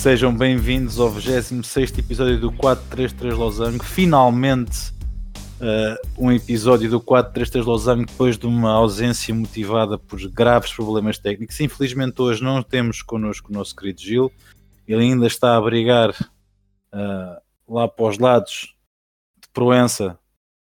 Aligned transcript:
Sejam 0.00 0.34
bem-vindos 0.34 0.98
ao 0.98 1.10
26 1.10 1.98
episódio 1.98 2.40
do 2.40 2.50
433 2.50 3.36
Losango. 3.36 3.84
Finalmente, 3.84 4.94
uh, 5.60 6.08
um 6.16 6.32
episódio 6.32 6.88
do 6.88 6.98
433 7.02 7.66
Losango 7.66 8.06
depois 8.06 8.38
de 8.38 8.46
uma 8.46 8.70
ausência 8.70 9.34
motivada 9.34 9.98
por 9.98 10.18
graves 10.30 10.72
problemas 10.72 11.18
técnicos. 11.18 11.60
Infelizmente, 11.60 12.22
hoje 12.22 12.42
não 12.42 12.62
temos 12.62 13.02
connosco 13.02 13.52
o 13.52 13.54
nosso 13.54 13.76
querido 13.76 14.00
Gil. 14.00 14.32
Ele 14.88 15.02
ainda 15.02 15.26
está 15.26 15.54
a 15.54 15.60
brigar 15.60 16.12
uh, 16.12 17.36
lá 17.68 17.86
para 17.86 18.06
os 18.06 18.18
lados 18.18 18.74
de 19.38 19.48
Proença 19.52 20.18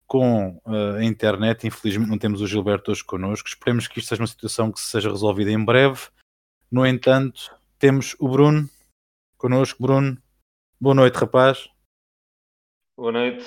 com 0.07 0.57
uh, 0.65 0.95
a 0.99 1.03
internet. 1.03 1.67
Infelizmente, 1.67 2.09
não 2.09 2.17
temos 2.17 2.39
o 2.39 2.47
Gilberto 2.47 2.91
hoje 2.91 3.03
connosco. 3.03 3.49
Esperemos 3.49 3.89
que 3.89 3.99
isto 3.99 4.07
seja 4.07 4.21
uma 4.21 4.27
situação 4.27 4.71
que 4.71 4.79
seja 4.79 5.09
resolvida 5.11 5.51
em 5.51 5.65
breve. 5.65 5.99
No 6.71 6.85
entanto, 6.85 7.51
temos 7.77 8.15
o 8.19 8.29
Bruno 8.29 8.69
connosco, 9.37 9.81
Bruno. 9.81 10.17
Boa 10.79 10.95
noite, 10.95 11.15
rapaz. 11.15 11.69
Boa 12.95 13.11
noite. 13.11 13.45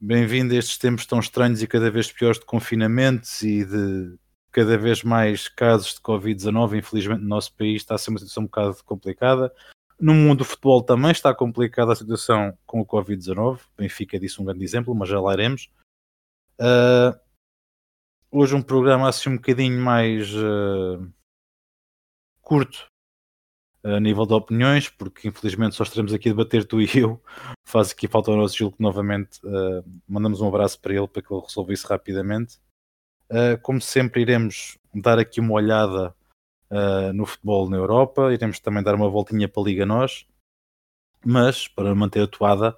Bem-vindo 0.00 0.52
a 0.52 0.58
estes 0.58 0.76
tempos 0.76 1.06
tão 1.06 1.20
estranhos 1.20 1.62
e 1.62 1.66
cada 1.66 1.90
vez 1.90 2.10
piores 2.10 2.38
de 2.38 2.44
confinamentos 2.44 3.42
e 3.42 3.64
de 3.64 4.18
cada 4.50 4.76
vez 4.76 5.02
mais 5.02 5.48
casos 5.48 5.94
de 5.94 6.00
Covid-19. 6.00 6.78
Infelizmente, 6.78 7.20
no 7.20 7.28
nosso 7.28 7.54
país 7.54 7.82
está 7.82 7.94
a 7.94 7.98
ser 7.98 8.10
uma 8.10 8.18
situação 8.18 8.42
um 8.42 8.46
bocado 8.46 8.84
complicada. 8.84 9.54
No 9.98 10.12
mundo 10.12 10.38
do 10.38 10.44
futebol 10.44 10.82
também 10.82 11.12
está 11.12 11.34
complicada 11.34 11.92
a 11.92 11.96
situação 11.96 12.56
com 12.66 12.80
o 12.80 12.86
Covid-19. 12.86 13.60
Benfica 13.76 14.18
disse 14.18 14.42
um 14.42 14.44
grande 14.44 14.64
exemplo, 14.64 14.94
mas 14.94 15.08
já 15.08 15.20
lá 15.20 15.32
iremos. 15.32 15.70
Uh, 16.60 17.18
hoje 18.30 18.54
um 18.54 18.62
programa 18.62 19.08
assim 19.08 19.30
um 19.30 19.36
bocadinho 19.36 19.80
mais 19.80 20.34
uh, 20.34 21.10
curto 22.40 22.86
a 23.94 24.00
nível 24.00 24.26
de 24.26 24.34
opiniões, 24.34 24.88
porque 24.88 25.28
infelizmente 25.28 25.76
só 25.76 25.84
estaremos 25.84 26.12
aqui 26.12 26.28
a 26.28 26.32
debater 26.32 26.64
tu 26.64 26.80
e 26.80 26.88
eu. 26.94 27.22
Faz 27.64 27.92
aqui 27.92 28.08
falta 28.08 28.32
o 28.32 28.36
nosso 28.36 28.56
Gil 28.56 28.72
que 28.72 28.82
novamente 28.82 29.38
uh, 29.44 29.84
mandamos 30.08 30.40
um 30.40 30.48
abraço 30.48 30.80
para 30.80 30.94
ele 30.94 31.06
para 31.06 31.22
que 31.22 31.32
ele 31.32 31.40
resolva 31.40 31.72
isso 31.72 31.86
rapidamente. 31.86 32.58
Uh, 33.30 33.60
como 33.62 33.80
sempre, 33.80 34.22
iremos 34.22 34.76
dar 34.92 35.18
aqui 35.18 35.40
uma 35.40 35.54
olhada 35.54 36.14
uh, 36.70 37.12
no 37.12 37.26
futebol 37.26 37.68
na 37.70 37.76
Europa, 37.76 38.32
iremos 38.32 38.58
também 38.58 38.82
dar 38.82 38.94
uma 38.94 39.08
voltinha 39.08 39.48
para 39.48 39.62
a 39.62 39.66
Liga 39.66 39.86
Nós, 39.86 40.26
mas 41.24 41.68
para 41.68 41.94
manter 41.94 42.22
atuada, 42.22 42.76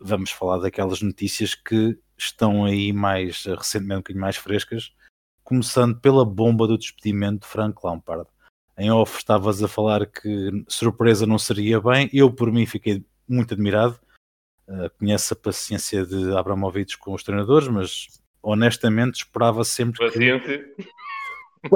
vamos 0.00 0.32
falar 0.32 0.58
daquelas 0.58 1.00
notícias 1.00 1.54
que 1.54 1.96
estão 2.16 2.64
aí 2.64 2.92
mais 2.92 3.44
recentemente, 3.44 3.94
um 3.94 4.00
bocadinho 4.00 4.20
mais 4.20 4.36
frescas, 4.36 4.92
começando 5.44 6.00
pela 6.00 6.24
bomba 6.24 6.66
do 6.66 6.76
despedimento 6.76 7.42
de 7.42 7.46
Frank 7.46 7.78
Lampard 7.84 8.28
em 8.78 8.90
off 8.90 9.18
estavas 9.18 9.62
a 9.62 9.68
falar 9.68 10.06
que 10.06 10.50
surpresa 10.68 11.26
não 11.26 11.38
seria 11.38 11.80
bem. 11.80 12.08
Eu, 12.12 12.30
por 12.30 12.52
mim, 12.52 12.64
fiquei 12.64 13.04
muito 13.28 13.52
admirado. 13.52 13.98
Uh, 14.68 14.88
conheço 14.98 15.34
a 15.34 15.36
paciência 15.36 16.06
de 16.06 16.36
Abramovich 16.36 16.96
com 16.98 17.12
os 17.12 17.22
treinadores, 17.22 17.68
mas 17.68 18.06
honestamente 18.42 19.16
esperava 19.16 19.64
sempre 19.64 19.98
paciência. 19.98 20.58
que. 20.58 20.98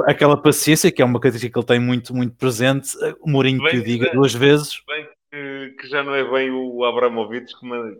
Aquela 0.05 0.41
paciência 0.41 0.89
que 0.91 1.01
é 1.01 1.05
uma 1.05 1.19
característica 1.19 1.51
que 1.51 1.59
ele 1.59 1.65
tem 1.65 1.79
muito, 1.79 2.15
muito 2.15 2.35
presente. 2.37 2.95
O 3.19 3.29
Mourinho 3.29 3.61
bem, 3.61 3.71
que 3.71 3.77
o 3.79 3.83
diga 3.83 4.13
duas 4.13 4.33
vezes. 4.33 4.81
Bem, 4.87 5.07
que, 5.29 5.75
que, 5.81 5.87
já 5.89 6.01
não 6.03 6.15
é 6.15 6.23
bem 6.23 6.51
o 6.51 6.85
Abramovich 6.85 7.53
que 7.59 7.65
manda. 7.65 7.99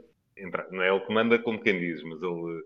Não 0.71 0.81
é 0.81 0.89
ele 0.89 0.99
que 1.01 1.13
manda, 1.13 1.37
como 1.39 1.59
quem 1.59 1.77
diz, 1.77 2.01
mas 2.03 2.21
ele 2.21 2.63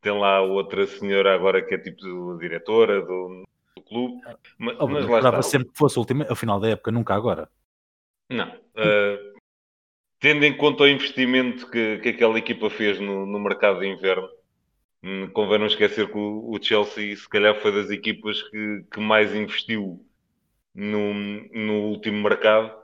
tem 0.00 0.12
lá 0.12 0.40
outra 0.42 0.86
senhora 0.86 1.34
agora 1.34 1.60
que 1.60 1.74
é 1.74 1.78
tipo 1.78 2.38
diretora 2.38 3.02
do, 3.02 3.42
clube. 3.80 4.20
Mas, 4.58 4.76
oh, 4.78 4.86
mas 4.86 5.06
lá 5.06 5.18
está. 5.18 5.42
sempre 5.42 5.68
que 5.70 5.78
fosse 5.78 5.96
o 5.96 6.00
último, 6.00 6.24
ao 6.28 6.36
final 6.36 6.60
da 6.60 6.68
época, 6.68 6.90
nunca 6.90 7.14
agora. 7.14 7.48
Não. 8.30 8.48
Uh, 8.48 9.32
tendo 10.18 10.44
em 10.44 10.56
conta 10.56 10.84
o 10.84 10.88
investimento 10.88 11.70
que, 11.70 11.98
que 11.98 12.10
aquela 12.10 12.38
equipa 12.38 12.68
fez 12.70 12.98
no, 12.98 13.26
no 13.26 13.38
mercado 13.38 13.80
de 13.80 13.86
inverno, 13.86 14.28
hum, 15.02 15.28
convém 15.32 15.58
não 15.58 15.66
esquecer 15.66 16.08
que 16.08 16.16
o, 16.16 16.50
o, 16.50 16.62
Chelsea, 16.62 17.16
se 17.16 17.28
calhar, 17.28 17.54
foi 17.56 17.72
das 17.72 17.90
equipas 17.90 18.42
que, 18.42 18.84
que 18.90 19.00
mais 19.00 19.34
investiu 19.34 20.04
no, 20.74 21.14
no 21.14 21.88
último 21.88 22.22
mercado. 22.22 22.82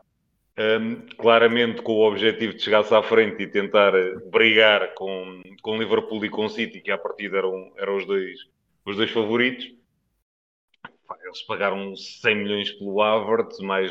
Um, 0.60 1.06
claramente 1.16 1.82
com 1.82 1.92
o 1.92 2.08
objetivo 2.08 2.52
de 2.52 2.60
chegar-se 2.60 2.92
à 2.92 3.00
frente 3.00 3.40
e 3.44 3.46
tentar 3.46 3.92
brigar 4.28 4.92
com, 4.94 5.40
com 5.62 5.78
Liverpool 5.78 6.24
e 6.24 6.28
com 6.28 6.48
City, 6.48 6.80
que 6.80 6.90
à 6.90 6.98
partida 6.98 7.38
eram, 7.38 7.72
eram 7.76 7.96
os, 7.96 8.04
dois, 8.04 8.40
os 8.84 8.96
dois 8.96 9.08
favoritos 9.08 9.72
eles 11.28 11.42
pagaram 11.42 11.94
100 11.94 12.34
milhões 12.34 12.72
pelo 12.72 13.00
Havertz, 13.00 13.58
mais 13.60 13.90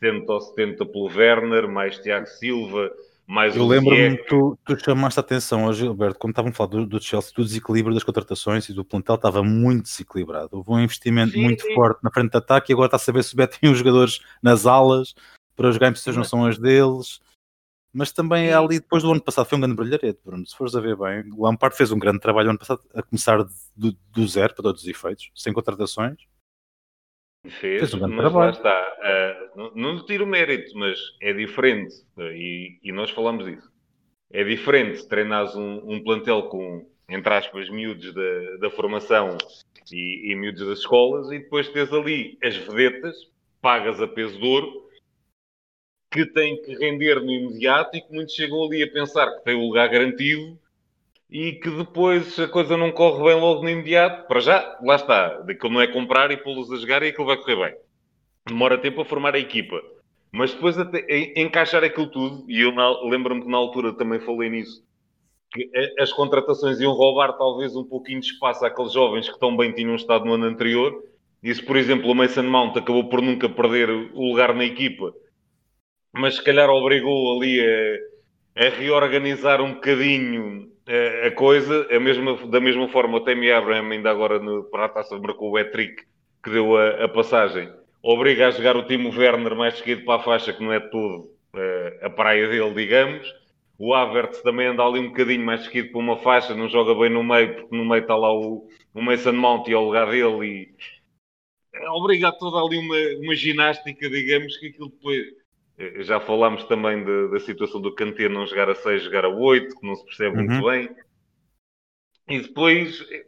60 0.00 0.32
ou 0.32 0.40
70 0.40 0.86
pelo 0.86 1.06
Werner, 1.06 1.68
mais 1.68 1.98
Tiago 1.98 2.26
Silva, 2.26 2.90
mais 3.26 3.56
Eu 3.56 3.66
lembro-me 3.66 4.18
que 4.18 4.24
tu, 4.24 4.58
tu 4.64 4.84
chamaste 4.84 5.18
a 5.18 5.22
atenção 5.22 5.66
hoje, 5.66 5.80
Gilberto, 5.80 6.18
quando 6.18 6.32
estavam 6.32 6.50
a 6.50 6.54
falar 6.54 6.70
do, 6.70 6.86
do, 6.86 7.02
Chelsea, 7.02 7.32
do 7.34 7.44
desequilíbrio 7.44 7.94
das 7.94 8.04
contratações 8.04 8.68
e 8.68 8.72
do 8.72 8.84
plantel 8.84 9.16
estava 9.16 9.42
muito 9.42 9.84
desequilibrado. 9.84 10.50
Houve 10.52 10.70
um 10.70 10.80
investimento 10.80 11.32
sim, 11.32 11.42
muito 11.42 11.62
sim. 11.62 11.74
forte 11.74 12.02
na 12.04 12.10
frente 12.10 12.30
de 12.30 12.36
ataque 12.36 12.70
e 12.70 12.74
agora 12.74 12.86
está 12.86 12.96
a 12.96 13.00
saber 13.00 13.24
se 13.24 13.34
o 13.34 13.36
Beto 13.36 13.58
tem 13.58 13.70
os 13.70 13.78
jogadores 13.78 14.20
nas 14.40 14.66
alas 14.66 15.14
para 15.56 15.72
jogar 15.72 15.88
em 15.88 15.92
posições 15.92 16.16
não 16.16 16.24
são 16.24 16.46
as 16.46 16.58
deles. 16.58 17.20
Mas 17.96 18.12
também 18.12 18.48
é 18.48 18.52
ali, 18.52 18.78
depois 18.78 19.02
do 19.02 19.10
ano 19.10 19.22
passado, 19.22 19.46
foi 19.46 19.56
um 19.56 19.60
grande 19.62 19.74
brilharete, 19.74 20.20
Bruno. 20.22 20.46
Se 20.46 20.54
fores 20.54 20.74
a 20.74 20.80
ver 20.82 20.94
bem, 20.96 21.32
o 21.34 21.46
Lampard 21.46 21.74
fez 21.74 21.90
um 21.90 21.98
grande 21.98 22.20
trabalho 22.20 22.50
ano 22.50 22.58
passado, 22.58 22.82
a 22.94 23.02
começar 23.02 23.42
do, 23.74 23.96
do 24.12 24.28
zero, 24.28 24.54
para 24.54 24.64
todos 24.64 24.82
os 24.82 24.88
efeitos, 24.88 25.30
sem 25.34 25.50
contratações. 25.50 26.18
Fez, 27.42 27.80
fez 27.80 27.94
um 27.94 27.98
grande 28.00 28.16
mas 28.16 28.30
trabalho. 28.30 28.50
lá 28.50 28.50
está. 28.50 28.96
Uh, 28.98 29.56
não, 29.56 29.74
não 29.74 29.94
lhe 29.94 30.04
tiro 30.04 30.26
mérito, 30.26 30.76
mas 30.78 30.98
é 31.22 31.32
diferente, 31.32 31.94
uh, 32.18 32.32
e, 32.32 32.78
e, 32.82 32.92
nós 32.92 33.10
falamos 33.12 33.46
disso. 33.46 33.72
É 34.30 34.44
diferente 34.44 35.08
treinares 35.08 35.56
um, 35.56 35.80
um 35.90 36.04
plantel 36.04 36.50
com, 36.50 36.86
entre 37.08 37.32
aspas, 37.32 37.70
miúdos 37.70 38.12
da, 38.12 38.56
da 38.60 38.70
formação 38.70 39.38
e, 39.90 40.32
e 40.32 40.36
miúdos 40.36 40.66
das 40.66 40.80
escolas, 40.80 41.32
e 41.32 41.38
depois 41.38 41.66
tens 41.70 41.90
ali 41.94 42.36
as 42.44 42.56
vedetas, 42.56 43.16
pagas 43.62 44.02
a 44.02 44.06
peso 44.06 44.38
de 44.38 44.44
ouro, 44.44 44.85
que 46.24 46.32
tem 46.32 46.60
que 46.62 46.74
render 46.74 47.20
no 47.20 47.30
imediato 47.30 47.96
e 47.96 48.00
que 48.00 48.12
muitos 48.12 48.34
chegam 48.34 48.64
ali 48.64 48.82
a 48.82 48.90
pensar 48.90 49.30
que 49.36 49.44
tem 49.44 49.54
o 49.54 49.66
lugar 49.66 49.88
garantido 49.88 50.58
e 51.30 51.52
que 51.52 51.70
depois 51.70 52.38
a 52.38 52.48
coisa 52.48 52.76
não 52.76 52.90
corre 52.92 53.24
bem 53.24 53.40
logo 53.40 53.62
no 53.62 53.68
imediato. 53.68 54.26
Para 54.26 54.40
já, 54.40 54.78
lá 54.82 54.96
está. 54.96 55.40
Daquilo 55.40 55.74
não 55.74 55.80
é 55.80 55.86
comprar 55.86 56.30
e 56.30 56.36
pô-los 56.36 56.72
a 56.72 56.76
jogar 56.76 57.02
e 57.02 57.08
aquilo 57.08 57.26
vai 57.26 57.36
correr 57.36 57.56
bem. 57.56 57.74
Demora 58.46 58.78
tempo 58.78 59.00
a 59.00 59.04
formar 59.04 59.34
a 59.34 59.38
equipa. 59.38 59.80
Mas 60.32 60.52
depois 60.52 60.78
até, 60.78 61.04
encaixar 61.40 61.82
aquilo 61.84 62.08
tudo, 62.08 62.44
e 62.50 62.60
eu 62.60 62.72
lembro-me 63.08 63.42
que 63.42 63.48
na 63.48 63.56
altura 63.56 63.92
também 63.92 64.20
falei 64.20 64.50
nisso, 64.50 64.84
que 65.52 65.70
as 65.98 66.12
contratações 66.12 66.80
iam 66.80 66.92
roubar 66.92 67.32
talvez 67.38 67.74
um 67.74 67.84
pouquinho 67.84 68.20
de 68.20 68.26
espaço 68.26 68.64
àqueles 68.64 68.92
jovens 68.92 69.28
que 69.28 69.38
tão 69.38 69.56
bem 69.56 69.72
tinham 69.72 69.94
estado 69.94 70.24
no 70.24 70.34
ano 70.34 70.46
anterior. 70.46 71.02
E 71.42 71.54
se, 71.54 71.62
por 71.62 71.76
exemplo, 71.76 72.10
o 72.10 72.14
Mason 72.14 72.42
Mount 72.42 72.76
acabou 72.76 73.08
por 73.08 73.22
nunca 73.22 73.48
perder 73.48 73.88
o 73.88 74.28
lugar 74.28 74.54
na 74.54 74.64
equipa 74.64 75.14
mas 76.18 76.36
se 76.36 76.44
calhar 76.44 76.68
obrigou 76.68 77.36
ali 77.36 77.60
a, 77.60 78.66
a 78.66 78.68
reorganizar 78.68 79.60
um 79.60 79.74
bocadinho 79.74 80.70
a, 80.86 80.92
eh, 80.92 81.26
a 81.28 81.30
coisa, 81.32 81.86
a 81.90 82.00
mesma, 82.00 82.36
da 82.46 82.60
mesma 82.60 82.88
forma 82.88 83.18
o 83.18 83.20
Tammy 83.20 83.50
Abraham 83.50 83.90
ainda 83.90 84.10
agora 84.10 84.38
no, 84.38 84.64
para 84.64 84.86
a 84.86 84.88
taça 84.88 85.18
marcou 85.18 85.50
o 85.50 85.56
hat-trick 85.56 86.04
que 86.42 86.50
deu 86.50 86.76
a, 86.76 87.04
a, 87.04 87.08
passagem, 87.08 87.68
obriga 88.02 88.48
a 88.48 88.50
jogar 88.50 88.76
o 88.76 88.86
Timo 88.86 89.10
Werner 89.10 89.56
mais 89.56 89.78
seguido 89.78 90.04
para 90.04 90.20
a 90.20 90.22
faixa, 90.22 90.52
que 90.52 90.62
não 90.62 90.72
é 90.72 90.78
todo 90.78 91.24
uh, 91.54 92.06
a 92.06 92.10
praia 92.10 92.48
dele, 92.48 92.72
digamos. 92.72 93.26
O 93.78 93.92
Havertz 93.92 94.40
também 94.42 94.68
anda 94.68 94.82
ali 94.84 95.00
um 95.00 95.08
bocadinho 95.08 95.44
mais 95.44 95.64
seguido 95.64 95.90
para 95.90 95.98
uma 95.98 96.16
faixa, 96.18 96.54
não 96.54 96.68
joga 96.68 96.94
bem 96.94 97.10
no 97.10 97.24
meio, 97.24 97.54
porque 97.54 97.76
no 97.76 97.84
meio 97.84 98.02
está 98.02 98.14
lá 98.14 98.32
o, 98.32 98.68
o 98.94 99.02
Mason 99.02 99.32
Mount 99.32 99.66
e 99.68 99.74
ao 99.74 99.84
lugar 99.84 100.08
dele 100.08 100.46
e 100.46 100.68
obriga 101.90 102.28
a 102.28 102.32
toda 102.32 102.58
ali 102.58 102.78
uma, 102.78 102.96
uma 103.24 103.34
ginástica, 103.34 104.08
digamos, 104.08 104.56
que 104.56 104.68
aquilo 104.68 104.88
depois 104.88 105.18
eh, 105.18 105.45
já 106.00 106.18
falámos 106.20 106.64
também 106.64 107.04
de, 107.04 107.28
da 107.28 107.38
situação 107.40 107.80
do 107.80 107.94
Kanté 107.94 108.28
não 108.28 108.46
jogar 108.46 108.70
a 108.70 108.74
6, 108.74 109.02
jogar 109.02 109.24
a 109.24 109.28
8, 109.28 109.78
que 109.78 109.86
não 109.86 109.94
se 109.94 110.04
percebe 110.04 110.38
uhum. 110.38 110.46
muito 110.46 110.66
bem. 110.66 110.88
E 112.28 112.40
depois, 112.40 113.06
eh, 113.10 113.26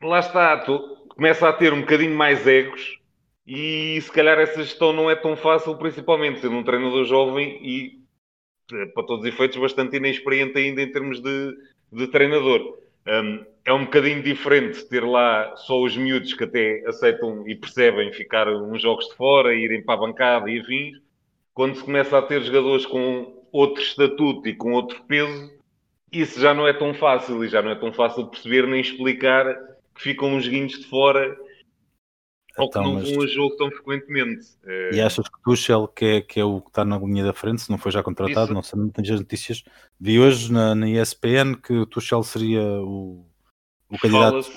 lá 0.00 0.20
está, 0.20 0.56
tu, 0.58 0.78
começa 1.08 1.48
a 1.48 1.52
ter 1.52 1.72
um 1.72 1.80
bocadinho 1.80 2.14
mais 2.16 2.46
egos 2.46 2.98
e 3.46 4.00
se 4.00 4.10
calhar 4.12 4.38
essa 4.38 4.62
gestão 4.62 4.92
não 4.92 5.10
é 5.10 5.16
tão 5.16 5.36
fácil, 5.36 5.76
principalmente 5.76 6.40
sendo 6.40 6.56
um 6.56 6.62
treinador 6.62 7.04
jovem 7.04 7.58
e, 7.60 8.00
eh, 8.72 8.86
para 8.86 9.04
todos 9.04 9.24
os 9.24 9.32
efeitos, 9.32 9.58
bastante 9.58 9.96
inexperiente 9.96 10.56
ainda 10.56 10.80
em 10.80 10.92
termos 10.92 11.20
de, 11.20 11.56
de 11.92 12.06
treinador. 12.06 12.78
Um, 13.06 13.44
é 13.64 13.72
um 13.72 13.84
bocadinho 13.84 14.22
diferente 14.22 14.88
ter 14.88 15.02
lá 15.04 15.56
só 15.56 15.82
os 15.82 15.96
miúdos 15.96 16.32
que 16.34 16.44
até 16.44 16.84
aceitam 16.86 17.46
e 17.48 17.54
percebem 17.54 18.12
ficar 18.12 18.48
uns 18.48 18.80
jogos 18.80 19.08
de 19.08 19.16
fora, 19.16 19.54
irem 19.54 19.82
para 19.82 19.94
a 19.94 20.06
bancada 20.06 20.50
e 20.50 20.60
afins, 20.60 20.98
quando 21.54 21.76
se 21.76 21.84
começa 21.84 22.18
a 22.18 22.22
ter 22.22 22.42
jogadores 22.42 22.86
com 22.86 23.44
outro 23.52 23.82
estatuto 23.82 24.48
e 24.48 24.54
com 24.54 24.72
outro 24.72 25.02
peso, 25.04 25.50
isso 26.12 26.40
já 26.40 26.52
não 26.54 26.66
é 26.66 26.72
tão 26.72 26.94
fácil 26.94 27.44
e 27.44 27.48
já 27.48 27.62
não 27.62 27.70
é 27.70 27.74
tão 27.74 27.92
fácil 27.92 28.24
de 28.24 28.30
perceber 28.30 28.66
nem 28.66 28.80
explicar 28.80 29.54
que 29.94 30.02
ficam 30.02 30.34
uns 30.34 30.46
guinhos 30.46 30.78
de 30.78 30.86
fora 30.86 31.36
Ou 32.56 32.66
então, 32.66 32.82
que 32.82 32.88
não 32.88 32.94
mas... 32.94 33.10
vão 33.10 33.22
a 33.22 33.26
jogo 33.26 33.56
tão 33.56 33.70
frequentemente. 33.70 34.46
E 34.92 34.98
eh, 34.98 35.02
achas 35.02 35.28
que 35.28 35.42
Tuchel, 35.42 35.88
que 35.88 36.04
é, 36.04 36.20
que 36.20 36.40
é 36.40 36.44
o 36.44 36.60
que 36.60 36.68
está 36.68 36.84
na 36.84 36.98
linha 36.98 37.24
da 37.24 37.32
frente, 37.32 37.62
se 37.62 37.70
não 37.70 37.78
foi 37.78 37.92
já 37.92 38.02
contratado, 38.02 38.46
Isso. 38.46 38.54
não 38.54 38.62
sei, 38.62 38.78
não 38.78 38.88
tenho 38.88 39.12
as 39.12 39.20
notícias. 39.20 39.64
Vi 39.98 40.18
hoje 40.18 40.52
na, 40.52 40.74
na 40.74 40.88
ESPN 40.88 41.54
que 41.62 41.72
o 41.72 41.86
Tuchel 41.86 42.22
seria 42.22 42.62
o, 42.62 43.24
o 43.88 43.98
candidato. 43.98 44.50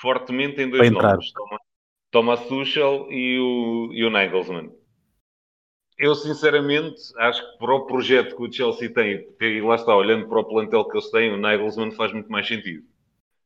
fortemente 0.00 0.60
em 0.62 0.70
dois 0.70 0.90
nomes. 0.90 1.32
Thomas 2.10 2.46
Tuchel 2.46 3.10
e 3.10 3.38
o, 3.38 3.90
e 3.92 4.04
o 4.04 4.10
Nagelsmann. 4.10 4.70
Eu, 6.02 6.16
sinceramente, 6.16 7.00
acho 7.16 7.40
que 7.40 7.58
para 7.58 7.72
o 7.76 7.86
projeto 7.86 8.34
que 8.34 8.42
o 8.42 8.52
Chelsea 8.52 8.92
tem, 8.92 9.24
e 9.40 9.60
lá 9.60 9.76
está, 9.76 9.94
olhando 9.94 10.26
para 10.28 10.40
o 10.40 10.44
plantel 10.44 10.84
que 10.84 10.96
eles 10.96 11.08
têm, 11.12 11.32
o 11.32 11.36
Nagelsmann 11.36 11.92
faz 11.92 12.12
muito 12.12 12.28
mais 12.28 12.48
sentido. 12.48 12.82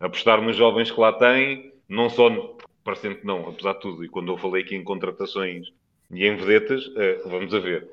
Apostar 0.01 0.41
nos 0.41 0.57
jovens 0.57 0.91
que 0.91 0.99
lá 0.99 1.13
têm, 1.13 1.75
não 1.87 2.09
só 2.09 2.57
parecendo 2.83 3.17
que 3.17 3.27
não, 3.27 3.47
apesar 3.47 3.75
de 3.75 3.81
tudo, 3.81 4.03
e 4.03 4.09
quando 4.09 4.33
eu 4.33 4.39
falei 4.39 4.63
aqui 4.63 4.75
em 4.75 4.83
contratações 4.83 5.67
e 6.11 6.27
em 6.27 6.35
vedetas, 6.35 6.91
eh, 6.97 7.21
vamos 7.27 7.53
a 7.53 7.59
ver. 7.59 7.91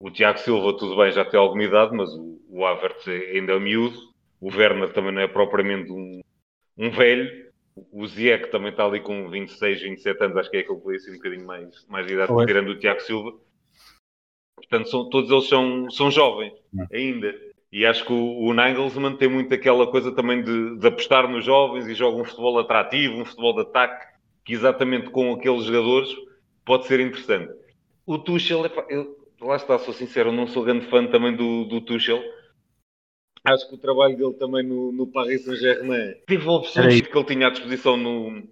O 0.00 0.10
Tiago 0.10 0.38
Silva, 0.38 0.78
tudo 0.78 0.96
bem, 0.96 1.12
já 1.12 1.22
tem 1.22 1.38
alguma 1.38 1.64
idade, 1.64 1.94
mas 1.94 2.08
o, 2.14 2.40
o 2.48 2.64
Havertz 2.64 3.06
ainda 3.06 3.52
é 3.52 3.60
miúdo. 3.60 3.98
O 4.40 4.48
Werner 4.48 4.94
também 4.94 5.12
não 5.12 5.20
é 5.20 5.28
propriamente 5.28 5.92
um, 5.92 6.22
um 6.78 6.90
velho. 6.90 7.52
O 7.92 8.06
Ziyech 8.06 8.50
também 8.50 8.70
está 8.70 8.86
ali 8.86 9.00
com 9.00 9.28
26, 9.28 9.82
27 9.82 10.24
anos, 10.24 10.36
acho 10.38 10.50
que 10.50 10.56
é 10.56 10.60
aquele 10.60 10.78
que 10.78 10.82
foi 10.84 10.96
assim 10.96 11.10
um 11.10 11.16
bocadinho 11.16 11.46
mais, 11.46 11.86
mais 11.86 12.06
de 12.06 12.14
idade, 12.14 12.32
Oi. 12.32 12.46
tirando 12.46 12.68
o 12.68 12.78
Tiago 12.78 13.00
Silva. 13.02 13.44
Portanto, 14.56 14.88
são, 14.88 15.08
todos 15.08 15.30
eles 15.30 15.48
são, 15.48 15.90
são 15.90 16.10
jovens 16.10 16.52
ainda. 16.92 17.34
E 17.72 17.84
acho 17.84 18.04
que 18.04 18.12
o, 18.12 18.38
o 18.44 18.54
Nagelsmann 18.54 19.16
tem 19.16 19.28
muito 19.28 19.52
aquela 19.52 19.86
coisa 19.86 20.12
também 20.12 20.42
de, 20.42 20.78
de, 20.78 20.86
apostar 20.86 21.28
nos 21.28 21.44
jovens 21.44 21.88
e 21.88 21.94
joga 21.94 22.18
um 22.20 22.24
futebol 22.24 22.58
atrativo, 22.58 23.20
um 23.20 23.24
futebol 23.24 23.52
de 23.54 23.62
ataque, 23.62 24.06
que 24.44 24.52
exatamente 24.52 25.10
com 25.10 25.32
aqueles 25.32 25.64
jogadores 25.64 26.08
pode 26.64 26.86
ser 26.86 27.00
interessante. 27.00 27.52
O 28.06 28.16
Tuchel, 28.16 28.64
eu, 28.88 29.28
lá 29.40 29.56
está, 29.56 29.78
sou 29.78 29.92
sincero, 29.92 30.30
não 30.30 30.46
sou 30.46 30.62
grande 30.62 30.86
fã 30.86 31.06
também 31.06 31.34
do, 31.34 31.64
do 31.64 31.80
Tuchel. 31.80 32.22
Acho 33.42 33.68
que 33.68 33.74
o 33.74 33.78
trabalho 33.78 34.16
dele 34.16 34.34
também 34.34 34.62
no, 34.62 34.92
no 34.92 35.06
Paris 35.06 35.44
Saint-Germain 35.44 36.14
teve 36.26 36.48
opções 36.48 37.00
que 37.00 37.18
ele 37.18 37.26
tinha 37.26 37.48
à 37.48 37.50
disposição 37.50 37.96
no, 37.96 38.42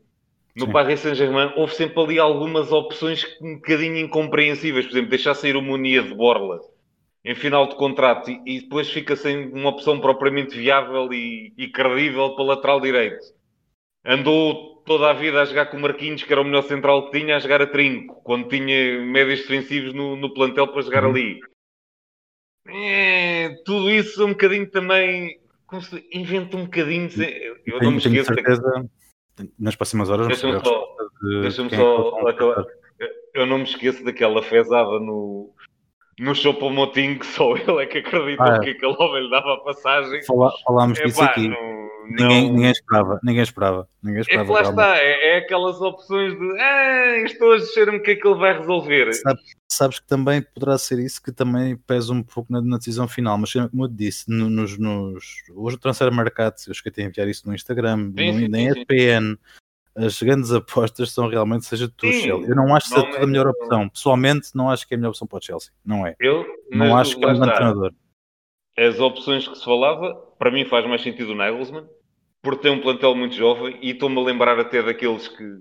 no 0.56 0.66
Sim. 0.66 0.72
Paris 0.72 1.00
Saint-Germain. 1.00 1.52
Houve 1.56 1.74
sempre 1.74 2.00
ali 2.00 2.18
algumas 2.18 2.72
opções 2.72 3.24
um 3.40 3.56
bocadinho 3.56 3.96
incompreensíveis. 3.96 4.86
Por 4.86 4.92
exemplo, 4.92 5.10
deixar 5.10 5.34
sair 5.34 5.56
o 5.56 5.62
Munier 5.62 6.04
de 6.04 6.14
Borla 6.14 6.60
em 7.24 7.34
final 7.34 7.68
de 7.68 7.76
contrato 7.76 8.30
e, 8.30 8.40
e, 8.44 8.60
depois 8.62 8.90
fica 8.90 9.14
sem 9.14 9.52
uma 9.52 9.70
opção 9.70 10.00
propriamente 10.00 10.56
viável 10.56 11.12
e, 11.12 11.54
e 11.56 11.68
credível 11.68 12.34
para 12.34 12.44
lateral 12.44 12.80
direito. 12.80 13.24
Andou 14.04 14.82
toda 14.84 15.10
a 15.10 15.12
vida 15.12 15.40
a 15.40 15.44
jogar 15.44 15.66
com 15.66 15.76
o 15.76 15.80
Marquinhos, 15.80 16.24
que 16.24 16.32
era 16.32 16.42
o 16.42 16.44
melhor 16.44 16.64
central 16.64 17.08
que 17.08 17.18
tinha, 17.18 17.36
a 17.36 17.38
jogar 17.38 17.62
a 17.62 17.66
trinco, 17.66 18.20
quando 18.24 18.48
tinha 18.48 19.00
médios 19.06 19.42
defensivos 19.42 19.94
no, 19.94 20.16
no 20.16 20.34
plantel 20.34 20.66
para 20.66 20.82
jogar 20.82 21.04
uhum. 21.04 21.10
ali. 21.10 21.40
É, 22.66 23.50
tudo 23.64 23.90
isso 23.90 24.24
um 24.24 24.30
bocadinho 24.30 24.68
também 24.68 25.38
inventa 26.12 26.56
um 26.56 26.64
bocadinho. 26.64 27.08
Eu 27.64 27.80
não 27.80 27.92
me 27.92 27.98
esqueço. 27.98 28.34
Certeza, 28.34 28.90
nas 29.58 29.76
próximas 29.76 30.08
horas, 30.08 30.28
deixa-me 30.28 30.60
só, 30.64 30.86
deixa 31.40 31.62
é 31.62 31.68
só 31.70 32.28
acabar. 32.28 32.64
Eu 33.34 33.46
não 33.46 33.58
me 33.58 33.64
esqueço 33.64 34.04
daquela 34.04 34.42
fezada 34.42 35.00
no, 35.00 35.50
no 36.18 36.34
Chopo 36.34 36.70
Motinho 36.70 37.18
que 37.18 37.26
só 37.26 37.56
ele 37.56 37.82
é 37.82 37.86
que 37.86 37.98
acreditou 37.98 38.46
ah, 38.46 38.56
é. 38.56 38.60
que 38.60 38.70
aquele 38.70 38.96
homem 38.98 39.24
lhe 39.24 39.30
dava 39.30 39.54
a 39.54 39.58
passagem. 39.58 40.22
Fala, 40.24 40.52
falámos 40.64 40.98
é, 40.98 41.04
disso 41.04 41.18
pá, 41.18 41.26
aqui. 41.26 41.52
Ninguém, 42.04 42.46
não... 42.46 42.52
ninguém 42.54 42.70
esperava, 42.70 43.20
ninguém 43.22 43.42
esperava. 43.42 43.88
Ninguém 44.02 44.20
esperava 44.20 44.42
é 44.42 44.46
que 44.46 44.52
lá 44.52 44.70
está, 44.70 44.96
é, 44.98 45.34
é, 45.34 45.38
aquelas 45.38 45.80
opções 45.80 46.38
de 46.38 46.60
ah, 46.60 47.16
estou 47.24 47.52
a 47.52 47.56
dizer-me 47.58 47.98
o 47.98 48.02
que 48.02 48.10
é 48.12 48.16
que 48.16 48.26
ele 48.26 48.38
vai 48.38 48.58
resolver. 48.58 49.12
Sabes, 49.14 49.42
sabes, 49.70 50.00
que 50.00 50.06
também 50.06 50.42
poderá 50.42 50.76
ser 50.76 50.98
isso 50.98 51.22
que 51.22 51.32
também 51.32 51.76
pesa 51.76 52.12
um 52.12 52.22
pouco 52.22 52.52
na, 52.52 52.60
na 52.60 52.76
decisão 52.76 53.06
final, 53.08 53.38
mas 53.38 53.52
como 53.52 53.84
eu 53.84 53.88
te 53.88 53.94
disse, 53.94 54.24
no, 54.28 54.50
nos, 54.50 54.76
nos, 54.78 55.24
hoje 55.54 55.76
o 55.76 55.80
transfer 55.80 56.10
marcado, 56.12 56.56
eu 56.66 56.72
esqueci 56.72 56.96
de 56.96 57.02
enviar 57.04 57.28
isso 57.28 57.46
no 57.46 57.54
Instagram, 57.54 58.12
sim, 58.18 58.32
no, 58.32 58.38
sim, 58.38 58.48
na 58.48 58.60
ESPN, 58.62 59.38
as 59.94 60.22
grandes 60.22 60.50
apostas 60.52 61.12
são 61.12 61.28
realmente 61.28 61.66
seja 61.66 61.88
Tuchel. 61.88 62.44
Eu 62.44 62.56
não 62.56 62.74
acho 62.74 62.88
que 62.88 63.00
seja 63.00 63.22
a 63.22 63.26
melhor 63.26 63.46
opção. 63.48 63.88
Pessoalmente, 63.88 64.48
não 64.54 64.70
acho 64.70 64.86
que 64.86 64.94
é 64.94 64.96
a 64.96 64.98
melhor 64.98 65.10
opção 65.10 65.26
para 65.26 65.38
o 65.38 65.42
Chelsea. 65.42 65.70
Não 65.84 66.06
é. 66.06 66.14
Eu 66.18 66.46
não 66.70 66.96
acho 66.96 67.16
que 67.18 67.24
é 67.24 67.28
um 67.28 67.38
grande 67.38 67.54
treinador. 67.54 67.92
As 68.76 68.98
opções 68.98 69.46
que 69.46 69.54
se 69.56 69.64
falava, 69.64 70.14
para 70.38 70.50
mim 70.50 70.64
faz 70.64 70.86
mais 70.86 71.02
sentido 71.02 71.32
o 71.32 71.34
Nagelsmann, 71.34 71.86
por 72.40 72.56
ter 72.56 72.70
um 72.70 72.80
plantel 72.80 73.14
muito 73.14 73.34
jovem 73.34 73.78
e 73.82 73.90
estou-me 73.90 74.18
a 74.18 74.24
lembrar 74.24 74.58
até 74.58 74.82
daqueles 74.82 75.28
que, 75.28 75.58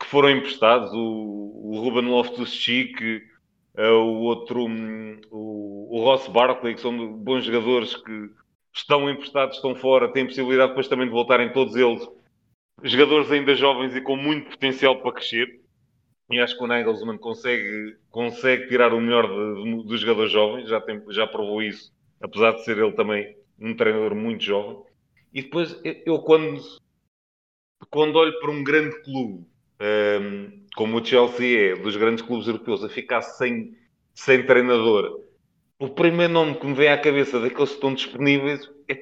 que 0.00 0.06
foram 0.06 0.30
emprestados, 0.30 0.90
o, 0.92 0.98
o 0.98 1.78
Ruben 1.78 2.10
Loftus-Cheek, 2.10 3.22
uh, 3.76 3.82
o 3.82 4.22
outro, 4.22 4.64
um, 4.64 5.20
o, 5.30 5.98
o 5.98 6.02
Ross 6.02 6.26
Barkley, 6.28 6.74
que 6.74 6.80
são 6.80 7.12
bons 7.12 7.44
jogadores 7.44 7.94
que 7.94 8.30
estão 8.74 9.08
emprestados, 9.08 9.56
estão 9.56 9.74
fora, 9.74 10.10
têm 10.10 10.26
possibilidade 10.26 10.70
depois 10.70 10.88
também 10.88 11.06
de 11.06 11.12
voltarem 11.12 11.52
todos 11.52 11.76
eles 11.76 12.08
jogadores 12.82 13.30
ainda 13.30 13.54
jovens 13.54 13.94
e 13.94 14.00
com 14.00 14.16
muito 14.16 14.50
potencial 14.50 15.00
para 15.00 15.12
crescer. 15.12 15.60
E 16.30 16.40
acho 16.40 16.56
que 16.56 16.64
o 16.64 16.66
Nagelsmann 16.66 17.18
consegue, 17.18 17.96
consegue 18.10 18.68
tirar 18.68 18.92
o 18.92 19.00
melhor 19.00 19.28
dos 19.84 20.00
jogadores 20.00 20.32
jovens, 20.32 20.68
já, 20.68 20.80
tem, 20.80 21.00
já 21.10 21.26
provou 21.26 21.62
isso, 21.62 21.92
apesar 22.20 22.52
de 22.52 22.64
ser 22.64 22.78
ele 22.78 22.92
também 22.92 23.36
um 23.58 23.74
treinador 23.74 24.14
muito 24.14 24.42
jovem. 24.42 24.82
E 25.32 25.42
depois, 25.42 25.80
eu 25.84 26.18
quando, 26.20 26.60
quando 27.90 28.16
olho 28.16 28.38
para 28.40 28.50
um 28.50 28.64
grande 28.64 29.00
clube, 29.02 29.46
um, 29.80 30.66
como 30.74 30.98
o 30.98 31.04
Chelsea 31.04 31.72
é, 31.72 31.76
dos 31.76 31.96
grandes 31.96 32.24
clubes 32.24 32.48
europeus, 32.48 32.82
a 32.82 32.88
ficar 32.88 33.22
sem, 33.22 33.76
sem 34.12 34.44
treinador, 34.44 35.20
o 35.78 35.88
primeiro 35.88 36.32
nome 36.32 36.56
que 36.56 36.66
me 36.66 36.74
vem 36.74 36.88
à 36.88 36.98
cabeça 36.98 37.38
daqueles 37.38 37.68
que 37.68 37.74
estão 37.74 37.94
disponíveis 37.94 38.68
é, 38.88 39.00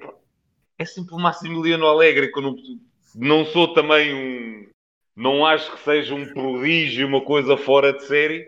é 0.77 0.85
sempre 0.85 1.15
o 1.15 1.19
Massimiliano 1.19 1.87
Alegre, 1.87 2.31
eu 2.35 2.57
não, 3.15 3.45
sou 3.47 3.73
também 3.73 4.15
um. 4.15 4.69
Não 5.17 5.47
acho 5.47 5.71
que 5.73 5.81
seja 5.85 6.15
um 6.15 6.27
prodígio, 6.33 7.07
uma 7.07 7.21
coisa 7.21 7.57
fora 7.57 7.93
de 7.93 8.05
série, 8.05 8.45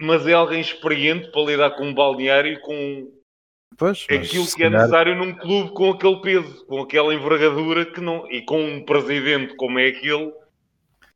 mas 0.00 0.26
é 0.26 0.34
alguém 0.34 0.60
experiente 0.60 1.30
para 1.30 1.42
lidar 1.42 1.70
com 1.70 1.84
um 1.84 1.94
balneário 1.94 2.52
e 2.52 2.60
com 2.60 3.10
pois, 3.78 4.06
aquilo 4.10 4.46
que 4.46 4.62
é 4.62 4.66
calhar... 4.66 4.72
necessário 4.72 5.16
num 5.16 5.34
clube 5.34 5.72
com 5.72 5.90
aquele 5.90 6.20
peso, 6.20 6.66
com 6.66 6.82
aquela 6.82 7.14
envergadura 7.14 7.86
que 7.86 8.00
não, 8.00 8.30
e 8.30 8.42
com 8.42 8.62
um 8.62 8.84
presidente 8.84 9.56
como 9.56 9.78
é 9.78 9.88
aquele, 9.88 10.32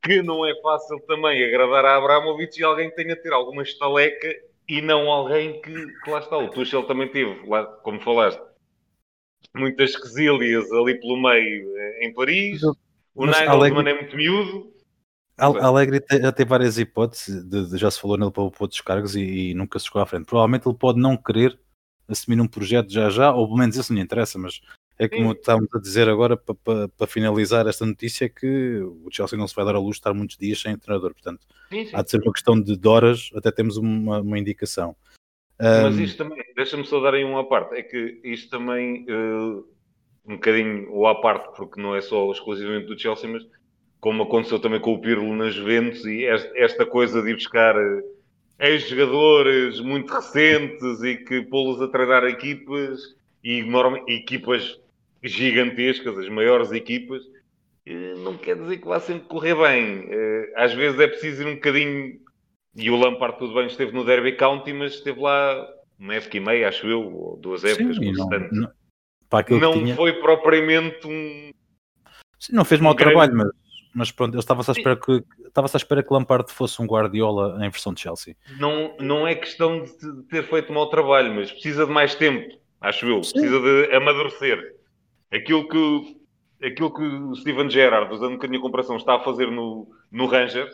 que 0.02 0.22
não 0.22 0.46
é 0.46 0.54
fácil 0.62 0.98
também 1.00 1.44
agradar 1.44 1.84
a 1.84 1.96
Abramovich 1.96 2.58
e 2.58 2.64
alguém 2.64 2.88
que 2.88 2.96
tenha 2.96 3.14
de 3.14 3.22
ter 3.22 3.32
alguma 3.34 3.62
estaleca 3.62 4.34
e 4.66 4.80
não 4.80 5.10
alguém 5.10 5.60
que, 5.60 5.72
que 5.72 6.10
lá 6.10 6.20
está. 6.20 6.38
O 6.38 6.48
Tuchel 6.48 6.84
também 6.84 7.08
teve, 7.08 7.46
lá, 7.46 7.64
como 7.64 8.00
falaste, 8.00 8.40
muitas 9.54 9.96
quesílias 9.96 10.70
ali 10.72 11.00
pelo 11.00 11.20
meio 11.20 11.76
eh, 11.76 12.06
em 12.06 12.12
Paris. 12.12 12.62
O 13.14 13.24
Alegre... 13.24 13.90
é 13.90 13.94
muito 13.94 14.16
miúdo. 14.16 14.74
Alegre 15.36 16.00
já 16.10 16.32
tem 16.32 16.46
várias 16.46 16.78
hipóteses, 16.78 17.44
de, 17.44 17.68
de, 17.68 17.76
já 17.76 17.90
se 17.90 18.00
falou 18.00 18.16
nele 18.16 18.30
para, 18.30 18.48
para 18.50 18.64
outros 18.64 18.80
cargos 18.80 19.16
e, 19.16 19.50
e, 19.50 19.54
nunca 19.54 19.78
se 19.78 19.86
chegou 19.86 20.00
à 20.00 20.06
frente. 20.06 20.26
Provavelmente 20.26 20.68
ele 20.68 20.76
pode 20.76 21.00
não 21.00 21.16
querer 21.16 21.58
assumir 22.06 22.40
um 22.40 22.46
projeto 22.46 22.90
já 22.90 23.10
já, 23.10 23.32
ou 23.32 23.46
pelo 23.46 23.58
menos 23.58 23.76
isso 23.76 23.92
não 23.92 24.00
interessa, 24.00 24.38
mas 24.38 24.60
é 24.96 25.08
como 25.08 25.32
Sim. 25.32 25.38
estamos 25.38 25.68
a 25.74 25.78
dizer 25.80 26.08
agora 26.08 26.36
para, 26.36 26.54
para, 26.54 26.88
para, 26.88 27.06
finalizar 27.06 27.66
esta 27.66 27.84
notícia 27.84 28.28
que 28.28 28.78
o 28.78 29.08
Chelsea 29.10 29.36
não 29.36 29.48
se 29.48 29.54
vai 29.54 29.64
dar 29.64 29.74
a 29.74 29.80
luz 29.80 29.96
de 29.96 30.00
estar 30.00 30.14
muitos 30.14 30.36
dias 30.36 30.60
sem 30.60 30.78
treinador, 30.78 31.12
portanto 31.12 31.44
sim, 31.68 31.86
sim. 31.86 31.90
há 31.92 32.02
de 32.02 32.10
ser 32.10 32.20
uma 32.22 32.32
questão 32.32 32.60
de 32.60 32.78
horas, 32.86 33.30
até 33.34 33.50
temos 33.50 33.76
uma, 33.76 34.20
uma 34.20 34.38
indicação. 34.38 34.94
Mas 35.58 35.98
isto 35.98 36.18
também, 36.18 36.42
deixa-me 36.56 36.84
só 36.84 37.00
dar 37.00 37.14
aí 37.14 37.24
uma 37.24 37.48
parte, 37.48 37.76
é 37.76 37.82
que 37.82 38.20
isto 38.24 38.50
também, 38.50 39.06
uh, 39.08 39.64
um 40.26 40.34
bocadinho 40.34 40.90
ou 40.90 41.06
à 41.06 41.20
parte, 41.20 41.54
porque 41.56 41.80
não 41.80 41.94
é 41.94 42.00
só 42.00 42.30
exclusivamente 42.30 42.86
do 42.86 42.98
Chelsea, 42.98 43.28
mas 43.28 43.46
como 44.00 44.24
aconteceu 44.24 44.58
também 44.58 44.80
com 44.80 44.94
o 44.94 45.00
Pirlo 45.00 45.34
nas 45.34 45.54
Juventus 45.54 46.04
e 46.04 46.24
esta 46.24 46.84
coisa 46.84 47.22
de 47.22 47.30
ir 47.30 47.34
buscar 47.34 47.76
uh, 47.76 48.02
ex-jogadores 48.58 49.80
muito 49.80 50.12
recentes 50.12 51.02
e 51.02 51.16
que 51.16 51.42
pô-los 51.42 51.80
a 51.80 51.88
treinar 51.88 52.24
equipas 52.24 53.14
e 53.42 53.64
equipas 54.08 54.80
gigantescas, 55.22 56.18
as 56.18 56.28
maiores 56.28 56.72
equipas, 56.72 57.22
uh, 57.24 58.18
não 58.18 58.36
quer 58.36 58.56
dizer 58.56 58.78
que 58.78 58.86
vá 58.86 58.98
sempre 58.98 59.28
correr 59.28 59.54
bem. 59.54 60.08
Às 60.56 60.74
vezes 60.74 60.98
é 60.98 61.06
preciso 61.06 61.42
ir 61.42 61.46
um 61.46 61.54
bocadinho 61.54 62.23
e 62.76 62.90
o 62.90 62.96
Lampard, 62.96 63.38
tudo 63.38 63.54
bem, 63.54 63.66
esteve 63.66 63.92
no 63.92 64.04
Derby 64.04 64.32
County, 64.36 64.72
mas 64.72 64.94
esteve 64.94 65.20
lá 65.20 65.66
uma 65.98 66.14
época 66.14 66.36
e 66.36 66.40
meia, 66.40 66.68
acho 66.68 66.86
eu, 66.86 67.00
ou 67.00 67.36
duas 67.36 67.64
épocas, 67.64 67.96
Sim, 67.96 68.12
não, 68.12 68.28
não, 68.28 69.58
não 69.60 69.72
tinha... 69.72 69.94
foi 69.94 70.12
propriamente 70.14 71.06
um. 71.06 71.52
Sim, 72.38 72.54
não 72.54 72.64
fez 72.64 72.80
um 72.80 72.84
mau 72.84 72.94
grande... 72.94 73.14
trabalho, 73.14 73.36
mas, 73.36 73.48
mas 73.94 74.12
pronto, 74.12 74.34
ele 74.34 74.40
estava-se 74.40 74.70
à 74.70 74.72
espera 74.72 74.96
que 74.96 75.24
estava-se 75.46 75.76
à 75.76 75.78
espera 75.78 76.02
que 76.02 76.12
Lampard 76.12 76.52
fosse 76.52 76.82
um 76.82 76.86
Guardiola 76.86 77.56
em 77.64 77.70
versão 77.70 77.94
de 77.94 78.00
Chelsea. 78.00 78.36
Não, 78.58 78.96
não 78.98 79.26
é 79.26 79.34
questão 79.34 79.82
de 79.82 80.22
ter 80.28 80.42
feito 80.44 80.72
mau 80.72 80.88
trabalho, 80.88 81.32
mas 81.32 81.52
precisa 81.52 81.86
de 81.86 81.92
mais 81.92 82.14
tempo, 82.14 82.58
acho 82.80 83.06
eu. 83.06 83.22
Sim. 83.22 83.32
Precisa 83.32 83.60
de 83.60 83.94
amadurecer. 83.94 84.74
Aquilo 85.30 85.68
que 85.68 86.24
aquilo 86.62 86.92
que 86.92 87.02
o 87.02 87.34
Steven 87.36 87.70
Gerrard, 87.70 88.12
usando 88.12 88.32
um 88.32 88.36
bocadinho 88.36 88.58
a 88.58 88.62
comparação, 88.62 88.96
está 88.96 89.16
a 89.16 89.20
fazer 89.20 89.50
no, 89.50 89.86
no 90.10 90.26
Ranger, 90.26 90.68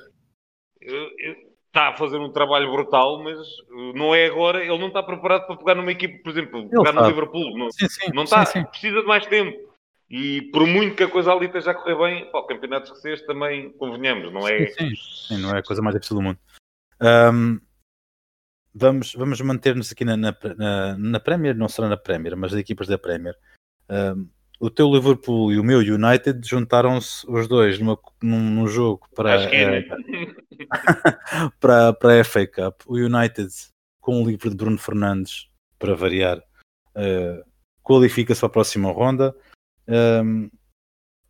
está 1.70 1.88
a 1.88 1.96
fazer 1.96 2.18
um 2.18 2.32
trabalho 2.32 2.70
brutal, 2.70 3.22
mas 3.22 3.38
uh, 3.38 3.92
não 3.94 4.14
é 4.14 4.26
agora, 4.26 4.60
ele 4.60 4.78
não 4.78 4.88
está 4.88 5.02
preparado 5.02 5.46
para 5.46 5.56
pegar 5.56 5.76
numa 5.76 5.92
equipe, 5.92 6.18
por 6.18 6.30
exemplo, 6.30 6.60
ele 6.60 6.68
pegar 6.68 6.92
sabe. 6.92 7.00
no 7.00 7.08
Liverpool. 7.08 7.58
Não, 7.58 7.70
sim, 7.70 7.88
sim, 7.88 8.10
não 8.12 8.24
está, 8.24 8.44
sim, 8.44 8.64
precisa 8.64 9.00
de 9.00 9.06
mais 9.06 9.24
tempo. 9.26 9.70
E 10.10 10.42
por 10.50 10.66
muito 10.66 10.96
que 10.96 11.04
a 11.04 11.08
coisa 11.08 11.32
ali 11.32 11.46
esteja 11.46 11.70
a 11.70 11.74
correr 11.74 11.96
bem, 11.96 12.30
pá, 12.32 12.44
campeonato 12.44 12.86
escocês 12.86 13.22
também 13.22 13.70
convenhamos, 13.74 14.32
não 14.32 14.46
é? 14.46 14.66
Sim, 14.66 14.90
sim. 14.96 15.38
não 15.38 15.54
é 15.54 15.60
a 15.60 15.62
coisa 15.62 15.80
mais 15.80 15.94
difícil 15.94 16.16
do 16.16 16.22
mundo. 16.22 16.38
Um, 17.00 17.60
vamos 18.74 19.14
vamos 19.14 19.40
manter-nos 19.40 19.92
aqui 19.92 20.04
na, 20.04 20.16
na, 20.16 20.36
na, 20.56 20.98
na, 20.98 21.20
Premier, 21.20 21.54
não 21.54 21.68
será 21.68 21.88
na 21.88 21.96
Premier, 21.96 22.36
mas 22.36 22.52
as 22.52 22.58
equipas 22.58 22.88
da 22.88 22.98
Premier. 22.98 23.36
Um, 23.88 24.28
o 24.60 24.68
teu 24.68 24.92
Liverpool 24.92 25.50
e 25.50 25.58
o 25.58 25.64
meu 25.64 25.78
United 25.78 26.46
juntaram-se 26.46 27.26
os 27.26 27.48
dois 27.48 27.78
numa, 27.78 27.98
num, 28.22 28.38
num 28.38 28.68
jogo 28.68 29.08
para, 29.16 29.42
é, 29.44 29.82
para, 31.58 31.94
para 31.94 32.20
a 32.20 32.24
FA 32.24 32.46
Cup. 32.46 32.82
O 32.86 32.96
United, 32.96 33.50
com 34.02 34.22
o 34.22 34.26
livro 34.28 34.50
de 34.50 34.56
Bruno 34.56 34.76
Fernandes, 34.76 35.48
para 35.78 35.94
variar, 35.94 36.38
uh, 36.38 37.42
qualifica-se 37.82 38.40
para 38.40 38.48
a 38.48 38.52
próxima 38.52 38.92
ronda. 38.92 39.34
Um, 39.88 40.50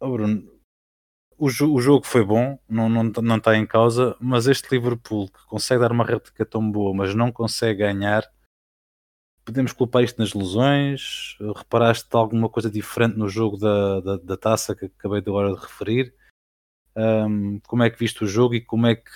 oh 0.01 0.11
Bruno, 0.11 0.51
o, 1.39 1.47
o, 1.47 1.81
jogo 1.81 2.05
foi 2.05 2.25
bom, 2.25 2.59
não, 2.69 2.89
não, 2.89 3.05
não 3.05 3.37
está 3.37 3.57
em 3.57 3.65
causa, 3.65 4.17
mas 4.21 4.49
este 4.49 4.69
Liverpool 4.73 5.29
que 5.29 5.47
consegue 5.47 5.81
dar 5.81 5.93
uma 5.93 6.05
réplica 6.05 6.45
tão 6.45 6.69
boa, 6.69 6.93
mas 6.93 7.15
não 7.15 7.31
consegue 7.31 7.79
ganhar 7.79 8.29
podemos 9.51 9.73
culpar 9.73 10.05
isto 10.05 10.19
nas 10.19 10.33
lesões? 10.33 11.37
Reparaste 11.57 12.09
alguma 12.13 12.49
coisa 12.49 12.71
diferente 12.71 13.19
no 13.19 13.29
jogo 13.29 13.57
da, 13.57 14.01
da, 14.01 14.17
da 14.17 14.37
taça 14.37 14.77
que 14.77 14.87
acabei 14.87 15.21
de 15.21 15.29
agora 15.29 15.53
de 15.53 15.61
referir? 15.61 16.15
Um, 16.97 17.59
como 17.67 17.83
é 17.83 17.91
que 17.91 17.99
viste 17.99 18.23
o 18.23 18.29
jogo 18.29 18.55
e 18.55 18.61
como 18.61 18.87
é 18.87 18.95
que, 18.95 19.11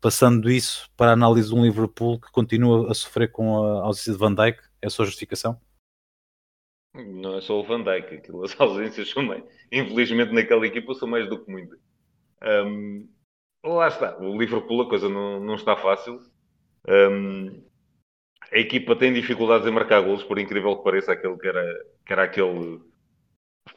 passando 0.00 0.48
isso 0.48 0.88
para 0.96 1.10
a 1.10 1.14
análise 1.14 1.48
de 1.48 1.54
um 1.54 1.64
Liverpool 1.64 2.20
que 2.20 2.30
continua 2.30 2.90
a 2.90 2.94
sofrer 2.94 3.32
com 3.32 3.64
a 3.64 3.82
ausência 3.82 4.12
de 4.12 4.18
Van 4.18 4.32
Dijk, 4.34 4.60
é 4.80 4.86
a 4.86 4.90
sua 4.90 5.06
justificação? 5.06 5.60
Não 6.94 7.36
é 7.36 7.40
só 7.40 7.58
o 7.58 7.64
Van 7.64 7.82
Dijk, 7.82 8.14
aquilo, 8.14 8.44
as 8.44 8.58
ausências 8.60 9.10
são 9.10 9.24
mais, 9.24 9.42
infelizmente 9.72 10.32
naquela 10.32 10.66
equipa 10.66 10.94
são 10.94 11.08
mais 11.08 11.28
do 11.28 11.44
que 11.44 11.50
muito. 11.50 11.76
Um, 12.42 13.08
lá 13.64 13.88
está, 13.88 14.18
o 14.18 14.38
Liverpool 14.38 14.82
a 14.82 14.88
coisa 14.88 15.08
não, 15.08 15.40
não 15.40 15.56
está 15.56 15.76
fácil. 15.76 16.20
Um, 16.86 17.67
a 18.52 18.58
equipa 18.58 18.96
tem 18.96 19.12
dificuldades 19.12 19.66
em 19.66 19.70
marcar 19.70 20.00
golos, 20.00 20.22
por 20.22 20.38
incrível 20.38 20.76
que 20.76 20.84
pareça, 20.84 21.12
aquele 21.12 21.36
que 21.36 21.46
era, 21.46 21.84
que 22.06 22.12
era 22.12 22.22
aquele, 22.24 22.80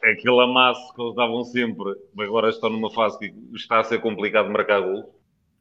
aquele 0.02 0.40
amasso 0.40 0.94
que 0.94 1.02
eles 1.02 1.14
davam 1.14 1.44
sempre, 1.44 1.94
agora 2.18 2.48
estão 2.48 2.70
numa 2.70 2.90
fase 2.90 3.18
que 3.18 3.34
está 3.54 3.80
a 3.80 3.84
ser 3.84 4.00
complicado 4.00 4.50
marcar 4.50 4.80
golos. 4.80 5.04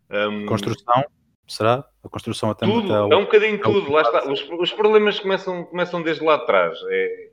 Um, 0.09 0.45
construção, 0.45 1.05
será? 1.47 1.85
A 2.03 2.09
construção 2.09 2.51
até 2.51 2.65
tudo, 2.65 2.93
é 2.93 3.15
um 3.15 3.25
bocadinho 3.25 3.61
tudo, 3.61 3.91
lá 3.91 4.01
está. 4.01 4.29
Os, 4.29 4.47
os, 4.49 4.73
problemas 4.73 5.19
começam, 5.19 5.65
começam 5.65 6.01
desde 6.01 6.23
lá 6.23 6.37
de 6.37 6.45
trás. 6.45 6.77
É, 6.89 7.29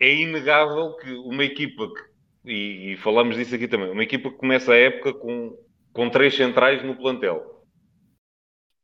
é 0.00 0.14
inegável 0.14 0.96
que 0.96 1.12
uma 1.12 1.44
equipa 1.44 1.88
que, 1.88 2.52
e, 2.52 2.92
e 2.92 2.96
falamos 2.96 3.36
disso 3.36 3.54
aqui 3.54 3.66
também, 3.66 3.90
uma 3.90 4.02
equipa 4.02 4.30
que 4.30 4.36
começa 4.36 4.72
a 4.72 4.76
época 4.76 5.14
com, 5.14 5.56
com 5.92 6.10
três 6.10 6.36
centrais 6.36 6.84
no 6.84 6.96
plantel 6.96 7.55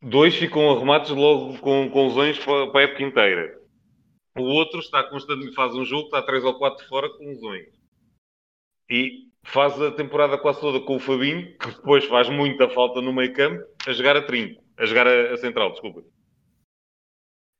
Dois 0.05 0.35
ficam 0.35 0.69
arrumados 0.69 1.11
logo 1.11 1.57
com, 1.59 1.89
com 1.89 2.09
lesões 2.09 2.37
para, 2.45 2.67
para 2.73 2.81
a 2.81 2.83
época 2.83 3.05
inteira. 3.05 3.57
O 4.37 4.43
outro 4.43 4.81
está 4.81 5.05
constantemente, 5.05 5.55
faz 5.55 5.75
um 5.77 5.85
jogo, 5.85 6.07
está 6.07 6.21
três 6.21 6.43
ou 6.43 6.59
quatro 6.59 6.85
fora 6.89 7.09
com 7.09 7.25
lesões. 7.25 7.69
E 8.91 9.29
faz 9.45 9.81
a 9.81 9.93
temporada 9.93 10.37
quase 10.37 10.61
toda 10.61 10.81
com 10.81 10.97
o 10.97 11.01
Fabinho, 11.01 11.57
que 11.57 11.69
depois 11.69 12.05
faz 12.07 12.29
muita 12.29 12.69
falta 12.69 13.01
no 13.01 13.13
meio 13.13 13.33
campo, 13.33 13.65
a 13.87 13.93
jogar 13.93 14.17
a 14.17 14.23
trinco, 14.23 14.61
a 14.77 14.85
jogar 14.85 15.07
a, 15.07 15.35
a 15.35 15.37
central, 15.37 15.71
desculpa. 15.71 16.03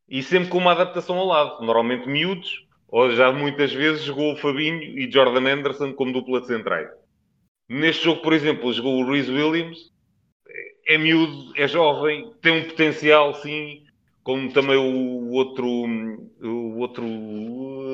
E 0.09 0.21
sempre 0.21 0.49
com 0.49 0.59
uma 0.59 0.73
adaptação 0.73 1.19
ao 1.19 1.27
lado. 1.27 1.65
Normalmente 1.65 2.09
miúdos, 2.09 2.67
ou 2.89 3.13
já 3.13 3.31
muitas 3.31 3.73
vezes 3.73 4.03
jogou 4.03 4.33
o 4.33 4.37
Fabinho 4.37 4.83
e 4.83 5.09
Jordan 5.09 5.49
Anderson 5.49 5.95
como 5.95 6.13
dupla 6.13 6.41
de 6.41 6.49
centrais. 6.49 6.91
Neste 7.69 8.05
jogo, 8.05 8.21
por 8.21 8.33
exemplo, 8.33 8.73
jogou 8.73 9.01
o 9.01 9.09
Rhys 9.09 9.29
Williams 9.29 9.93
é 10.87 10.99
miúdo, 10.99 11.53
é 11.57 11.67
jovem, 11.67 12.33
tem 12.41 12.53
um 12.53 12.65
potencial, 12.65 13.35
sim, 13.35 13.85
como 14.23 14.53
também 14.53 14.77
o 14.77 15.31
outro, 15.31 15.67
o 15.67 16.79
outro, 16.79 17.05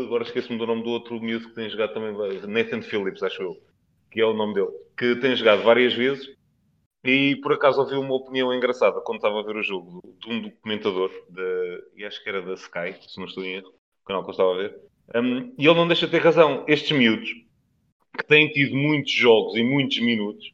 agora 0.06 0.24
esqueço-me 0.24 0.58
do 0.58 0.66
nome 0.66 0.82
do 0.82 0.90
outro 0.90 1.20
miúdo 1.20 1.48
que 1.48 1.54
tem 1.54 1.70
jogado 1.70 1.94
também, 1.94 2.12
Nathan 2.46 2.82
Phillips, 2.82 3.22
acho 3.22 3.42
eu, 3.42 3.56
que 4.10 4.20
é 4.20 4.26
o 4.26 4.34
nome 4.34 4.54
dele, 4.54 4.72
que 4.96 5.16
tem 5.16 5.34
jogado 5.34 5.62
várias 5.62 5.94
vezes 5.94 6.28
e 7.04 7.36
por 7.36 7.52
acaso 7.52 7.80
ouvi 7.80 7.94
uma 7.94 8.14
opinião 8.14 8.52
engraçada 8.52 9.00
quando 9.00 9.16
estava 9.16 9.40
a 9.40 9.42
ver 9.42 9.56
o 9.56 9.62
jogo 9.62 10.02
de 10.20 10.30
um 10.30 10.42
documentador, 10.42 11.10
de, 11.30 11.84
e 11.96 12.04
acho 12.04 12.22
que 12.22 12.28
era 12.28 12.42
da 12.42 12.54
Sky, 12.54 12.96
se 13.06 13.18
não 13.18 13.26
estou 13.26 13.44
em 13.44 13.54
erro, 13.54 13.72
o 14.02 14.04
canal 14.04 14.22
que 14.22 14.30
eu 14.30 14.32
estava 14.32 14.54
a 14.54 14.56
ver, 14.56 14.76
um, 15.14 15.54
e 15.56 15.66
ele 15.66 15.74
não 15.74 15.86
deixa 15.86 16.06
de 16.06 16.12
ter 16.12 16.20
razão. 16.20 16.64
Estes 16.68 16.96
miúdos, 16.96 17.30
que 18.16 18.26
têm 18.26 18.50
tido 18.50 18.76
muitos 18.76 19.12
jogos 19.12 19.56
e 19.56 19.62
muitos 19.62 19.98
minutos, 20.00 20.52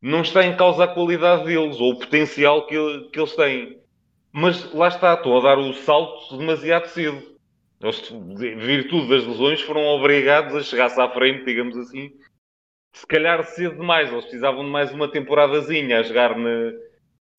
não 0.00 0.22
está 0.22 0.44
em 0.44 0.56
causa 0.56 0.84
a 0.84 0.88
qualidade 0.88 1.44
deles 1.44 1.78
ou 1.78 1.92
o 1.92 1.98
potencial 1.98 2.66
que, 2.66 2.76
que 3.12 3.18
eles 3.18 3.34
têm. 3.34 3.78
Mas 4.32 4.72
lá 4.72 4.88
está, 4.88 5.14
estão 5.14 5.36
a 5.36 5.42
dar 5.42 5.58
o 5.58 5.72
salto 5.74 6.38
demasiado 6.38 6.86
cedo. 6.86 7.30
Eles, 7.82 8.08
virtude 8.38 9.08
das 9.08 9.26
lesões, 9.26 9.60
foram 9.62 9.82
obrigados 9.86 10.54
a 10.54 10.62
chegar-se 10.62 11.00
à 11.00 11.08
frente, 11.08 11.44
digamos 11.44 11.76
assim, 11.76 12.12
se 12.92 13.06
calhar 13.06 13.42
cedo 13.44 13.76
demais. 13.76 14.10
Eles 14.10 14.24
precisavam 14.24 14.64
de 14.64 14.70
mais 14.70 14.92
uma 14.92 15.08
temporadazinha 15.08 15.98
a 15.98 16.02
jogar 16.02 16.36
na, 16.36 16.72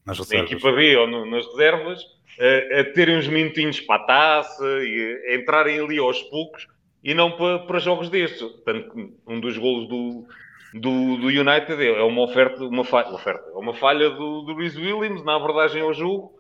na 0.06 0.39
equipa 0.39 0.72
B 0.72 0.98
ou 0.98 1.08
no, 1.08 1.25
nas 1.25 1.46
reservas, 1.48 2.03
a, 2.39 2.80
a, 2.80 2.94
terem 2.94 3.18
uns 3.18 3.27
minutinhos 3.27 3.80
para 3.82 4.01
a 4.01 4.06
taça 4.06 4.65
e 4.65 5.24
a 5.30 5.36
entrarem 5.36 5.80
ali 5.80 6.00
aos 6.00 6.22
poucos 6.24 6.68
e 7.03 7.13
não 7.13 7.32
para, 7.32 7.60
para 7.60 7.80
jogos 7.80 8.10
destes. 8.10 8.41
Portanto, 8.41 9.13
um 9.27 9.39
dos 9.39 9.58
golos 9.58 9.88
do, 9.88 10.27
do, 10.74 11.18
do 11.18 11.28
United 11.28 11.84
é 11.84 12.04
uma 12.04 12.24
oferta, 12.24 12.63
uma 12.63 12.86
falha, 12.86 13.10
oferta, 13.10 13.50
é 13.50 13.58
uma 13.58 13.74
falha 13.74 14.10
do, 14.10 14.42
do 14.42 14.54
Luís 14.54 14.75
Williams 14.75 15.24
na 15.24 15.36
abordagem 15.36 15.82
ao 15.82 15.94
jogo. 15.94 16.40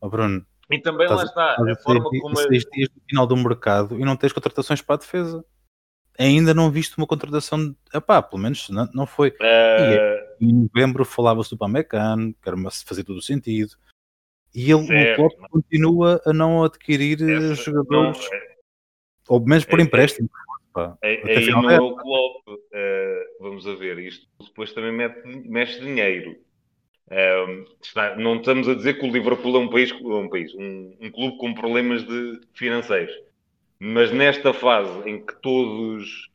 Oh, 0.00 0.08
Bruno, 0.08 0.44
e 0.70 0.78
também 0.78 1.08
lá 1.08 1.22
está, 1.22 1.56
a, 1.58 1.72
a 1.72 1.76
forma 1.82 2.08
como. 2.20 2.40
É... 2.40 2.42
Seis 2.48 2.64
dias 2.72 2.88
no 2.94 3.02
final 3.08 3.26
do 3.26 3.36
mercado 3.36 3.98
e 3.98 4.04
não 4.04 4.16
tens 4.16 4.32
contratações 4.32 4.80
para 4.80 4.96
a 4.96 4.98
defesa. 4.98 5.44
Ainda 6.16 6.54
não 6.54 6.70
viste 6.70 6.96
uma 6.96 7.06
contratação. 7.06 7.74
Epá, 7.92 8.22
pelo 8.22 8.42
menos 8.42 8.68
não, 8.70 8.88
não 8.94 9.06
foi. 9.06 9.30
Uh... 9.30 9.42
É, 9.42 10.36
em 10.40 10.52
novembro 10.52 11.04
falava-se 11.04 11.50
do 11.50 11.58
Pamecano, 11.58 12.34
que 12.34 12.48
era 12.48 12.56
fazer 12.86 13.04
todo 13.04 13.18
o 13.18 13.22
sentido. 13.22 13.72
E 14.54 14.70
ele, 14.70 14.86
certo, 14.86 15.12
o 15.12 15.28
Klopp 15.28 15.50
continua 15.50 16.22
a 16.24 16.32
não 16.32 16.62
adquirir 16.62 17.20
Essa, 17.22 17.54
jogadores, 17.56 18.30
não, 18.30 18.38
é... 18.38 18.54
ou 19.28 19.44
mesmo 19.44 19.68
por 19.68 19.80
é, 19.80 19.82
é 19.82 19.84
empréstimo. 19.84 20.30
Pá, 20.74 20.98
aí 21.04 21.46
não 21.50 21.70
é 21.70 21.80
o 21.80 21.94
Klopp. 21.94 22.48
Uh, 22.48 22.58
vamos 23.40 23.64
a 23.66 23.74
ver, 23.76 23.96
isto 24.00 24.26
depois 24.44 24.72
também 24.72 24.90
mete, 24.90 25.24
mexe 25.24 25.80
dinheiro. 25.80 26.36
Uh, 27.06 27.64
está, 27.80 28.16
não 28.16 28.36
estamos 28.36 28.68
a 28.68 28.74
dizer 28.74 28.98
que 28.98 29.06
o 29.06 29.12
Liverpool 29.12 29.54
é 29.56 29.58
um 29.60 29.68
país, 29.68 29.92
um, 29.92 30.28
país 30.28 30.52
um, 30.54 30.96
um, 31.00 31.10
clube 31.12 31.38
com 31.38 31.54
problemas 31.54 32.02
de 32.02 32.40
financeiros. 32.54 33.14
Mas 33.78 34.10
nesta 34.10 34.52
fase 34.52 35.08
em 35.08 35.24
que 35.24 35.36
todos, 35.40 36.28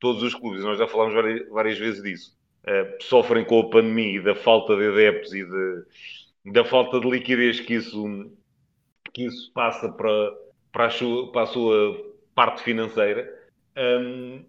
todos 0.00 0.22
os 0.22 0.34
clubes, 0.34 0.64
nós 0.64 0.78
já 0.78 0.88
falámos 0.88 1.12
várias, 1.12 1.48
várias 1.50 1.78
vezes 1.78 2.02
disso, 2.02 2.38
uh, 2.64 3.02
sofrem 3.02 3.44
com 3.44 3.60
a 3.60 3.68
pandemia 3.68 4.20
e 4.20 4.22
da 4.22 4.34
falta 4.34 4.74
de 4.74 4.86
adeptos 4.86 5.34
e 5.34 5.44
de, 5.44 6.52
da 6.52 6.64
falta 6.64 6.98
de 6.98 7.10
liquidez 7.10 7.60
que 7.60 7.74
isso, 7.74 8.32
que 9.12 9.26
isso 9.26 9.52
passa 9.52 9.92
para, 9.92 10.32
para, 10.72 10.86
a 10.86 10.90
sua, 10.90 11.30
para 11.30 11.42
a 11.42 11.46
sua 11.46 12.12
parte 12.34 12.62
financeira, 12.62 13.41
um, 13.76 14.44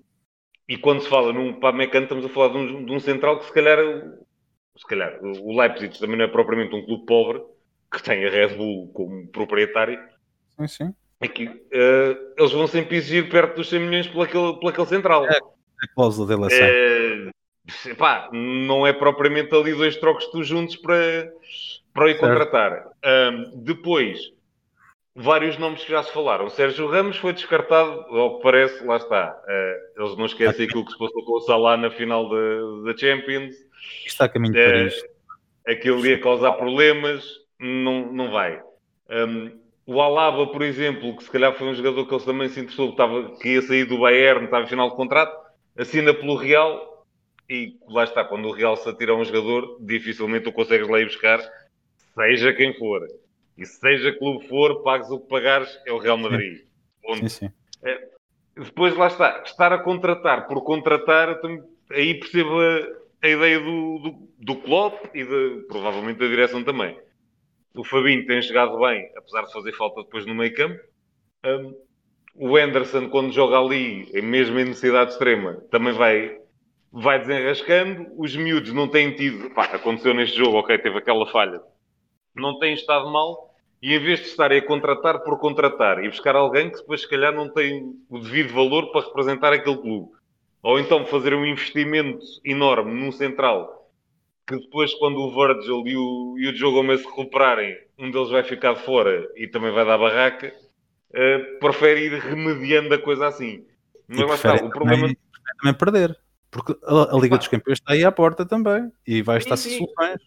e 0.68 0.78
quando 0.78 1.02
se 1.02 1.10
fala 1.10 1.34
num 1.34 1.60
Pamecano, 1.60 2.06
estamos 2.06 2.26
a 2.26 2.30
falar 2.30 2.50
de 2.50 2.58
um, 2.58 2.86
de 2.86 2.92
um, 2.92 3.00
central 3.00 3.40
que 3.40 3.46
se 3.46 3.54
calhar, 3.54 3.78
se 4.76 4.88
calhar, 4.88 5.20
o 5.22 5.60
Leipzig 5.60 6.00
também 6.00 6.18
não 6.18 6.26
é 6.26 6.28
propriamente 6.28 6.76
um 6.76 6.86
clube 6.86 7.06
pobre, 7.06 7.42
que 7.92 8.02
tem 8.02 8.26
a 8.26 8.30
Red 8.30 8.56
Bull 8.56 8.92
como 8.94 9.28
proprietário. 9.28 10.00
Sim, 10.58 10.68
sim. 10.68 10.96
É 11.22 11.28
que 11.28 11.46
uh, 11.48 12.34
eles 12.38 12.52
vão 12.52 12.68
sempre 12.68 12.98
exigir 12.98 13.30
perto 13.30 13.58
dos 13.58 13.70
100 13.70 13.80
milhões 13.80 14.08
por 14.08 14.26
aquele, 14.26 14.54
por 14.60 14.70
aquele 14.70 14.88
central. 14.88 15.26
É, 15.26 15.38
a 15.38 15.88
cláusula 15.94 16.28
dele 16.28 16.54
é 16.54 17.34
pá, 17.98 18.30
não 18.34 18.86
é 18.86 18.92
propriamente 18.92 19.54
ali 19.56 19.74
dois 19.74 19.96
trocos 19.98 20.26
tu 20.28 20.44
juntos 20.44 20.76
para, 20.76 21.32
para 21.94 22.10
ir 22.10 22.18
contratar. 22.18 22.88
Um, 23.06 23.64
depois, 23.64 24.20
vários 25.16 25.58
nomes 25.58 25.84
que 25.84 25.92
já 25.92 26.04
se 26.04 26.12
falaram. 26.12 26.50
Sérgio 26.50 26.88
Ramos 26.88 27.18
foi 27.18 27.34
descartado, 27.34 27.92
ao 28.10 28.38
que 28.38 28.44
parece, 28.44 28.84
lá 28.84 28.98
está. 28.98 29.36
Uh, 29.48 30.02
eles 30.02 30.18
não 30.18 30.26
esquecem 30.26 30.66
aquilo 30.66 30.86
que 30.86 30.92
se 30.92 30.98
passou 30.98 31.24
com 31.24 31.34
o 31.34 31.42
Salah 31.42 31.78
na 31.78 31.92
final 31.92 32.30
da 32.84 32.98
Champions. 32.98 33.56
Está 34.06 34.26
a 34.26 34.30
caminho 34.30 34.54
de 34.54 34.60
uh, 34.60 34.66
Paris. 34.66 35.04
Aquilo 35.68 36.06
ia 36.06 36.20
causar 36.20 36.54
problemas, 36.54 37.26
não, 37.60 38.12
não 38.12 38.32
vai. 38.32 38.62
Um, 39.10 39.64
o 39.86 40.02
Alaba, 40.02 40.48
por 40.48 40.62
exemplo, 40.62 41.16
que 41.16 41.24
se 41.24 41.32
calhar 41.32 41.54
foi 41.54 41.68
um 41.68 41.76
jogador 41.76 42.06
que 42.06 42.14
eles 42.14 42.26
também 42.26 42.50
se 42.50 42.60
interessou, 42.60 42.88
que, 42.88 42.94
estava, 42.94 43.38
que 43.38 43.50
ia 43.50 43.62
sair 43.62 43.86
do 43.86 44.00
Bayern, 44.00 44.46
estava 44.46 44.64
em 44.64 44.70
final 44.70 44.90
de 44.90 44.96
contrato, 44.96 45.36
assina 45.78 46.14
pelo 46.14 46.36
Real 46.36 47.06
e 47.50 47.78
lá 47.90 48.06
está, 48.06 48.24
quando 48.24 48.48
o 48.48 48.52
Real 48.52 48.78
se 48.78 48.88
atira 48.88 49.12
a 49.12 49.16
um 49.16 49.26
jogador, 49.26 49.78
dificilmente 49.82 50.48
o 50.48 50.54
consegues 50.54 50.88
lá 50.88 51.00
ir 51.00 51.06
buscar, 51.06 51.40
seja 52.16 52.54
quem 52.54 52.74
for. 52.74 53.02
E 53.58 53.66
seja 53.66 54.18
clube 54.18 54.48
for, 54.48 54.82
pagues 54.84 55.10
o 55.10 55.20
que 55.20 55.28
pagares, 55.28 55.70
é 55.86 55.92
o 55.92 55.98
Real 55.98 56.18
Madrid. 56.18 56.62
Sim, 57.20 57.30
sim. 57.30 57.52
É, 57.84 58.08
depois 58.56 58.96
lá 58.96 59.08
está, 59.08 59.44
estar 59.46 59.74
a 59.74 59.80
contratar 59.80 60.48
por 60.48 60.64
contratar, 60.64 61.40
aí 61.92 62.20
percebo 62.20 62.60
a, 62.60 63.28
a 63.28 63.30
ideia 63.30 63.60
do, 63.60 64.00
do, 64.00 64.30
do 64.40 64.56
Klopp 64.58 65.06
e 65.14 65.24
de, 65.24 65.66
provavelmente 65.68 66.20
da 66.20 66.28
direção 66.28 66.64
também. 66.64 66.98
O 67.76 67.84
Fabinho 67.84 68.26
tem 68.26 68.42
chegado 68.42 68.80
bem, 68.80 69.12
apesar 69.16 69.44
de 69.44 69.54
fazer 69.54 69.74
falta 69.74 70.04
depois 70.04 70.26
no 70.26 70.36
meio 70.36 70.54
campo. 70.54 70.80
Um, 71.46 71.74
o 72.36 72.56
Anderson, 72.56 73.10
quando 73.10 73.32
joga 73.32 73.60
ali, 73.60 74.10
mesmo 74.22 74.60
em 74.60 74.66
necessidade 74.66 75.12
extrema, 75.12 75.56
também 75.72 75.94
vai, 75.94 76.38
vai 76.92 77.20
desenrascando. 77.20 78.08
Os 78.18 78.36
miúdos 78.36 78.74
não 78.74 78.88
têm 78.88 79.16
tido. 79.16 79.50
Pá, 79.52 79.66
aconteceu 79.66 80.14
neste 80.14 80.38
jogo, 80.38 80.58
ok, 80.58 80.78
teve 80.78 80.98
aquela 80.98 81.26
falha. 81.32 81.62
Não 82.36 82.60
têm 82.60 82.74
estado 82.74 83.10
mal. 83.12 83.54
E 83.82 83.94
em 83.94 84.00
vez 84.00 84.22
de 84.22 84.28
estarem 84.28 84.60
a 84.60 84.66
contratar 84.66 85.20
por 85.20 85.38
contratar 85.40 86.04
e 86.04 86.08
buscar 86.08 86.36
alguém 86.36 86.70
que 86.70 86.78
depois, 86.78 87.02
se 87.02 87.10
calhar, 87.10 87.34
não 87.34 87.50
tem 87.50 87.94
o 88.10 88.20
devido 88.20 88.54
valor 88.54 88.92
para 88.92 89.06
representar 89.06 89.52
aquele 89.52 89.78
clube. 89.78 90.12
Ou 90.62 90.80
então 90.80 91.06
fazer 91.06 91.34
um 91.34 91.46
investimento 91.46 92.26
enorme 92.46 92.94
num 92.94 93.12
central 93.12 93.82
que 94.48 94.58
depois, 94.58 94.94
quando 94.96 95.18
o 95.20 95.32
Virgil 95.32 95.84
e 95.88 95.96
o, 95.96 96.36
e 96.38 96.48
o 96.50 96.56
Joe 96.56 96.74
Gomes 96.74 97.02
se 97.02 97.08
recuperarem, 97.08 97.78
um 97.98 98.12
deles 98.12 98.30
vai 98.30 98.44
ficar 98.44 98.76
fora 98.76 99.26
e 99.38 99.48
também 99.48 99.72
vai 99.72 99.86
dar 99.86 99.98
barraca 99.98 100.54
uh, 101.14 101.60
prefere 101.60 102.08
ir 102.08 102.20
remediando 102.20 102.94
a 102.94 102.98
coisa 102.98 103.28
assim. 103.28 103.66
Mas 104.08 104.28
lá 104.28 104.36
está, 104.36 104.56
o 104.56 104.70
problema. 104.70 105.02
Também, 105.02 105.18
também 105.60 105.74
perder, 105.74 106.20
porque 106.52 106.76
a, 106.84 107.16
a 107.16 107.20
Liga 107.20 107.38
dos 107.38 107.48
Campeões 107.48 107.80
está 107.80 107.94
aí 107.94 108.04
à 108.04 108.12
porta 108.12 108.46
também 108.46 108.92
e 109.08 109.22
vai 109.22 109.38
estar-se 109.38 109.78
soluções. 109.78 110.20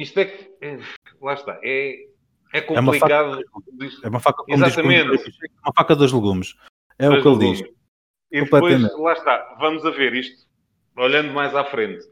Isto 0.00 0.20
é 0.20 0.24
que. 0.24 0.50
Eh, 0.60 0.78
lá 1.20 1.34
está. 1.34 1.58
É, 1.62 2.06
é 2.52 2.60
complicado. 2.60 3.42
É 3.42 3.44
uma 3.44 3.70
faca, 3.70 4.02
é 4.02 4.08
uma 4.08 4.20
faca 4.20 4.44
Exatamente. 4.48 5.16
Diz, 5.16 5.36
uma 5.64 5.72
faca 5.76 5.94
dos 5.94 6.12
legumes. 6.12 6.56
É 6.98 7.08
o 7.08 7.20
que 7.20 7.28
ele 7.28 7.38
diz. 7.38 7.68
E 8.32 8.42
depois, 8.42 8.80
lá 8.98 9.12
está, 9.12 9.56
vamos 9.58 9.84
a 9.84 9.90
ver 9.90 10.14
isto, 10.14 10.46
olhando 10.96 11.32
mais 11.32 11.54
à 11.54 11.64
frente. 11.64 12.04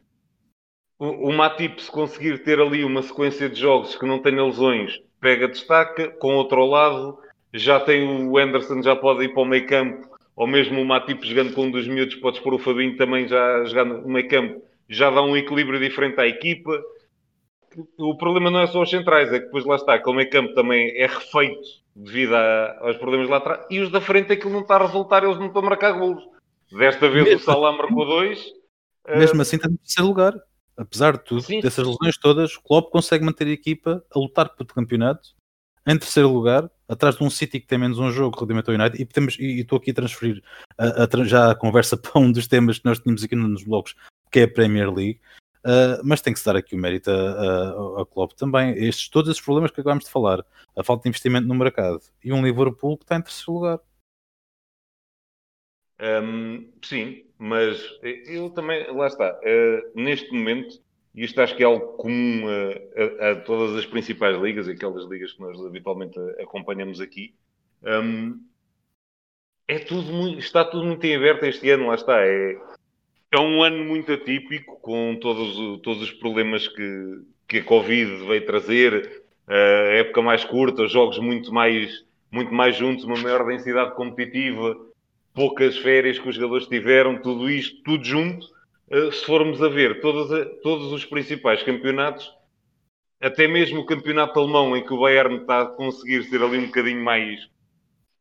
O, 0.99 1.29
o 1.29 1.33
Matip, 1.33 1.81
se 1.81 1.91
conseguir 1.91 2.43
ter 2.43 2.61
ali 2.61 2.85
uma 2.85 3.03
sequência 3.03 3.49
de 3.49 3.61
jogos 3.61 3.95
que 3.95 4.05
não 4.05 4.19
tenha 4.19 4.45
lesões, 4.45 5.01
pega 5.21 5.47
destaca, 5.47 6.09
com 6.19 6.35
outro 6.35 6.67
lado, 6.67 7.19
já 7.55 7.79
tem 7.79 8.27
o 8.27 8.37
Anderson, 8.37 8.83
já 8.83 8.97
pode 8.97 9.25
ir 9.25 9.29
para 9.29 9.43
o 9.43 9.47
meio 9.47 9.67
campo, 9.69 10.09
ou 10.35 10.47
mesmo 10.47 10.81
o 10.81 10.85
Matip 10.85 11.25
jogando 11.25 11.55
com 11.55 11.67
um 11.67 11.71
dos 11.71 11.87
miúdos, 11.87 12.17
podes 12.17 12.41
pôr 12.41 12.55
o 12.55 12.59
Fabinho 12.59 12.97
também 12.97 13.29
já 13.29 13.65
jogando 13.65 14.03
no 14.03 14.09
meio 14.09 14.29
campo, 14.29 14.61
já 14.89 15.11
dá 15.11 15.23
um 15.23 15.37
equilíbrio 15.37 15.79
diferente 15.79 16.19
à 16.21 16.27
equipa. 16.27 16.83
O 17.99 18.17
problema 18.17 18.51
não 18.51 18.61
é 18.61 18.67
só 18.67 18.83
os 18.83 18.91
centrais, 18.91 19.33
é 19.33 19.39
que 19.39 19.47
depois 19.47 19.65
lá 19.65 19.77
está, 19.77 19.95
aquele 19.95 20.17
meio 20.17 20.31
campo 20.31 20.55
também 20.55 20.91
é 20.97 21.07
refeito 21.07 21.61
devido 21.95 22.35
a, 22.35 22.79
aos 22.81 22.97
problemas 22.97 23.29
lá 23.29 23.39
atrás, 23.39 23.67
e 23.71 23.81
os 23.81 23.91
da 23.91 24.01
frente 24.01 24.33
aquilo 24.33 24.53
não 24.53 24.61
está 24.61 24.77
a 24.77 24.87
resultar, 24.87 25.25
eles 25.25 25.39
não 25.39 25.47
estão 25.47 25.63
a 25.63 25.65
marcar 25.65 25.93
golos. 25.93 26.23
Desta 26.71 27.09
vez 27.09 27.25
mesmo 27.25 27.41
o 27.41 27.43
Salah 27.43 27.73
marcou 27.73 28.05
dois. 28.05 28.45
Mesmo 29.09 29.39
uh... 29.39 29.43
assim 29.43 29.57
está 29.57 29.69
no 29.69 29.79
terceiro 29.79 30.09
lugar. 30.09 30.35
Apesar 30.77 31.17
de 31.17 31.25
tudo, 31.25 31.43
Sim. 31.43 31.61
dessas 31.61 31.85
lesões 31.85 32.17
todas, 32.17 32.55
o 32.55 32.63
Klopp 32.63 32.93
consegue 32.93 33.25
manter 33.25 33.49
a 33.49 33.51
equipa 33.51 34.05
a 34.15 34.19
lutar 34.19 34.49
pelo 34.55 34.69
campeonato 34.69 35.31
em 35.89 35.99
terceiro 35.99 36.29
lugar, 36.29 36.71
atrás 36.87 37.17
de 37.17 37.25
um 37.25 37.31
City 37.31 37.59
que 37.59 37.67
tem 37.67 37.79
menos 37.79 37.99
um 37.99 38.11
jogo 38.13 38.37
relativamente 38.37 38.69
ao 38.69 38.77
United, 38.77 39.03
e, 39.03 39.07
temos, 39.07 39.39
e 39.39 39.61
estou 39.61 39.79
aqui 39.79 39.91
a 39.91 39.95
transferir 39.95 40.43
a, 40.77 41.05
a, 41.05 41.25
já 41.25 41.51
a 41.51 41.55
conversa 41.55 41.97
para 41.99 42.21
um 42.21 42.31
dos 42.31 42.47
temas 42.47 42.79
que 42.79 42.85
nós 42.85 42.99
tínhamos 43.01 43.25
aqui 43.25 43.35
nos 43.35 43.65
blogs, 43.65 43.95
que 44.31 44.41
é 44.41 44.43
a 44.45 44.49
Premier 44.49 44.93
League. 44.93 45.19
Uh, 45.65 46.01
mas 46.05 46.21
tem 46.21 46.33
que 46.33 46.39
se 46.39 46.47
dar 46.47 46.57
aqui 46.57 46.75
o 46.75 46.79
mérito 46.79 47.11
a, 47.11 47.15
a, 47.15 48.03
a 48.03 48.07
Klopp 48.07 48.33
também. 48.33 48.73
Estes, 48.77 49.09
todos 49.09 49.31
esses 49.31 49.43
problemas 49.43 49.71
que 49.71 49.81
acabámos 49.81 50.05
de 50.05 50.11
falar, 50.11 50.45
a 50.77 50.85
falta 50.85 51.03
de 51.03 51.09
investimento 51.09 51.47
no 51.47 51.55
mercado 51.55 52.01
e 52.25 52.33
um 52.33 52.45
Liverpool 52.45 52.97
que 52.97 53.05
está 53.05 53.17
em 53.17 53.23
terceiro 53.23 53.53
lugar. 53.53 53.81
Um, 56.01 56.71
sim, 56.83 57.25
mas 57.37 57.83
eu 58.03 58.51
também, 58.51 58.87
lá 58.95 59.09
está, 59.09 59.33
uh, 59.33 60.01
neste 60.01 60.33
momento 60.33 60.81
e 61.19 61.25
isto 61.25 61.41
acho 61.41 61.57
que 61.57 61.65
é 61.65 61.67
algo 61.67 61.97
comum 61.97 62.47
a, 62.47 63.25
a, 63.27 63.31
a, 63.33 63.37
todas 63.41 63.77
as 63.77 63.85
principais 63.85 64.41
ligas, 64.41 64.69
aquelas 64.69 65.05
ligas 65.05 65.33
que 65.33 65.41
nós 65.41 65.59
habitualmente 65.61 66.17
acompanhamos 66.41 67.01
aqui. 67.01 67.35
Um, 67.83 68.41
é 69.67 69.81
tudo 69.81 70.39
está 70.39 70.65
tudo 70.65 70.87
muito 70.87 71.05
em 71.05 71.17
aberto 71.17 71.43
este 71.45 71.69
ano, 71.71 71.89
lá 71.89 71.97
está. 71.97 72.25
É, 72.25 72.57
é 73.31 73.39
um 73.39 73.63
ano 73.63 73.85
muito 73.85 74.13
atípico, 74.13 74.79
com 74.81 75.17
todos, 75.21 75.81
todos 75.83 76.03
os 76.03 76.13
problemas 76.13 76.67
que, 76.67 77.23
que 77.47 77.59
a 77.59 77.65
Covid 77.65 78.27
veio 78.27 78.47
trazer, 78.47 79.23
a 79.47 79.55
época 79.97 80.23
mais 80.23 80.45
curta, 80.45 80.87
jogos 80.87 81.19
muito 81.19 81.53
mais, 81.53 82.05
muito 82.31 82.53
mais 82.53 82.77
juntos, 82.77 83.05
uma 83.05 83.19
maior 83.19 83.47
densidade 83.47 83.95
competitiva, 83.95 84.77
poucas 85.35 85.77
férias 85.79 86.19
que 86.19 86.29
os 86.29 86.35
jogadores 86.35 86.67
tiveram, 86.67 87.21
tudo 87.21 87.49
isto, 87.51 87.83
tudo 87.83 88.05
junto. 88.05 88.47
Eh, 88.91 89.11
se 89.13 89.25
formos 89.25 89.63
a 89.63 89.69
ver 89.69 90.01
todos, 90.01 90.29
todos 90.63 90.93
os 90.93 91.05
principais 91.05 91.63
campeonatos, 91.63 92.31
até 93.21 93.47
mesmo 93.47 93.81
o 93.81 93.87
campeonato 93.87 94.39
alemão, 94.39 94.77
em 94.77 94.85
que 94.85 94.93
o 94.93 95.01
Bayern 95.01 95.39
está 95.39 95.63
a 95.63 95.67
conseguir 95.67 96.25
ser 96.25 96.43
ali 96.43 96.59
um 96.59 96.67
bocadinho 96.67 97.03
mais, 97.03 97.49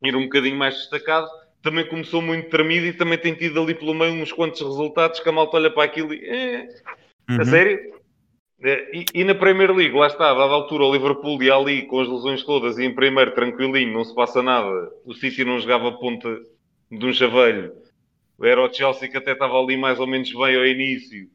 ir 0.04 0.15
um 0.15 0.24
bocadinho 0.24 0.58
mais 0.58 0.76
destacado, 0.76 1.30
também 1.62 1.86
começou 1.88 2.22
muito 2.22 2.50
tremido 2.50 2.88
e 2.88 2.93
também 2.93 3.17
tem 3.17 3.34
tido 3.34 3.62
ali 3.62 3.74
pelo 3.74 3.93
meio 3.93 4.13
uns 4.13 4.32
quantos 4.32 4.62
resultados 4.62 5.20
que 5.20 5.30
a 5.30 5.32
malta 5.32 5.58
olha 5.58 5.72
para 5.72 5.84
aquilo 5.84 6.13
e. 6.13 6.26
É, 6.26 6.67
uhum. 7.30 7.41
A 7.41 7.46
sério? 7.46 7.98
E, 8.91 9.06
e, 9.13 9.24
na 9.24 9.36
Premier 9.36 9.72
League, 9.72 9.96
lá 9.96 10.08
está, 10.08 10.32
a 10.32 10.34
dada 10.34 10.52
altura, 10.52 10.86
o 10.86 10.91
Liverpool 10.91 11.41
ia 11.43 11.54
ali 11.54 11.84
com 11.84 12.02
as 12.02 12.08
lesões 12.08 12.43
todas 12.43 12.80
e 12.80 12.86
em 12.86 12.96
primeiro, 12.96 13.36
tranquilinho, 13.36 13.93
não 13.93 14.04
se 14.04 14.15
passa 14.15 14.41
nada. 14.41 14.91
O 15.06 15.13
City 15.13 15.46
não 15.46 15.60
jogava 15.60 15.91
ponta 15.91 16.39
de 16.89 17.06
um 17.06 17.13
chaveiro 17.13 17.72
era 18.46 18.63
o 18.63 18.72
Chelsea 18.72 19.10
que 19.10 19.17
até 19.17 19.32
estava 19.32 19.60
ali 19.60 19.78
mais 19.78 20.00
ou 20.00 20.08
menos 20.08 20.32
bem 20.32 20.56
ao 20.56 20.65
início. 20.65 21.28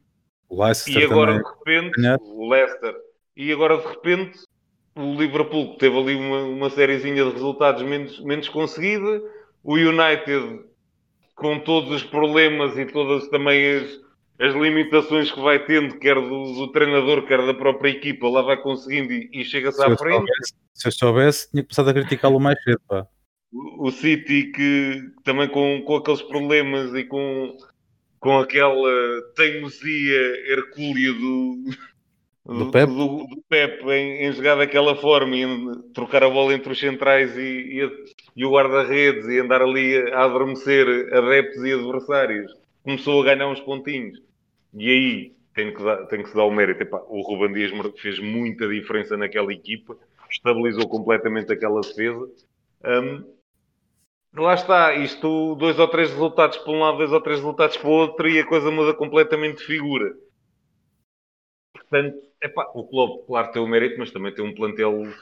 O 0.47 0.63
Leicester 0.63 1.01
e 1.01 1.03
agora 1.03 1.37
de 1.37 1.43
repente, 1.43 2.01
o 2.21 2.49
Leicester, 2.49 2.95
e 3.35 3.51
agora 3.51 3.77
de 3.77 3.87
repente 3.87 4.39
o 4.95 5.15
Liverpool 5.15 5.73
que 5.73 5.79
teve 5.79 5.97
ali 5.97 6.15
uma, 6.15 6.43
uma 6.43 6.69
sériezinha 6.69 7.25
de 7.25 7.31
resultados 7.31 7.81
menos, 7.81 8.23
menos 8.23 8.47
conseguida, 8.47 9.21
o 9.63 9.75
United 9.75 10.61
com 11.35 11.59
todos 11.59 11.91
os 11.91 12.03
problemas 12.03 12.77
e 12.77 12.85
todas 12.85 13.27
também 13.29 13.77
as, 13.77 13.99
as 14.39 14.53
limitações 14.53 15.31
que 15.31 15.39
vai 15.39 15.65
tendo, 15.65 15.97
quer 15.97 16.15
do, 16.15 16.53
do, 16.53 16.71
treinador, 16.71 17.25
quer 17.25 17.45
da 17.45 17.53
própria 17.53 17.89
equipa, 17.89 18.29
lá 18.29 18.41
vai 18.41 18.57
conseguindo 18.57 19.11
e, 19.13 19.29
e 19.33 19.43
chega-se 19.43 19.81
à 19.81 19.97
frente. 19.97 20.17
Soubesse, 20.17 20.53
se 20.73 20.87
eu 20.87 20.91
soubesse, 20.91 21.51
tinha 21.51 21.63
começado 21.63 21.89
a 21.89 21.93
criticá-lo 21.93 22.39
mais 22.39 22.61
cedo, 22.63 22.81
pá 22.87 23.07
o 23.53 23.91
City 23.91 24.51
que 24.51 25.01
também 25.23 25.47
com, 25.47 25.83
com 25.85 25.95
aqueles 25.97 26.21
problemas 26.21 26.93
e 26.95 27.03
com, 27.03 27.55
com 28.19 28.39
aquela 28.39 29.21
teimosia 29.35 30.51
hercúlea 30.51 31.13
do, 31.13 31.63
do, 32.45 32.65
do 32.65 32.71
Pep, 32.71 32.87
do, 32.87 33.25
do 33.25 33.43
Pep 33.47 33.83
em, 33.89 34.25
em, 34.25 34.31
jogar 34.33 34.55
daquela 34.55 34.95
forma 34.95 35.35
e 35.35 35.43
em 35.43 35.81
trocar 35.93 36.23
a 36.23 36.29
bola 36.29 36.53
entre 36.53 36.73
os 36.73 36.79
centrais 36.79 37.37
e, 37.37 37.41
e, 37.41 38.05
e 38.35 38.45
o 38.45 38.51
guarda-redes 38.51 39.27
e 39.27 39.39
andar 39.39 39.61
ali 39.61 39.97
a 40.11 40.25
adormecer 40.25 40.85
adeptos 41.13 41.63
e 41.63 41.71
adversários, 41.71 42.53
começou 42.83 43.21
a 43.21 43.25
ganhar 43.25 43.47
uns 43.47 43.61
pontinhos. 43.61 44.21
E 44.73 44.89
aí 44.89 45.35
tem 45.53 45.73
que, 45.73 45.81
dar, 45.83 46.05
tem 46.07 46.21
que 46.21 46.29
se 46.29 46.35
dar 46.35 46.43
o 46.43 46.51
mérito. 46.51 46.81
Epá, 46.81 47.01
o 47.07 47.21
Ruben 47.21 47.53
Dias 47.53 47.71
fez 47.97 48.19
muita 48.19 48.67
diferença 48.67 49.15
naquela 49.15 49.53
equipa, 49.53 49.95
estabilizou 50.29 50.87
completamente 50.89 51.53
aquela 51.53 51.79
defesa. 51.79 52.27
Um, 52.83 53.23
lá 54.35 54.53
está, 54.55 54.95
isto, 54.95 55.55
dois 55.55 55.79
ou 55.79 55.87
três 55.87 56.09
resultados 56.09 56.57
para 56.57 56.73
um 56.73 56.79
lado, 56.79 56.97
dois 56.97 57.11
ou 57.11 57.21
três 57.21 57.39
resultados 57.39 57.77
para 57.77 57.87
o 57.87 57.93
outro 57.93 58.27
e 58.27 58.39
a 58.39 58.45
coisa 58.45 58.69
muda 58.69 58.93
completamente 58.93 59.59
de 59.59 59.65
figura. 59.65 60.13
Portanto, 61.73 62.17
epá, 62.43 62.69
o 62.75 62.83
clube, 62.83 63.25
claro, 63.25 63.51
tem 63.51 63.61
o 63.61 63.67
mérito, 63.67 63.97
mas 63.97 64.11
também 64.11 64.33
tem 64.33 64.43
um 64.43 64.53
plantel 64.53 65.01
uh, 65.01 65.13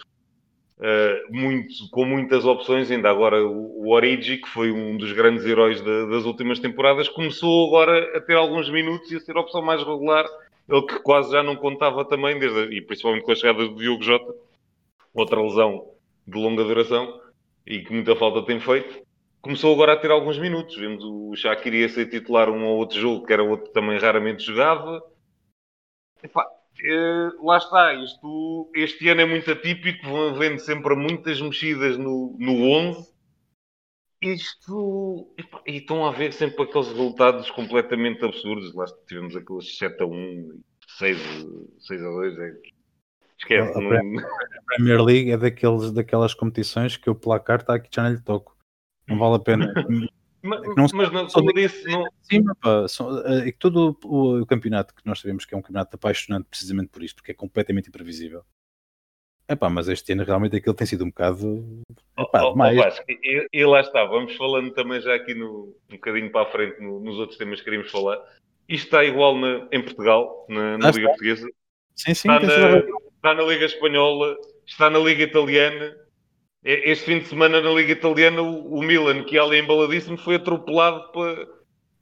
muito, 1.30 1.90
com 1.92 2.04
muitas 2.06 2.44
opções. 2.44 2.90
Ainda 2.90 3.10
agora 3.10 3.46
o, 3.46 3.86
o 3.86 3.94
Origi, 3.94 4.38
que 4.38 4.50
foi 4.50 4.72
um 4.72 4.98
dos 4.98 5.14
grandes 5.14 5.46
heróis 5.46 5.82
das 5.82 6.26
últimas 6.26 6.60
temporadas, 6.60 7.08
começou 7.08 7.68
agora 7.68 8.18
a 8.18 8.22
ter 8.22 8.36
alguns 8.36 8.70
minutos 8.70 9.12
e 9.12 9.18
a 9.18 9.20
ser 9.20 9.38
a 9.38 9.42
opção 9.42 9.62
mais 9.62 9.82
regular. 9.82 10.26
Ele 10.68 10.82
que 10.84 11.00
quase 11.00 11.32
já 11.32 11.44
não 11.44 11.56
contava 11.56 12.06
também, 12.06 12.40
desde, 12.40 12.76
e 12.76 12.82
principalmente 12.82 13.24
com 13.24 13.32
a 13.32 13.36
chegada 13.36 13.68
do 13.68 13.76
Diogo 13.76 14.04
Jota, 14.04 14.34
outra 15.14 15.42
lesão 15.42 15.92
de 16.26 16.38
longa 16.38 16.64
duração 16.64 17.20
e 17.66 17.82
que 17.82 17.94
muita 17.94 18.16
falta 18.16 18.46
tem 18.46 18.60
feito, 18.60 19.06
começou 19.42 19.74
agora 19.74 19.94
a 19.94 19.98
ter 19.98 20.12
alguns 20.12 20.38
minutos. 20.38 20.76
Vimos 20.76 21.04
o 21.04 21.36
Shaqiri 21.36 21.82
ia 21.82 21.90
ser 21.90 22.08
titular 22.08 22.50
um 22.50 22.66
ou 22.66 22.78
outro 22.78 23.00
jogo, 23.00 23.26
que 23.26 23.34
era 23.34 23.44
outro 23.44 23.68
que 23.68 23.74
também 23.74 23.98
raramente 24.00 24.44
jogava. 24.44 25.02
Epá, 26.24 26.46
é, 26.84 27.30
lá 27.44 27.58
está, 27.58 27.94
isto, 27.94 28.72
este 28.76 29.10
ano 29.10 29.22
é 29.22 29.26
muito 29.26 29.52
atípico, 29.52 30.34
vendo 30.34 30.60
sempre 30.60 30.96
muitas 30.96 31.42
mexidas 31.42 31.98
no, 31.98 32.36
no 32.40 32.70
11 32.70 33.12
isto. 34.22 35.34
E 35.66 35.78
estão 35.78 36.06
a 36.06 36.10
haver 36.10 36.32
sempre 36.32 36.64
aqueles 36.64 36.90
resultados 36.90 37.50
completamente 37.50 38.24
absurdos. 38.24 38.74
Lá 38.74 38.86
tivemos 39.08 39.36
aqueles 39.36 39.78
7 39.78 40.04
a 40.04 40.06
1, 40.06 40.62
6, 41.00 41.18
6 41.80 42.02
a 42.02 42.10
2. 42.10 42.40
É... 42.40 42.54
Esquece. 43.40 43.78
A, 43.78 43.82
não... 43.82 44.20
a 44.20 44.64
Premier 44.68 45.02
League 45.02 45.32
é 45.32 45.38
daqueles, 45.38 45.92
daquelas 45.92 46.34
competições 46.36 46.98
que 46.98 47.10
o 47.10 47.16
placar 47.16 47.62
está 47.62 47.76
aqui 47.76 47.90
já 47.92 48.04
não 48.04 48.12
lhe 48.12 48.22
toco. 48.22 48.56
Não 49.08 49.18
vale 49.18 49.36
a 49.36 49.40
pena. 49.40 49.74
mas, 50.42 50.62
não, 50.76 50.88
mas 50.94 51.12
não, 51.12 51.28
como 51.28 51.54
disse, 51.54 51.84
não... 51.88 52.06
Cima, 52.22 52.56
pá, 52.56 52.88
só, 52.88 53.20
é 53.28 53.52
que 53.52 53.58
todo 53.58 53.98
o, 54.04 54.42
o, 54.42 54.46
campeonato 54.46 54.94
que 54.96 55.06
nós 55.06 55.20
sabemos 55.20 55.46
que 55.46 55.54
é 55.54 55.58
um 55.58 55.62
campeonato 55.62 55.96
apaixonante 55.96 56.48
precisamente 56.50 56.90
por 56.90 57.04
isto, 57.04 57.18
porque 57.18 57.32
é 57.32 57.36
completamente 57.36 57.90
imprevisível. 57.90 58.44
Epá, 59.48 59.70
mas 59.70 59.90
este 59.90 60.14
ano 60.14 60.24
realmente 60.24 60.56
aquilo 60.56 60.74
tem 60.74 60.88
sido 60.88 61.04
um 61.04 61.10
bocado. 61.10 61.84
Epá, 62.18 62.44
oh, 62.44 62.56
mais... 62.56 62.78
Vasco, 62.78 63.06
e, 63.10 63.48
e, 63.52 63.66
lá 63.66 63.82
está, 63.82 64.06
vamos 64.06 64.36
falando 64.38 64.72
também 64.72 65.02
já 65.02 65.14
aqui 65.14 65.34
no, 65.34 65.76
um 65.90 65.96
bocadinho 65.96 66.32
para 66.32 66.48
a 66.48 66.52
frente 66.52 66.82
no, 66.82 67.00
nos 67.02 67.18
outros 67.20 67.38
temas 67.38 67.60
que 67.60 67.66
queríamos 67.66 67.92
falar. 67.92 68.18
Isto 68.68 68.86
está 68.86 69.04
igual 69.04 69.38
na, 69.38 69.68
em 69.72 69.82
Portugal, 69.84 70.46
na, 70.48 70.78
na 70.78 70.88
ah, 70.88 70.92
Liga 70.92 71.00
está. 71.00 71.10
Portuguesa. 71.10 71.48
Sim, 71.96 72.14
sim, 72.14 72.32
está, 72.32 72.40
na, 72.40 72.78
está 72.78 73.34
na 73.34 73.44
Liga 73.44 73.66
Espanhola, 73.66 74.38
está 74.66 74.90
na 74.90 75.00
Liga 75.00 75.24
Italiana. 75.24 75.98
Este 76.64 77.06
fim 77.06 77.20
de 77.20 77.28
semana 77.28 77.60
na 77.60 77.72
Liga 77.72 77.94
Italiana, 77.94 78.42
o, 78.42 78.76
o 78.76 78.84
Milan, 78.84 79.24
que 79.24 79.38
ali 79.38 79.60
embaladíssimo, 79.60 80.18
foi 80.18 80.36
atropelado 80.36 81.12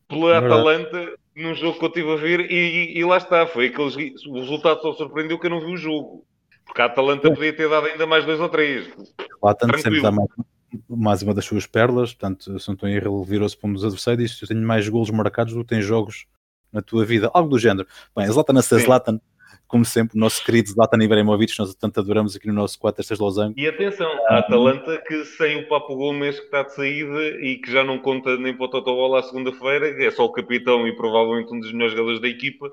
pela 0.07 0.33
é 0.33 0.37
Atalanta 0.37 1.13
num 1.35 1.55
jogo 1.55 1.79
que 1.79 1.85
eu 1.85 1.89
estive 1.89 2.11
a 2.11 2.15
ver 2.17 2.51
e, 2.51 2.95
e, 2.95 2.97
e 2.97 3.05
lá 3.05 3.17
está. 3.17 3.47
Foi 3.47 3.67
aqueles, 3.67 3.95
o 4.27 4.33
resultado 4.33 4.81
só 4.81 4.93
surpreendeu 4.93 5.39
que 5.39 5.47
eu 5.47 5.51
não 5.51 5.61
vi 5.61 5.73
o 5.73 5.77
jogo. 5.77 6.25
Porque 6.65 6.81
a 6.81 6.85
Atalanta 6.85 7.33
podia 7.33 7.55
ter 7.55 7.69
dado 7.69 7.87
ainda 7.87 8.05
mais 8.05 8.25
dois 8.25 8.39
ou 8.39 8.49
três. 8.49 8.89
Lá 9.41 9.53
tanto 9.53 9.79
sempre 9.79 10.01
dá 10.01 10.11
mais, 10.11 10.29
mais, 10.87 11.21
uma 11.23 11.33
das 11.33 11.45
suas 11.45 11.65
perlas, 11.65 12.13
portanto, 12.13 12.59
se 12.59 12.71
em 12.71 12.93
erro, 12.93 13.23
virou-se 13.23 13.57
para 13.57 13.69
um 13.69 13.73
dos 13.73 13.83
adversários. 13.83 14.39
Eu 14.41 14.47
tenho 14.47 14.61
mais 14.61 14.87
golos 14.87 15.09
marcados 15.09 15.53
do 15.53 15.61
que 15.61 15.69
tem 15.69 15.81
jogos 15.81 16.27
na 16.71 16.81
tua 16.81 17.05
vida, 17.05 17.31
algo 17.33 17.49
do 17.49 17.57
género. 17.57 17.87
Bem, 18.15 18.27
Zlatan 18.27 18.59
a 18.59 18.61
ser 18.61 18.79
Zlatan, 18.81 19.19
como 19.69 19.85
sempre, 19.85 20.17
o 20.17 20.19
nosso 20.19 20.43
querido 20.43 20.67
Zlatan 20.67 20.97
Ibrahimovic, 21.03 21.53
nós 21.59 21.75
tanto 21.75 21.99
adoramos 21.99 22.35
aqui 22.35 22.47
no 22.47 22.53
nosso 22.55 22.77
4 22.79 23.01
estas 23.01 23.19
losango. 23.19 23.53
E 23.55 23.67
atenção, 23.67 24.11
a 24.27 24.39
Atalanta 24.39 24.97
que 25.07 25.23
sem 25.23 25.57
o 25.57 25.67
Papo 25.67 25.95
Gomes 25.95 26.39
que 26.39 26.45
está 26.45 26.63
de 26.63 26.73
saída 26.73 27.21
e 27.39 27.57
que 27.59 27.71
já 27.71 27.83
não 27.83 27.99
conta 27.99 28.35
nem 28.35 28.57
para 28.57 28.65
o 28.65 28.69
Totobola 28.69 29.19
à 29.19 29.23
segunda-feira, 29.23 30.03
é 30.03 30.09
só 30.09 30.25
o 30.25 30.31
capitão 30.31 30.87
e 30.87 30.95
provavelmente 30.95 31.53
um 31.53 31.59
dos 31.59 31.71
melhores 31.71 31.93
jogadores 31.93 32.19
da 32.19 32.27
equipa, 32.27 32.67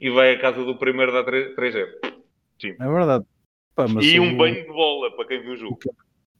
e 0.00 0.10
vai 0.10 0.34
à 0.34 0.40
casa 0.40 0.64
do 0.64 0.76
primeiro 0.76 1.12
da 1.12 1.24
3-0. 1.24 1.86
Sim. 2.60 2.74
É 2.80 2.88
verdade. 2.88 3.24
Pá, 3.76 3.86
e 4.02 4.18
um 4.18 4.34
o... 4.34 4.36
banho 4.36 4.56
de 4.56 4.66
bola 4.66 5.14
para 5.14 5.26
quem 5.28 5.40
viu 5.40 5.52
o 5.52 5.56
jogo. 5.56 5.78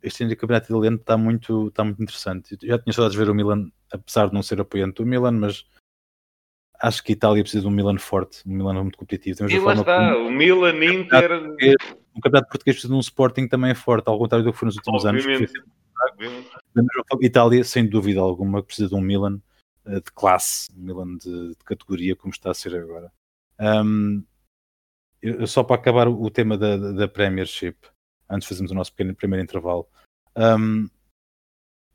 Este 0.02 0.24
ano 0.24 0.30
de 0.30 0.36
campeonato 0.36 0.72
italiano 0.72 0.96
está 0.96 1.16
muito, 1.16 1.68
está 1.68 1.84
muito 1.84 2.02
interessante. 2.02 2.58
já 2.60 2.78
tinha 2.80 2.92
saudades 2.92 3.16
de 3.16 3.24
ver 3.24 3.30
o 3.30 3.34
Milan, 3.34 3.70
apesar 3.92 4.26
de 4.26 4.34
não 4.34 4.42
ser 4.42 4.60
apoiante 4.60 5.00
do 5.00 5.06
Milan, 5.06 5.32
mas 5.32 5.64
acho 6.80 7.02
que 7.02 7.12
a 7.12 7.14
Itália 7.14 7.42
precisa 7.42 7.62
de 7.62 7.68
um 7.68 7.70
Milan 7.70 7.98
forte, 7.98 8.42
um 8.46 8.54
Milan 8.54 8.82
muito 8.82 8.98
competitivo. 8.98 9.38
Temos 9.38 9.52
e 9.52 9.58
lá 9.58 9.74
está, 9.74 10.16
o 10.16 10.30
Milan, 10.30 10.84
Inter. 10.84 11.30
O 12.14 12.20
campeonato 12.20 12.48
português 12.48 12.76
precisa 12.76 12.92
de 12.92 12.94
um 12.94 13.00
Sporting 13.00 13.46
também 13.46 13.74
forte, 13.74 14.08
ao 14.08 14.18
contrário 14.18 14.44
do 14.44 14.52
que 14.52 14.58
foi 14.58 14.66
nos 14.66 14.76
últimos 14.76 15.04
Obviamente. 15.04 15.36
anos. 15.36 15.52
Obviamente. 16.12 16.50
Itália, 17.22 17.64
sem 17.64 17.86
dúvida 17.86 18.20
alguma, 18.20 18.62
precisa 18.62 18.88
de 18.88 18.94
um 18.94 19.00
Milan 19.00 19.40
uh, 19.84 20.00
de 20.00 20.12
classe, 20.12 20.68
um 20.76 20.82
Milan 20.82 21.16
de, 21.16 21.50
de, 21.50 21.64
categoria, 21.64 22.16
como 22.16 22.32
está 22.32 22.50
a 22.50 22.54
ser 22.54 22.74
agora. 22.74 23.12
Um, 23.60 24.24
eu, 25.22 25.46
só 25.46 25.62
para 25.62 25.76
acabar 25.76 26.08
o 26.08 26.30
tema 26.30 26.56
da, 26.56 26.76
da 26.76 27.06
Premiership, 27.06 27.76
antes 28.28 28.46
de 28.46 28.48
fazermos 28.48 28.72
o 28.72 28.74
nosso 28.74 28.92
pequeno 28.92 29.14
primeiro 29.14 29.44
intervalo, 29.44 29.86
um, 30.36 30.88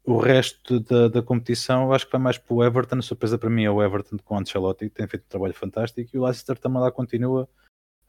o 0.05 0.17
resto 0.17 0.79
da, 0.79 1.07
da 1.07 1.21
competição 1.21 1.83
eu 1.83 1.93
acho 1.93 2.05
que 2.05 2.11
vai 2.11 2.21
mais 2.21 2.37
para 2.37 2.53
o 2.53 2.63
Everton. 2.63 2.97
A 2.97 3.01
surpresa 3.01 3.37
para 3.37 3.49
mim 3.49 3.63
é 3.63 3.71
o 3.71 3.83
Everton 3.83 4.17
com 4.23 4.35
o 4.35 4.37
Ancelotti, 4.37 4.89
que 4.89 4.95
tem 4.95 5.07
feito 5.07 5.23
um 5.23 5.29
trabalho 5.29 5.53
fantástico, 5.53 6.09
e 6.13 6.19
o 6.19 6.23
Leicester 6.23 6.57
também 6.57 6.81
lá 6.81 6.91
continua 6.91 7.49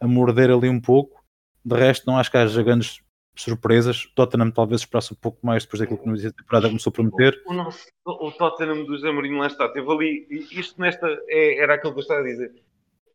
a 0.00 0.06
morder 0.06 0.50
ali 0.50 0.68
um 0.68 0.80
pouco. 0.80 1.24
De 1.64 1.74
resto, 1.74 2.06
não 2.06 2.18
acho 2.18 2.30
que 2.30 2.36
haja 2.36 2.62
grandes 2.62 3.00
surpresas. 3.34 4.06
Tottenham 4.14 4.50
talvez 4.50 4.82
esperasse 4.82 5.12
um 5.12 5.16
pouco 5.16 5.44
mais 5.44 5.64
depois 5.64 5.80
daquilo 5.80 5.98
que 5.98 6.08
no 6.08 6.32
temporada 6.32 6.68
começou 6.68 6.90
a 6.90 6.94
prometer. 6.94 7.42
O, 7.46 7.52
nosso, 7.52 7.86
o 8.04 8.30
Tottenham 8.30 8.84
do 8.84 9.12
Mourinho 9.12 9.38
lá 9.38 9.46
está. 9.46 9.68
Teve 9.68 9.90
ali, 9.90 10.26
isto 10.52 10.80
nesta, 10.80 11.06
é, 11.28 11.58
era 11.58 11.74
aquilo 11.74 11.92
que 11.92 11.98
eu 11.98 12.02
estava 12.02 12.20
a 12.20 12.24
dizer 12.24 12.52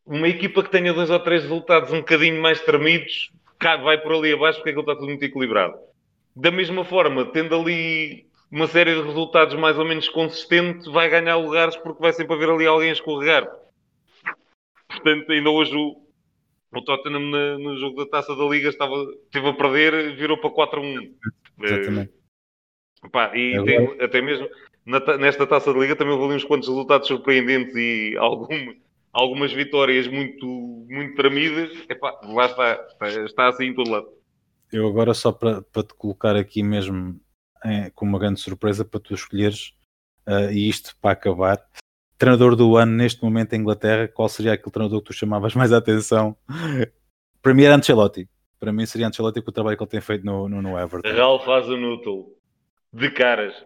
uma 0.05 0.27
equipa 0.27 0.63
que 0.63 0.69
tenha 0.69 0.93
dois 0.93 1.09
ou 1.09 1.19
três 1.19 1.43
resultados 1.43 1.91
um 1.91 1.99
bocadinho 1.99 2.41
mais 2.41 2.59
tremidos, 2.61 3.31
vai 3.83 3.97
por 3.97 4.13
ali 4.13 4.33
abaixo 4.33 4.59
porque 4.59 4.71
aquilo 4.71 4.81
está 4.81 4.95
tudo 4.95 5.07
muito 5.07 5.23
equilibrado. 5.23 5.77
Da 6.35 6.51
mesma 6.51 6.83
forma, 6.83 7.25
tendo 7.25 7.55
ali 7.55 8.25
uma 8.51 8.67
série 8.67 8.93
de 8.93 9.01
resultados 9.01 9.55
mais 9.55 9.79
ou 9.79 9.85
menos 9.85 10.09
consistentes, 10.09 10.85
vai 10.87 11.09
ganhar 11.09 11.37
lugares 11.37 11.77
porque 11.77 12.01
vai 12.01 12.11
sempre 12.11 12.35
haver 12.35 12.49
ali 12.49 12.67
alguém 12.67 12.89
a 12.89 12.93
escorregar. 12.93 13.49
Portanto, 14.89 15.31
ainda 15.31 15.49
hoje 15.49 15.73
o, 15.73 16.05
o 16.75 16.81
Tottenham 16.81 17.31
na, 17.31 17.57
no 17.57 17.77
jogo 17.77 18.03
da 18.03 18.09
Taça 18.09 18.35
da 18.35 18.43
Liga 18.43 18.67
estava, 18.67 18.93
esteve 19.23 19.47
a 19.47 19.53
perder, 19.53 20.17
virou 20.17 20.37
para 20.37 20.49
4-1. 20.49 21.13
Exatamente. 21.61 22.11
É, 23.03 23.09
pá, 23.09 23.31
e 23.35 23.55
é 23.55 23.63
tem, 23.63 24.01
até 24.01 24.21
mesmo 24.21 24.49
na, 24.85 24.99
nesta 25.17 25.47
Taça 25.47 25.73
da 25.73 25.79
Liga 25.79 25.95
também 25.95 26.13
houve 26.13 26.25
ali 26.25 26.35
uns 26.35 26.43
quantos 26.43 26.67
resultados 26.67 27.07
surpreendentes 27.07 27.73
e 27.75 28.15
algum, 28.17 28.75
algumas 29.13 29.53
vitórias 29.53 30.07
muito, 30.07 30.45
muito 30.89 31.15
tramidas, 31.15 31.71
epá, 31.87 32.19
lá 32.23 32.47
está, 32.47 32.85
está, 32.89 33.07
está 33.23 33.47
assim 33.47 33.67
em 33.67 33.73
todo 33.73 33.89
lado. 33.89 34.07
Eu 34.73 34.87
agora 34.87 35.13
só 35.13 35.31
para, 35.31 35.61
para 35.61 35.83
te 35.83 35.93
colocar 35.93 36.35
aqui 36.35 36.63
mesmo 36.63 37.19
é, 37.63 37.89
com 37.91 38.05
uma 38.05 38.19
grande 38.19 38.39
surpresa 38.39 38.83
para 38.85 38.99
tu 38.99 39.13
escolheres, 39.13 39.73
uh, 40.27 40.51
e 40.51 40.69
isto 40.69 40.95
para 41.01 41.11
acabar, 41.11 41.61
treinador 42.17 42.55
do 42.55 42.77
ano 42.77 42.91
neste 42.91 43.23
momento 43.23 43.53
em 43.53 43.59
Inglaterra, 43.59 44.07
qual 44.07 44.29
seria 44.29 44.53
aquele 44.53 44.71
treinador 44.71 45.01
que 45.01 45.07
tu 45.07 45.13
chamavas 45.13 45.55
mais 45.55 45.73
a 45.73 45.77
atenção? 45.77 46.35
para 47.41 47.53
mim 47.53 47.63
era 47.63 47.75
Ancelotti. 47.75 48.29
Para 48.59 48.71
mim 48.71 48.85
seria 48.85 49.07
Ancelotti 49.07 49.41
com 49.41 49.49
o 49.49 49.53
trabalho 49.53 49.75
que 49.75 49.83
ele 49.83 49.89
tem 49.89 50.01
feito 50.01 50.25
no, 50.25 50.47
no, 50.47 50.61
no 50.61 50.77
Everton. 50.77 51.09
Ralph 51.15 51.47
Hasenhuttl. 51.47 52.29
De 52.93 53.09
caras. 53.09 53.65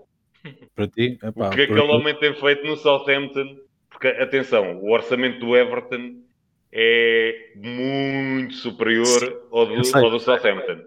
Para 0.73 0.87
ti? 0.87 1.17
Epá, 1.23 1.47
o 1.47 1.51
que 1.51 1.61
aquele 1.63 1.81
homem 1.81 2.17
tem 2.17 2.33
feito 2.35 2.65
no 2.65 2.77
Southampton 2.77 3.65
porque, 3.95 4.09
atenção, 4.09 4.77
o 4.81 4.91
orçamento 4.91 5.39
do 5.39 5.55
Everton 5.55 6.21
é 6.69 7.53
muito 7.55 8.53
superior 8.55 9.47
ao 9.49 9.65
do, 9.65 9.97
ao 9.97 10.09
do 10.09 10.19
Southampton. 10.19 10.83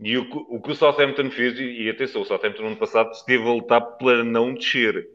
E 0.00 0.16
o, 0.16 0.22
o, 0.48 0.60
que 0.60 0.70
o 0.70 0.74
Southampton 0.74 1.30
fez, 1.30 1.58
e, 1.58 1.82
e 1.82 1.90
atenção, 1.90 2.22
o 2.22 2.24
Southampton 2.24 2.62
no 2.62 2.68
ano 2.68 2.76
passado 2.76 3.10
esteve 3.10 3.42
a 3.42 3.52
lutar 3.52 3.80
para 3.80 4.22
não 4.22 4.54
descer. 4.54 5.08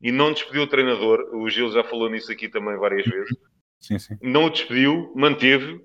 E 0.00 0.12
não 0.12 0.32
despediu 0.32 0.62
o 0.62 0.66
treinador, 0.66 1.34
o 1.34 1.48
Gil 1.48 1.70
já 1.72 1.82
falou 1.82 2.08
nisso 2.08 2.30
aqui 2.30 2.48
também 2.48 2.76
várias 2.76 3.04
vezes. 3.04 3.36
Sim, 3.80 3.98
sim. 3.98 4.16
Não 4.22 4.44
o 4.44 4.50
despediu, 4.50 5.12
manteve. 5.16 5.80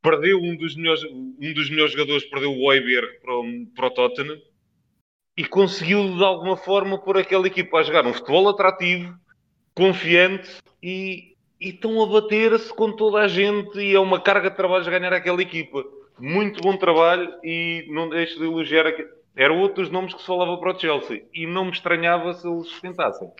Perdeu 0.00 0.38
um 0.40 0.56
dos 0.56 0.76
melhores, 0.76 1.04
um 1.04 1.52
dos 1.52 1.68
melhores 1.68 1.92
jogadores, 1.92 2.24
perdeu 2.24 2.52
o 2.52 2.64
Oiberg 2.64 3.20
para, 3.20 3.34
o, 3.34 3.66
para 3.74 3.86
o 3.86 3.90
Tottenham. 3.90 4.40
E 5.36 5.44
conseguiu 5.44 6.16
de 6.16 6.24
alguma 6.24 6.56
forma 6.56 6.98
pôr 6.98 7.18
aquela 7.18 7.46
equipa 7.46 7.78
a 7.78 7.82
jogar 7.82 8.06
um 8.06 8.12
futebol 8.12 8.48
atrativo, 8.48 9.14
confiante 9.74 10.50
e, 10.82 11.36
e 11.60 11.68
estão 11.68 12.02
a 12.02 12.06
bater-se 12.06 12.72
com 12.74 12.92
toda 12.92 13.20
a 13.20 13.28
gente 13.28 13.78
e 13.78 13.94
é 13.94 14.00
uma 14.00 14.20
carga 14.20 14.50
de 14.50 14.56
trabalho 14.56 14.84
ganhar 14.84 15.12
aquela 15.12 15.42
equipa. 15.42 15.84
Muito 16.18 16.60
bom 16.60 16.76
trabalho 16.76 17.32
e 17.42 17.86
não 17.90 18.08
deixo 18.08 18.38
de 18.38 18.44
elogiar. 18.44 18.84
Eram 19.36 19.60
outros 19.60 19.90
nomes 19.90 20.14
que 20.14 20.20
se 20.20 20.26
falava 20.26 20.56
para 20.58 20.74
o 20.74 20.78
Chelsea 20.78 21.24
e 21.32 21.46
não 21.46 21.66
me 21.66 21.70
estranhava 21.70 22.32
se 22.34 22.48
eles 22.48 22.80
tentassem. 22.80 23.30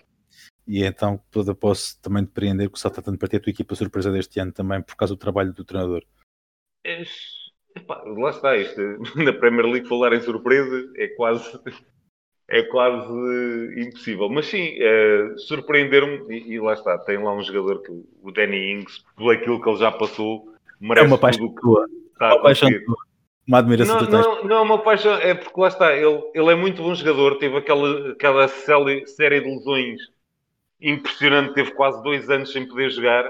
E 0.66 0.84
então 0.84 1.20
toda 1.30 1.54
posso 1.54 2.00
também 2.00 2.24
depreender 2.24 2.68
que 2.68 2.76
o 2.76 2.78
Southampton 2.78 3.16
para 3.16 3.28
ter 3.28 3.38
a 3.38 3.40
tua 3.40 3.50
equipa 3.50 3.74
surpresa 3.74 4.12
deste 4.12 4.38
ano 4.38 4.52
também 4.52 4.82
por 4.82 4.96
causa 4.96 5.14
do 5.14 5.18
trabalho 5.18 5.52
do 5.52 5.64
treinador. 5.64 6.04
É, 6.84 7.02
epá, 7.74 8.02
lá 8.04 8.30
está 8.30 8.56
isto. 8.56 8.80
Na 9.16 9.32
Premier 9.32 9.66
League 9.66 9.88
falar 9.88 10.12
em 10.12 10.20
surpresa 10.20 10.92
é 10.96 11.08
quase 11.08 11.58
é 12.48 12.62
quase 12.62 13.12
impossível. 13.76 14.28
Mas 14.28 14.46
sim, 14.46 14.76
é, 14.78 15.34
surpreender-me, 15.36 16.34
e, 16.34 16.54
e, 16.54 16.60
lá 16.60 16.72
está, 16.72 16.98
tem 16.98 17.22
lá 17.22 17.34
um 17.34 17.42
jogador 17.42 17.82
que 17.82 17.92
o 18.22 18.32
Danny 18.32 18.72
Ings, 18.72 19.04
por 19.14 19.34
aquilo 19.34 19.60
que 19.60 19.68
ele 19.68 19.78
já 19.78 19.92
passou, 19.92 20.54
merece 20.80 21.06
é 21.06 21.08
uma 21.08 21.18
paixão 21.18 21.54
tua. 21.54 21.86
Está 22.18 22.34
uma 22.34 22.42
paixão. 22.42 22.68
Uma 23.46 23.58
admiração 23.58 24.02
não, 24.02 24.10
não, 24.10 24.44
não 24.44 24.56
é 24.56 24.60
uma 24.60 24.78
paixão, 24.78 25.14
é 25.14 25.32
porque 25.32 25.58
lá 25.58 25.68
está, 25.68 25.96
ele, 25.96 26.22
ele 26.34 26.50
é 26.50 26.54
muito 26.54 26.82
bom 26.82 26.94
jogador, 26.94 27.38
teve 27.38 27.56
aquela, 27.56 28.10
aquela 28.10 28.46
série 28.46 29.40
de 29.40 29.48
lesões 29.48 30.02
impressionante, 30.80 31.54
teve 31.54 31.70
quase 31.72 32.02
dois 32.02 32.28
anos 32.28 32.52
sem 32.52 32.66
poder 32.66 32.90
jogar. 32.90 33.24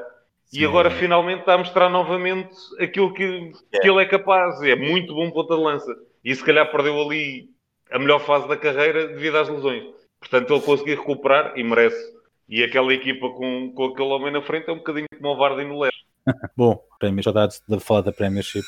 Sim. 0.46 0.60
E 0.60 0.64
agora 0.64 0.90
finalmente 0.90 1.40
está 1.40 1.54
a 1.54 1.58
mostrar 1.58 1.88
novamente 1.88 2.54
aquilo 2.80 3.12
que, 3.12 3.52
é. 3.72 3.78
que 3.78 3.88
ele 3.88 4.02
é 4.02 4.06
capaz. 4.06 4.60
É 4.62 4.74
muito 4.74 5.14
bom 5.14 5.30
ponta 5.30 5.54
de 5.54 5.62
lança. 5.62 5.94
E 6.24 6.34
se 6.34 6.42
calhar 6.42 6.70
perdeu 6.70 7.00
ali 7.00 7.50
a 7.90 7.98
melhor 7.98 8.18
fase 8.20 8.48
da 8.48 8.56
carreira 8.56 9.08
devido 9.08 9.36
às 9.36 9.48
lesões. 9.48 9.84
Portanto, 10.18 10.52
ele 10.52 10.62
conseguiu 10.62 10.96
recuperar 10.96 11.52
e 11.56 11.62
merece. 11.62 12.18
E 12.48 12.64
aquela 12.64 12.92
equipa 12.92 13.28
com, 13.30 13.72
com 13.74 13.84
aquele 13.84 14.08
homem 14.08 14.32
na 14.32 14.42
frente 14.42 14.68
é 14.68 14.72
um 14.72 14.78
bocadinho 14.78 15.06
como 15.16 15.34
o 15.34 15.36
Vardy 15.36 15.64
no 15.64 15.80
Leste. 15.80 16.07
Bom, 16.56 16.78
prémios, 16.98 17.24
saudades 17.24 17.62
de 17.66 17.78
falar 17.80 18.02
da 18.02 18.12
Premiership. 18.12 18.64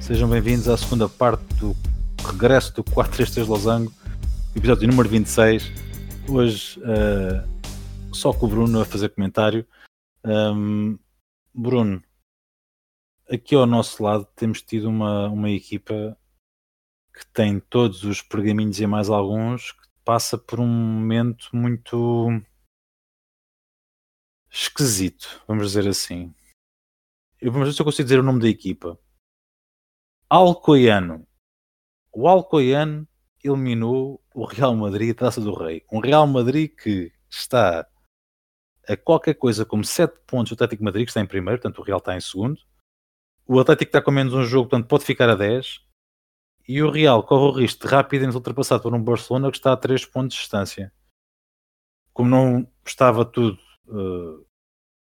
Sejam 0.00 0.28
bem-vindos 0.28 0.68
à 0.68 0.76
segunda 0.76 1.08
parte 1.08 1.42
do 1.54 1.74
regresso 2.24 2.72
do 2.74 2.84
433 2.84 3.48
Losango, 3.48 3.92
episódio 4.54 4.86
número 4.86 5.08
26. 5.08 5.72
Hoje 6.28 6.78
uh, 6.80 8.14
só 8.14 8.32
com 8.32 8.46
o 8.46 8.48
Bruno 8.48 8.80
a 8.80 8.84
fazer 8.84 9.08
comentário. 9.08 9.66
Um, 10.24 10.96
Bruno, 11.58 12.04
aqui 13.30 13.54
ao 13.54 13.64
nosso 13.64 14.02
lado 14.02 14.26
temos 14.36 14.60
tido 14.60 14.90
uma, 14.90 15.26
uma 15.30 15.48
equipa 15.48 16.14
que 17.14 17.26
tem 17.32 17.58
todos 17.58 18.04
os 18.04 18.20
pergaminhos 18.20 18.78
e 18.78 18.86
mais 18.86 19.08
alguns, 19.08 19.72
que 19.72 19.88
passa 20.04 20.36
por 20.36 20.60
um 20.60 20.66
momento 20.66 21.48
muito 21.54 22.28
esquisito, 24.50 25.42
vamos 25.48 25.68
dizer 25.68 25.88
assim. 25.88 26.34
Eu 27.40 27.50
vamos 27.50 27.68
ver 27.68 27.74
se 27.74 27.80
eu 27.80 27.86
consigo 27.86 28.04
dizer 28.04 28.20
o 28.20 28.22
nome 28.22 28.42
da 28.42 28.48
equipa. 28.50 29.00
Alcoiano. 30.28 31.26
O 32.12 32.28
Alcoiano 32.28 33.08
eliminou 33.42 34.22
o 34.34 34.44
Real 34.44 34.76
Madrid 34.76 35.16
Taça 35.16 35.40
do 35.40 35.54
Rei. 35.54 35.86
Um 35.90 36.00
Real 36.00 36.26
Madrid 36.26 36.70
que 36.76 37.10
está 37.30 37.88
a 38.88 38.96
qualquer 38.96 39.34
coisa 39.34 39.64
como 39.64 39.84
7 39.84 40.14
pontos 40.26 40.50
do 40.50 40.54
Atlético 40.54 40.84
Madrid, 40.84 41.04
que 41.04 41.10
está 41.10 41.20
em 41.20 41.26
primeiro, 41.26 41.60
portanto 41.60 41.78
o 41.80 41.82
Real 41.82 41.98
está 41.98 42.16
em 42.16 42.20
segundo. 42.20 42.60
O 43.46 43.60
Atlético 43.60 43.90
está 43.90 44.02
com 44.02 44.10
menos 44.10 44.34
um 44.34 44.44
jogo, 44.44 44.68
portanto 44.68 44.88
pode 44.88 45.04
ficar 45.04 45.28
a 45.28 45.34
10. 45.34 45.80
E 46.68 46.82
o 46.82 46.90
Real 46.90 47.22
corre 47.22 47.44
o 47.44 47.52
risco 47.52 47.86
de 47.86 47.94
rapidamente 47.94 48.36
ultrapassado 48.36 48.82
por 48.82 48.94
um 48.94 49.02
Barcelona 49.02 49.50
que 49.50 49.56
está 49.56 49.72
a 49.72 49.76
3 49.76 50.04
pontos 50.06 50.36
de 50.36 50.42
distância. 50.42 50.92
Como 52.12 52.28
não 52.28 52.66
estava 52.84 53.24
tudo 53.24 53.58
uh, 53.88 54.46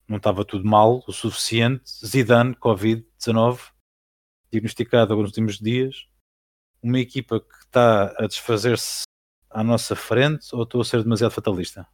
não 0.08 0.16
estava 0.16 0.44
tudo 0.44 0.64
mal 0.64 1.04
o 1.06 1.12
suficiente, 1.12 1.84
Zidane, 2.04 2.54
Covid-19, 2.56 3.60
diagnosticado 4.50 5.14
nos 5.14 5.26
últimos 5.26 5.58
dias, 5.58 6.06
uma 6.82 6.98
equipa 6.98 7.40
que 7.40 7.54
está 7.64 8.14
a 8.18 8.26
desfazer-se 8.26 9.02
à 9.50 9.62
nossa 9.62 9.94
frente 9.94 10.48
ou 10.54 10.62
estou 10.62 10.80
a 10.80 10.84
ser 10.84 11.02
demasiado 11.02 11.32
fatalista? 11.32 11.86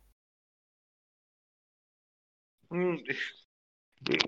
Hum, 2.74 2.98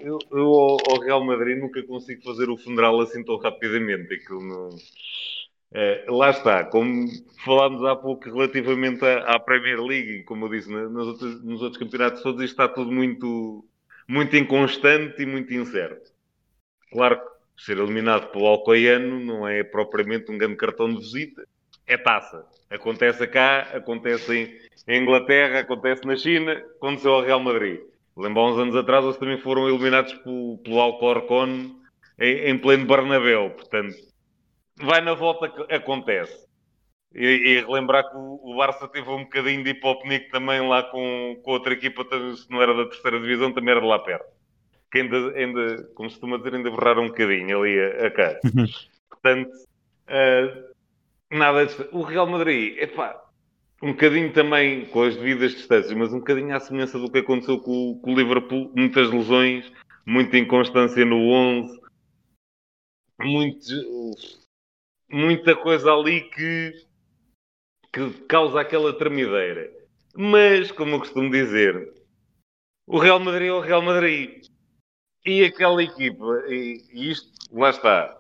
eu, 0.01 0.19
eu 0.31 0.47
ao 0.89 1.01
Real 1.01 1.25
Madrid 1.25 1.59
nunca 1.59 1.83
consigo 1.83 2.23
fazer 2.23 2.49
o 2.49 2.57
funeral 2.57 3.01
assim 3.01 3.25
tão 3.25 3.37
rapidamente. 3.37 4.15
Aquilo 4.15 4.43
não... 4.43 4.69
É, 5.73 6.07
lá 6.09 6.31
está, 6.31 6.65
como 6.65 7.07
falámos 7.45 7.85
há 7.85 7.97
pouco 7.97 8.25
relativamente 8.25 9.05
à, 9.05 9.35
à 9.35 9.39
Premier 9.41 9.81
League, 9.83 10.23
como 10.23 10.47
eu 10.47 10.51
disse, 10.51 10.71
nos 10.71 11.09
outros, 11.09 11.45
nos 11.45 11.61
outros 11.61 11.79
campeonatos 11.83 12.23
todos, 12.23 12.41
isto 12.43 12.53
está 12.53 12.69
tudo 12.69 12.93
muito, 12.93 13.65
muito 14.09 14.37
inconstante 14.37 15.21
e 15.23 15.27
muito 15.27 15.53
incerto. 15.53 16.13
Claro 16.93 17.21
que 17.21 17.65
ser 17.65 17.79
eliminado 17.79 18.31
pelo 18.33 18.47
Alcoiano 18.47 19.21
não 19.21 19.47
é 19.47 19.65
propriamente 19.65 20.31
um 20.31 20.39
grande 20.39 20.57
cartão 20.57 20.89
de 20.95 21.01
visita, 21.01 21.47
é 21.87 21.97
taça. 21.99 22.47
Acontece 22.71 23.27
cá, 23.27 23.63
acontece 23.75 24.61
em 24.87 25.03
Inglaterra, 25.03 25.61
acontece 25.61 26.07
na 26.07 26.17
China, 26.17 26.53
aconteceu 26.53 27.13
ao 27.13 27.23
Real 27.23 27.41
Madrid. 27.41 27.81
Lembro 28.17 28.47
uns 28.47 28.59
anos 28.59 28.77
atrás, 28.77 29.05
eles 29.05 29.19
também 29.19 29.39
foram 29.39 29.69
eliminados 29.69 30.15
pelo, 30.15 30.59
pelo 30.59 30.81
Alcorcon 30.81 31.77
em, 32.19 32.51
em 32.51 32.59
pleno 32.59 32.87
Bernabéu. 32.87 33.51
Portanto, 33.51 33.95
vai 34.77 35.01
na 35.03 35.15
volta 35.15 35.49
que 35.49 35.75
acontece. 35.75 36.47
E, 37.15 37.25
e 37.25 37.61
relembrar 37.61 38.11
que 38.11 38.17
o, 38.17 38.41
o, 38.43 38.57
Barça 38.57 38.89
teve 38.89 39.09
um 39.09 39.25
bocadinho 39.25 39.63
de 39.63 39.71
hipopnico 39.71 40.31
também 40.31 40.67
lá 40.67 40.83
com, 40.83 41.41
com 41.43 41.51
outra 41.51 41.73
equipa, 41.73 42.05
se 42.37 42.51
não 42.51 42.61
era 42.61 42.75
da 42.75 42.85
terceira 42.87 43.21
divisão, 43.21 43.53
também 43.53 43.71
era 43.71 43.81
de 43.81 43.87
lá 43.87 43.99
perto. 43.99 44.27
Que 44.91 44.99
ainda, 44.99 45.17
ainda 45.35 45.85
como 45.95 46.11
se 46.11 46.17
costuma 46.17 46.39
dizer, 46.39 46.55
ainda 46.55 46.71
borraram 46.71 47.05
um 47.05 47.09
bocadinho 47.09 47.61
ali 47.61 47.79
a, 47.79 48.07
a 48.07 48.11
cara. 48.11 48.41
Portanto, 49.09 49.51
uh, 50.09 50.75
nada 51.31 51.67
de... 51.67 51.89
O 51.93 52.03
Real 52.03 52.27
Madrid, 52.27 52.77
epá, 52.79 53.26
um 53.83 53.93
bocadinho 53.93 54.33
também 54.33 54.87
com 54.87 55.03
as 55.03 55.17
devidas 55.17 55.53
distâncias, 55.53 55.93
mas 55.93 56.13
um 56.13 56.19
bocadinho 56.19 56.55
à 56.55 56.61
semelhança 56.61 56.99
do 56.99 57.11
que 57.11 57.19
aconteceu 57.19 57.59
com, 57.61 57.99
com 58.01 58.13
o 58.13 58.17
Liverpool, 58.17 58.73
muitas 58.75 59.11
lesões, 59.11 59.71
muita 60.05 60.39
inconstância 60.39 61.05
no 61.05 61.29
11, 61.29 61.81
muito, 63.21 63.71
muita 65.11 65.55
coisa 65.57 65.93
ali 65.93 66.23
que, 66.31 66.73
que 67.93 68.11
causa 68.27 68.61
aquela 68.61 68.97
tremideira. 68.97 69.71
Mas, 70.15 70.73
como 70.73 70.93
eu 70.95 71.01
costumo 71.01 71.31
dizer, 71.31 71.93
o 72.87 72.99
Real 72.99 73.21
Madrid 73.21 73.49
é 73.49 73.53
o 73.53 73.61
Real 73.61 73.83
Madrid. 73.83 74.47
E 75.25 75.45
aquela 75.45 75.83
equipa, 75.83 76.45
e, 76.49 76.83
e 76.93 77.11
isto, 77.11 77.31
lá 77.53 77.71
está. 77.71 78.17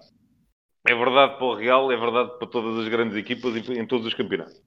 É 0.87 0.95
verdade 0.95 1.37
para 1.37 1.47
o 1.47 1.55
Real, 1.55 1.91
é 1.91 1.97
verdade 1.97 2.37
para 2.37 2.49
todas 2.49 2.79
as 2.81 2.89
grandes 2.89 3.17
equipas 3.17 3.57
em, 3.57 3.79
em 3.79 3.87
todos 3.87 4.07
os 4.07 4.15
campeonatos 4.15 4.66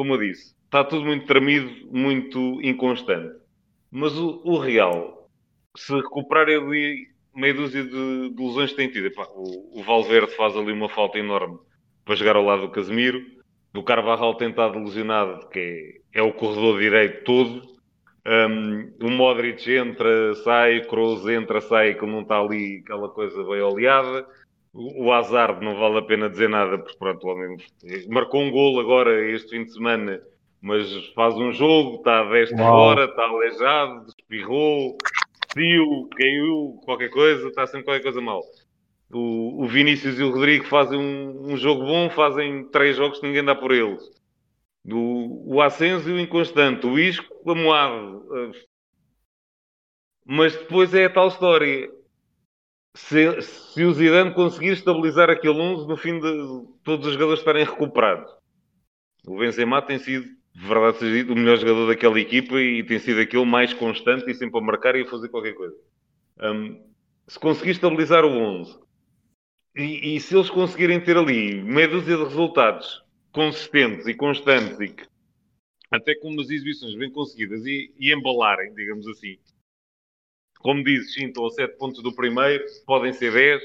como 0.00 0.14
eu 0.14 0.18
disse, 0.18 0.54
está 0.64 0.82
tudo 0.82 1.04
muito 1.04 1.26
tremido, 1.26 1.70
muito 1.92 2.58
inconstante. 2.62 3.36
Mas 3.90 4.16
o, 4.16 4.40
o 4.46 4.58
Real, 4.58 5.28
se 5.76 5.94
recuperar 5.94 6.46
ali 6.46 7.06
meia 7.34 7.52
dúzia 7.52 7.84
de, 7.84 8.30
de 8.30 8.42
lesões 8.42 8.70
que 8.70 8.76
tem 8.76 8.88
tido, 8.90 9.08
epá, 9.08 9.28
o, 9.34 9.78
o, 9.78 9.82
Valverde 9.82 10.34
faz 10.34 10.56
ali 10.56 10.72
uma 10.72 10.88
falta 10.88 11.18
enorme 11.18 11.58
para 12.02 12.14
jogar 12.14 12.36
ao 12.36 12.44
lado 12.46 12.62
do 12.62 12.70
Casemiro. 12.70 13.20
Do 13.74 13.82
Carvajal 13.82 14.34
tentado 14.36 14.78
lesionado, 14.78 15.46
que 15.50 16.00
é, 16.14 16.20
é 16.20 16.22
o 16.22 16.32
corredor 16.32 16.80
direito 16.80 17.22
todo. 17.24 17.62
Um, 18.26 18.90
o 19.02 19.10
Modric 19.10 19.70
entra, 19.70 20.34
sai, 20.36 20.80
Kroos 20.86 21.28
entra, 21.28 21.60
sai, 21.60 21.92
que 21.92 22.06
não 22.06 22.22
está 22.22 22.40
ali 22.40 22.80
aquela 22.82 23.10
coisa 23.10 23.44
bem 23.44 23.60
oleada. 23.60 24.26
O 24.72 25.12
Hazard 25.12 25.64
não 25.64 25.76
vale 25.76 25.98
a 25.98 26.02
pena 26.02 26.30
dizer 26.30 26.48
nada, 26.48 26.78
porque 26.78 26.96
pronto, 26.96 27.26
o 27.26 27.30
homem 27.30 27.56
marcou 28.08 28.40
um 28.40 28.50
gol 28.52 28.78
agora 28.78 29.28
este 29.28 29.50
fim 29.50 29.64
de 29.64 29.72
semana, 29.72 30.22
mas 30.60 30.88
faz 31.14 31.34
um 31.34 31.52
jogo, 31.52 31.96
está 31.96 32.20
a 32.20 32.30
10 32.30 32.50
de 32.50 32.56
fora, 32.56 33.04
está 33.06 33.24
aleijado, 33.24 34.06
espirrou, 34.06 34.96
fio, 35.52 36.08
caiu, 36.16 36.80
qualquer 36.84 37.10
coisa, 37.10 37.48
está 37.48 37.66
sempre 37.66 37.84
qualquer 37.84 38.02
coisa 38.02 38.20
mal. 38.20 38.42
O, 39.12 39.64
o 39.64 39.66
Vinícius 39.66 40.20
e 40.20 40.22
o 40.22 40.30
Rodrigo 40.30 40.64
fazem 40.66 40.98
um, 40.98 41.52
um, 41.52 41.56
jogo 41.56 41.84
bom, 41.84 42.08
fazem 42.08 42.64
três 42.70 42.96
jogos 42.96 43.18
que 43.18 43.26
ninguém 43.26 43.44
dá 43.44 43.56
por 43.56 43.72
eles. 43.72 44.08
O, 44.88 45.56
o 45.56 45.60
Asensio 45.60 46.18
inconstante, 46.18 46.86
o 46.86 46.96
Isco 46.96 47.50
amoado. 47.50 48.24
Mas 50.24 50.54
depois 50.56 50.94
é 50.94 51.06
a 51.06 51.10
tal 51.10 51.26
história 51.26 51.90
se, 52.94 53.42
se 53.42 53.84
o 53.84 53.92
Zidane 53.92 54.34
conseguir 54.34 54.72
estabilizar 54.72 55.30
aquele 55.30 55.58
11 55.58 55.86
no 55.86 55.96
fim 55.96 56.18
de 56.18 56.66
todos 56.82 57.06
os 57.06 57.12
jogadores 57.12 57.40
estarem 57.40 57.64
recuperados. 57.64 58.32
O 59.26 59.38
Benzema 59.38 59.82
tem 59.82 59.98
sido, 59.98 60.24
de 60.24 60.66
verdade 60.66 60.98
seja 60.98 61.14
dito, 61.14 61.32
o 61.32 61.36
melhor 61.36 61.56
jogador 61.58 61.86
daquela 61.86 62.18
equipa 62.18 62.58
e 62.60 62.82
tem 62.82 62.98
sido 62.98 63.20
aquele 63.20 63.44
mais 63.44 63.72
constante 63.72 64.30
e 64.30 64.34
sempre 64.34 64.58
a 64.58 64.62
marcar 64.62 64.96
e 64.96 65.02
a 65.02 65.06
fazer 65.06 65.28
qualquer 65.28 65.54
coisa. 65.54 65.76
Um, 66.40 66.90
se 67.28 67.38
conseguir 67.38 67.70
estabilizar 67.72 68.24
o 68.24 68.30
11 68.30 68.78
e, 69.76 70.16
e, 70.16 70.20
se 70.20 70.34
eles 70.34 70.50
conseguirem 70.50 71.00
ter 71.00 71.16
ali 71.16 71.62
meia 71.62 71.86
dúzia 71.86 72.16
de 72.16 72.24
resultados 72.24 73.04
consistentes 73.30 74.06
e 74.06 74.14
constantes 74.14 74.80
e 74.80 74.88
que 74.88 75.04
até 75.90 76.14
com 76.16 76.28
umas 76.28 76.50
exibições 76.50 76.96
bem 76.96 77.10
conseguidas 77.10 77.64
e, 77.66 77.92
e 77.98 78.12
embalarem, 78.12 78.72
digamos 78.74 79.06
assim, 79.08 79.38
como 80.60 80.84
dizes, 80.84 81.14
sim, 81.14 81.26
estou 81.26 81.46
a 81.46 81.50
7 81.50 81.76
pontos 81.76 82.02
do 82.02 82.14
primeiro, 82.14 82.64
podem 82.86 83.12
ser 83.12 83.32
10, 83.32 83.62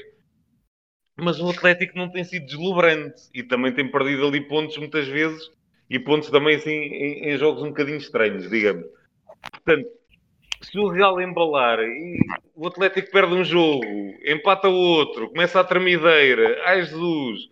mas 1.18 1.40
o 1.40 1.48
Atlético 1.48 1.96
não 1.96 2.10
tem 2.10 2.24
sido 2.24 2.46
deslumbrante 2.46 3.22
e 3.32 3.42
também 3.42 3.72
tem 3.72 3.90
perdido 3.90 4.26
ali 4.26 4.40
pontos 4.40 4.76
muitas 4.76 5.08
vezes 5.08 5.50
e 5.88 5.98
pontos 5.98 6.30
também 6.30 6.56
assim 6.56 6.70
em, 6.70 7.30
em 7.30 7.38
jogos 7.38 7.62
um 7.62 7.68
bocadinho 7.68 7.96
estranhos, 7.96 8.50
digamos. 8.50 8.86
Portanto, 9.50 9.88
se 10.60 10.78
o 10.78 10.88
Real 10.88 11.20
embalar 11.20 11.80
e 11.80 12.18
o 12.54 12.66
Atlético 12.66 13.10
perde 13.10 13.34
um 13.34 13.44
jogo, 13.44 13.84
empata 14.24 14.68
o 14.68 14.74
outro, 14.74 15.30
começa 15.30 15.60
a 15.60 15.64
tremideira, 15.64 16.60
ai 16.64 16.82
Jesus. 16.82 17.48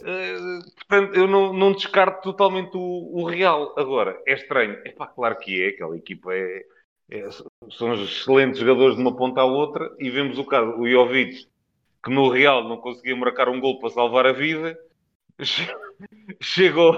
Uh, 0.00 0.62
portanto, 0.76 1.14
eu 1.16 1.26
não, 1.26 1.52
não 1.52 1.72
descarto 1.72 2.22
totalmente 2.22 2.76
o, 2.76 3.20
o, 3.20 3.24
Real. 3.24 3.74
Agora, 3.76 4.20
é 4.26 4.34
estranho. 4.34 4.78
É 4.84 4.92
pá, 4.92 5.06
claro 5.08 5.36
que 5.38 5.62
é, 5.62 5.68
aquela 5.68 5.96
equipa 5.96 6.32
é, 6.32 6.64
é, 7.10 7.28
são 7.70 7.94
excelentes 7.94 8.60
jogadores 8.60 8.96
de 8.96 9.02
uma 9.02 9.16
ponta 9.16 9.40
à 9.40 9.44
outra 9.44 9.90
e 9.98 10.10
vemos 10.10 10.38
o 10.38 10.44
caso, 10.44 10.78
o 10.78 10.88
Jovic, 10.88 11.46
que 12.02 12.10
no 12.10 12.28
Real 12.28 12.64
não 12.68 12.76
conseguia 12.76 13.16
marcar 13.16 13.48
um 13.48 13.60
gol 13.60 13.78
para 13.78 13.90
salvar 13.90 14.26
a 14.26 14.32
vida, 14.32 14.78
chegou, 16.40 16.94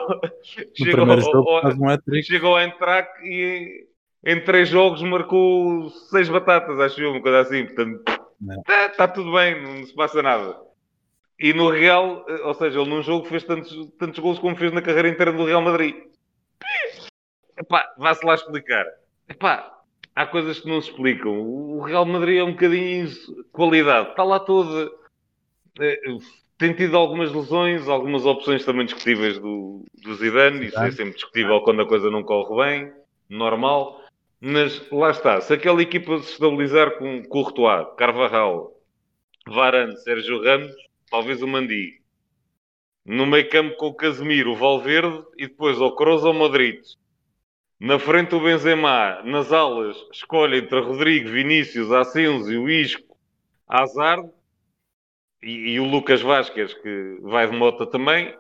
chegou, 0.75 1.05
ao, 1.05 2.23
chegou 2.23 2.57
a 2.57 2.65
entrar 2.65 3.09
e 3.25 3.87
em 4.25 4.41
três 4.43 4.69
jogos 4.69 5.03
marcou 5.03 5.89
seis 6.11 6.29
batatas, 6.29 6.79
acho 6.79 7.01
eu, 7.01 7.11
uma 7.11 7.23
coisa 7.23 7.41
assim. 7.41 7.65
Portanto, 7.67 8.03
está 8.59 8.89
tá 8.91 9.09
tudo 9.09 9.33
bem, 9.33 9.63
não 9.63 9.85
se 9.85 9.95
passa 9.95 10.23
nada. 10.23 10.57
E 11.39 11.55
no 11.55 11.71
Real, 11.71 12.27
ou 12.45 12.55
seja, 12.55 12.81
ele 12.81 12.91
num 12.91 13.03
jogo 13.03 13.27
fez 13.27 13.45
tantos, 13.45 13.75
tantos 13.99 14.19
gols 14.19 14.39
como 14.39 14.57
fez 14.57 14.73
na 14.73 14.83
carreira 14.83 15.09
inteira 15.09 15.33
do 15.33 15.47
Real 15.47 15.63
Madrid. 15.63 15.97
Epá, 17.59 17.95
vá-se 17.97 18.25
lá 18.25 18.35
explicar. 18.35 18.85
Epá, 19.27 19.80
há 20.15 20.27
coisas 20.27 20.61
que 20.61 20.69
não 20.69 20.81
se 20.81 20.91
explicam. 20.91 21.41
O 21.41 21.81
Real 21.81 22.05
Madrid 22.05 22.39
é 22.39 22.45
um 22.45 22.53
bocadinho. 22.53 23.09
Qualidade. 23.53 24.11
Está 24.11 24.25
lá 24.25 24.41
toda. 24.41 24.91
É, 25.81 26.01
tem 26.61 26.75
tido 26.75 26.95
algumas 26.97 27.33
lesões, 27.33 27.89
algumas 27.89 28.27
opções 28.27 28.65
também 28.67 28.85
discutíveis 28.85 29.39
do, 29.39 29.83
do 30.03 30.15
Zidane, 30.15 30.67
isso 30.67 30.79
é 30.79 30.91
sempre 30.91 31.15
discutível 31.15 31.63
quando 31.63 31.81
a 31.81 31.89
coisa 31.89 32.11
não 32.11 32.23
corre 32.23 32.83
bem, 32.83 32.93
normal. 33.31 33.99
Mas 34.39 34.87
lá 34.91 35.11
está, 35.11 35.41
se 35.41 35.55
aquela 35.55 35.81
equipa 35.81 36.19
se 36.19 36.33
estabilizar 36.33 36.99
com 36.99 37.23
Courtois, 37.25 37.87
Carvajal, 37.97 38.73
Varane, 39.47 39.97
Sérgio 39.99 40.43
Ramos, 40.45 40.75
talvez 41.11 41.43
o 41.43 41.49
Mandi. 41.49 42.01
No 43.07 43.27
meio 43.27 43.49
campo 43.49 43.77
com 43.77 43.87
o 43.87 43.95
Casemiro, 43.95 44.53
o 44.53 44.57
Valverde 44.57 45.25
e 45.39 45.47
depois 45.47 45.81
o 45.81 45.91
Kroos 45.93 46.25
ou 46.25 46.35
Madrid. 46.35 46.81
Na 47.81 47.99
frente 47.99 48.35
o 48.35 48.41
Benzema, 48.41 49.23
nas 49.25 49.51
alas, 49.51 49.97
escolhe 50.13 50.59
entre 50.59 50.81
Rodrigo, 50.81 51.31
Vinícius, 51.31 51.91
Asensio, 51.91 52.69
Isco, 52.69 53.17
Hazard 53.67 54.31
e, 55.43 55.73
e, 55.73 55.81
o 55.81 55.87
Lucas 55.87 56.21
Vasquez, 56.21 56.75
que 56.75 57.19
vai 57.23 57.49
de 57.49 57.57
moto 57.57 57.87
também. 57.87 58.37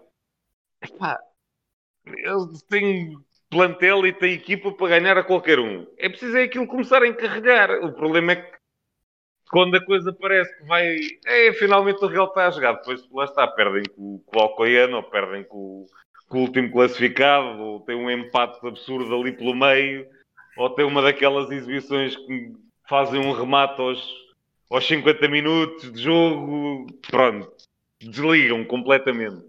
Epá, 0.82 1.18
eles 2.04 2.62
têm 2.68 3.16
plantel 3.48 4.06
e 4.06 4.12
têm 4.12 4.34
equipa 4.34 4.72
para 4.72 4.98
ganhar 5.00 5.16
a 5.16 5.24
qualquer 5.24 5.58
um. 5.58 5.86
É 5.96 6.10
preciso 6.10 6.36
é 6.36 6.42
aquilo 6.42 6.66
começar 6.66 7.02
a 7.02 7.08
encarregar. 7.08 7.82
O 7.82 7.94
problema 7.94 8.32
é 8.32 8.36
que 8.36 8.58
quando 9.50 9.74
a 9.74 9.84
coisa 9.84 10.12
parece 10.12 10.54
que 10.58 10.66
vai. 10.66 10.98
É, 11.24 11.50
finalmente 11.54 12.04
o 12.04 12.08
Real 12.08 12.26
está 12.26 12.46
a 12.46 12.50
jogar. 12.50 12.74
Depois 12.74 13.08
lá 13.10 13.24
está, 13.24 13.46
perdem 13.46 13.84
com, 13.96 14.18
com 14.18 14.38
o 14.38 14.42
Alcoiano, 14.42 14.98
ou 14.98 15.02
perdem 15.02 15.44
com, 15.44 15.86
com, 16.30 16.38
o 16.38 16.42
último 16.42 16.70
classificado, 16.70 17.60
ou 17.60 17.80
tem 17.80 17.96
um 17.96 18.10
empate 18.10 18.64
absurdo 18.66 19.14
ali 19.14 19.32
pelo 19.32 19.54
meio, 19.54 20.06
ou 20.56 20.70
tem 20.70 20.84
uma 20.84 21.02
daquelas 21.02 21.50
exibições 21.50 22.16
que 22.16 22.52
fazem 22.88 23.20
um 23.20 23.32
remate 23.32 23.80
aos, 23.80 24.14
aos 24.70 24.86
50 24.86 25.28
minutos 25.28 25.92
de 25.92 26.02
jogo. 26.02 26.86
Pronto, 27.10 27.52
desligam 28.00 28.64
completamente. 28.64 29.44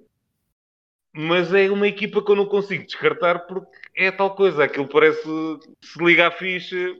Mas 1.13 1.53
é 1.53 1.69
uma 1.69 1.87
equipa 1.87 2.23
que 2.23 2.31
eu 2.31 2.35
não 2.35 2.45
consigo 2.45 2.85
descartar 2.85 3.39
porque 3.39 3.77
é 3.95 4.11
tal 4.11 4.35
coisa. 4.35 4.63
Aquilo 4.63 4.87
parece 4.87 5.21
se 5.81 6.03
liga 6.03 6.27
a 6.27 6.31
ficha, 6.31 6.95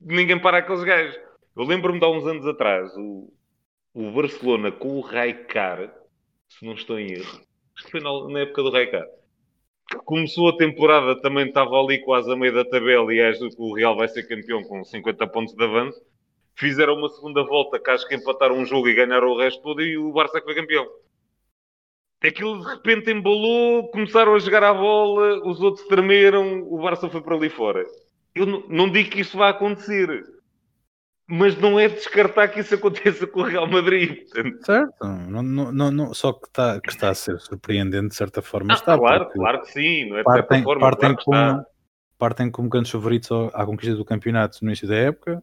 ninguém 0.00 0.38
para 0.38 0.58
aqueles 0.58 0.84
gajos 0.84 1.18
eu 1.54 1.64
lembro-me 1.64 1.98
de 1.98 2.04
há 2.04 2.08
uns 2.08 2.26
anos 2.26 2.46
atrás, 2.46 2.90
o, 2.96 3.30
o 3.92 4.10
Barcelona 4.10 4.72
com 4.72 4.96
o 4.96 5.00
Raikar, 5.00 5.92
se 6.48 6.64
não 6.64 6.72
estou 6.72 6.98
em 6.98 7.12
erro, 7.12 7.40
foi 7.90 8.00
na, 8.00 8.28
na 8.28 8.40
época 8.40 8.62
do 8.62 8.70
Raikar, 8.70 9.06
começou 10.04 10.48
a 10.48 10.56
temporada, 10.56 11.20
também 11.20 11.46
estava 11.46 11.78
ali 11.80 12.00
quase 12.00 12.30
a 12.30 12.36
meio 12.36 12.54
da 12.54 12.64
tabela 12.64 13.12
e 13.12 13.20
acho 13.20 13.50
que 13.50 13.56
o 13.58 13.74
Real 13.74 13.96
vai 13.96 14.08
ser 14.08 14.26
campeão 14.26 14.62
com 14.62 14.84
50 14.84 15.26
pontos 15.28 15.54
de 15.54 15.64
avanço. 15.64 16.00
Fizeram 16.54 16.94
uma 16.96 17.08
segunda 17.08 17.42
volta, 17.42 17.78
que 17.78 17.90
acho 17.90 18.06
que 18.06 18.14
empataram 18.14 18.56
um 18.56 18.66
jogo 18.66 18.88
e 18.88 18.94
ganharam 18.94 19.28
o 19.28 19.38
resto 19.38 19.62
todo 19.62 19.82
e 19.82 19.96
o 19.96 20.12
Barça 20.12 20.40
foi 20.42 20.54
campeão. 20.54 20.86
Aquilo 22.22 22.60
de 22.60 22.70
repente 22.70 23.10
embalou, 23.10 23.88
começaram 23.88 24.34
a 24.34 24.38
jogar 24.38 24.62
a 24.62 24.74
bola, 24.74 25.46
os 25.48 25.60
outros 25.60 25.86
tremeram, 25.88 26.62
o 26.62 26.78
Barça 26.78 27.08
foi 27.08 27.20
para 27.20 27.34
ali 27.34 27.48
fora. 27.48 27.84
Eu 28.34 28.46
não 28.68 28.88
digo 28.88 29.10
que 29.10 29.20
isso 29.20 29.36
vá 29.36 29.48
acontecer, 29.48 30.22
mas 31.34 31.56
não 31.56 31.80
é 31.80 31.88
descartar 31.88 32.48
que 32.48 32.60
isso 32.60 32.74
aconteça 32.74 33.26
com 33.26 33.40
o 33.40 33.42
Real 33.42 33.66
Madrid. 33.66 34.26
Certo, 34.60 34.92
não, 35.30 35.42
não, 35.42 35.90
não, 35.90 36.12
só 36.12 36.30
que 36.34 36.46
está, 36.46 36.78
que 36.78 36.90
está 36.90 37.08
a 37.08 37.14
ser 37.14 37.40
surpreendente 37.40 38.08
de 38.08 38.14
certa 38.14 38.42
forma. 38.42 38.70
Ah, 38.70 38.76
está, 38.76 38.98
claro, 38.98 39.30
claro 39.30 39.62
que 39.62 39.72
sim, 39.72 40.10
não 40.10 40.16
é 40.16 40.18
de 40.18 40.24
partem, 40.24 40.58
certa 40.58 40.64
forma. 40.64 40.80
Partem, 40.82 41.16
claro 41.16 41.24
como, 41.24 41.66
partem 42.18 42.50
como 42.50 42.68
grandes 42.68 42.90
favoritos 42.90 43.30
à 43.54 43.64
conquista 43.64 43.96
do 43.96 44.04
campeonato 44.04 44.58
no 44.60 44.68
início 44.68 44.86
da 44.86 44.94
época. 44.94 45.42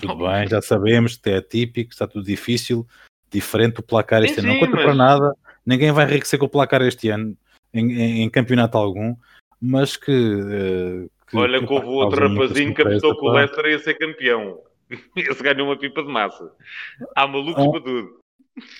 Tudo 0.00 0.14
oh, 0.14 0.28
bem, 0.28 0.48
já 0.48 0.60
sabemos 0.60 1.16
que 1.16 1.30
é 1.30 1.36
atípico, 1.36 1.92
está 1.92 2.08
tudo 2.08 2.24
difícil, 2.24 2.84
diferente 3.30 3.78
o 3.78 3.84
placar 3.84 4.24
este 4.24 4.40
sim, 4.40 4.48
ano. 4.48 4.54
Não 4.54 4.58
conta 4.58 4.72
mas... 4.72 4.84
para 4.84 4.94
nada, 4.94 5.36
ninguém 5.64 5.92
vai 5.92 6.06
enriquecer 6.06 6.40
com 6.40 6.46
o 6.46 6.48
placar 6.50 6.82
este 6.82 7.10
ano 7.10 7.36
em, 7.72 7.92
em, 7.92 8.22
em 8.22 8.30
campeonato 8.30 8.76
algum, 8.76 9.14
mas 9.60 9.96
que. 9.96 10.10
Uh, 10.10 11.08
que 11.28 11.36
Olha, 11.36 11.60
que, 11.60 11.66
que 11.68 11.72
houve 11.72 11.86
outro 11.86 12.28
rapazinho 12.28 12.74
que 12.74 12.82
apostou 12.82 13.16
que 13.16 13.24
o 13.24 13.30
Leicester 13.30 13.66
ia 13.66 13.78
ser 13.78 13.94
campeão. 13.94 14.58
Esse 15.16 15.42
ganhou 15.42 15.68
uma 15.68 15.78
pipa 15.78 16.02
de 16.02 16.08
massa. 16.08 16.50
Há 17.16 17.26
malucos 17.26 17.64
ah. 17.64 17.70
para 17.70 17.80
tudo. 17.80 18.24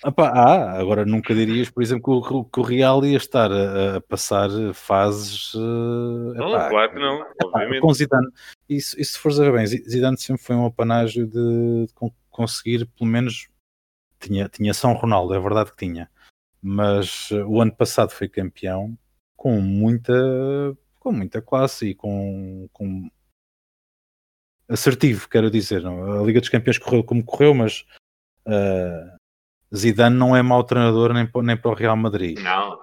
Ah, 0.04 0.78
agora 0.78 1.04
nunca 1.04 1.34
dirias, 1.34 1.68
por 1.68 1.82
exemplo, 1.82 2.22
que 2.22 2.32
o, 2.32 2.44
que 2.44 2.60
o 2.60 2.62
Real 2.62 3.04
ia 3.04 3.16
estar 3.16 3.50
a, 3.50 3.96
a 3.96 4.00
passar 4.00 4.48
fases. 4.72 5.52
Uh, 5.54 6.32
não, 6.34 6.68
claro 6.68 6.92
que 6.92 6.98
não, 6.98 7.26
obviamente. 7.44 7.80
Com 7.80 7.92
Zidane, 7.92 8.28
isso, 8.68 9.00
isso 9.00 9.14
se 9.14 9.18
for 9.18 9.32
ver 9.32 9.52
bem, 9.52 9.66
Zidane 9.66 10.16
sempre 10.16 10.42
foi 10.42 10.54
um 10.54 10.66
apanágio 10.66 11.26
de, 11.26 11.86
de 11.86 11.94
conseguir, 12.30 12.86
pelo 12.96 13.10
menos, 13.10 13.48
tinha, 14.20 14.48
tinha 14.48 14.72
São 14.72 14.92
Ronaldo, 14.92 15.34
é 15.34 15.40
verdade 15.40 15.72
que 15.72 15.76
tinha, 15.76 16.08
mas 16.62 17.32
uh, 17.32 17.44
o 17.44 17.60
ano 17.60 17.74
passado 17.74 18.10
foi 18.10 18.28
campeão 18.28 18.96
com 19.36 19.60
muita, 19.60 20.14
com 21.00 21.10
muita 21.10 21.42
classe 21.42 21.88
e 21.88 21.94
com, 21.96 22.68
com 22.72 23.10
assertivo, 24.68 25.28
quero 25.28 25.50
dizer. 25.50 25.82
Não? 25.82 26.20
A 26.20 26.24
Liga 26.24 26.40
dos 26.40 26.48
Campeões 26.48 26.78
correu 26.78 27.04
como 27.04 27.24
correu, 27.24 27.54
mas 27.54 27.84
uh, 28.46 29.16
Zidane 29.74 30.16
não 30.16 30.36
é 30.36 30.42
mau 30.42 30.62
treinador 30.64 31.12
nem, 31.12 31.28
nem 31.42 31.56
para 31.56 31.70
o 31.70 31.74
Real 31.74 31.96
Madrid. 31.96 32.38
Não. 32.38 32.78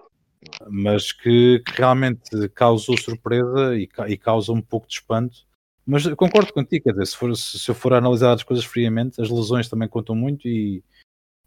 Mas 0.70 1.12
que, 1.12 1.60
que 1.66 1.72
realmente 1.74 2.50
causou 2.56 2.98
surpresa 2.98 3.76
e, 3.76 3.88
e, 4.08 4.18
causa 4.18 4.52
um 4.52 4.62
pouco 4.62 4.88
de 4.88 4.96
espanto. 4.96 5.46
Mas 5.86 6.08
concordo 6.14 6.54
contigo, 6.54 6.86
quer 6.86 6.92
dizer, 6.92 7.08
se, 7.08 7.18
for, 7.18 7.36
se 7.36 7.70
eu 7.70 7.76
for 7.76 7.94
analisar 7.94 8.34
as 8.34 8.44
coisas 8.44 8.66
friamente, 8.66 9.22
as 9.22 9.30
lesões 9.30 9.68
também 9.70 9.88
contam 9.88 10.16
muito 10.16 10.48
e, 10.48 10.84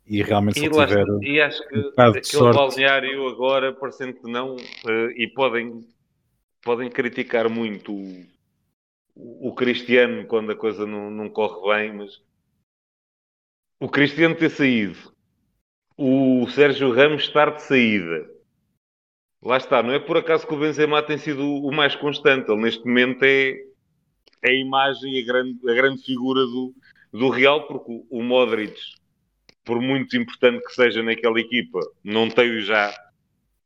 e 0.06 0.22
realmente 0.22 0.58
se 0.58 0.66
e, 0.66 0.70
tiver 0.70 1.04
e 1.22 1.40
acho 1.40 1.66
que 1.68 1.78
um 1.78 1.92
aquele 1.96 2.24
sorte... 2.24 2.56
balneário 2.56 3.28
agora, 3.28 3.72
parecendo 3.72 4.14
que 4.14 4.30
não, 4.30 4.56
uh, 4.56 5.10
e 5.16 5.28
podem, 5.28 5.84
podem 6.62 6.90
criticar 6.90 7.48
muito 7.48 7.92
o 9.14 9.54
Cristiano 9.54 10.26
quando 10.26 10.52
a 10.52 10.56
coisa 10.56 10.86
não, 10.86 11.10
não 11.10 11.28
corre 11.28 11.74
bem, 11.74 11.92
mas 11.98 12.22
o 13.80 13.88
Cristiano 13.88 14.34
ter 14.34 14.50
saído, 14.50 14.98
o 15.96 16.46
Sérgio 16.48 16.92
Ramos 16.92 17.22
estar 17.22 17.50
de 17.50 17.62
saída. 17.62 18.30
Lá 19.42 19.58
está, 19.58 19.82
não 19.82 19.92
é 19.92 19.98
por 19.98 20.16
acaso 20.16 20.46
que 20.46 20.54
o 20.54 20.58
Benzema 20.58 21.02
tem 21.02 21.18
sido 21.18 21.44
o 21.44 21.70
mais 21.70 21.94
constante. 21.94 22.50
Ele 22.50 22.62
neste 22.62 22.84
momento 22.86 23.22
é, 23.24 23.50
é 24.42 24.50
a 24.50 24.54
imagem, 24.54 25.22
a 25.22 25.26
grande, 25.26 25.70
a 25.70 25.74
grande 25.74 26.02
figura 26.02 26.40
do, 26.40 26.74
do 27.12 27.28
Real, 27.28 27.66
porque 27.66 28.06
o 28.08 28.22
Modric, 28.22 28.74
por 29.62 29.80
muito 29.80 30.16
importante 30.16 30.64
que 30.64 30.72
seja 30.72 31.02
naquela 31.02 31.38
equipa, 31.38 31.78
não 32.02 32.30
tem 32.30 32.58
já 32.60 32.92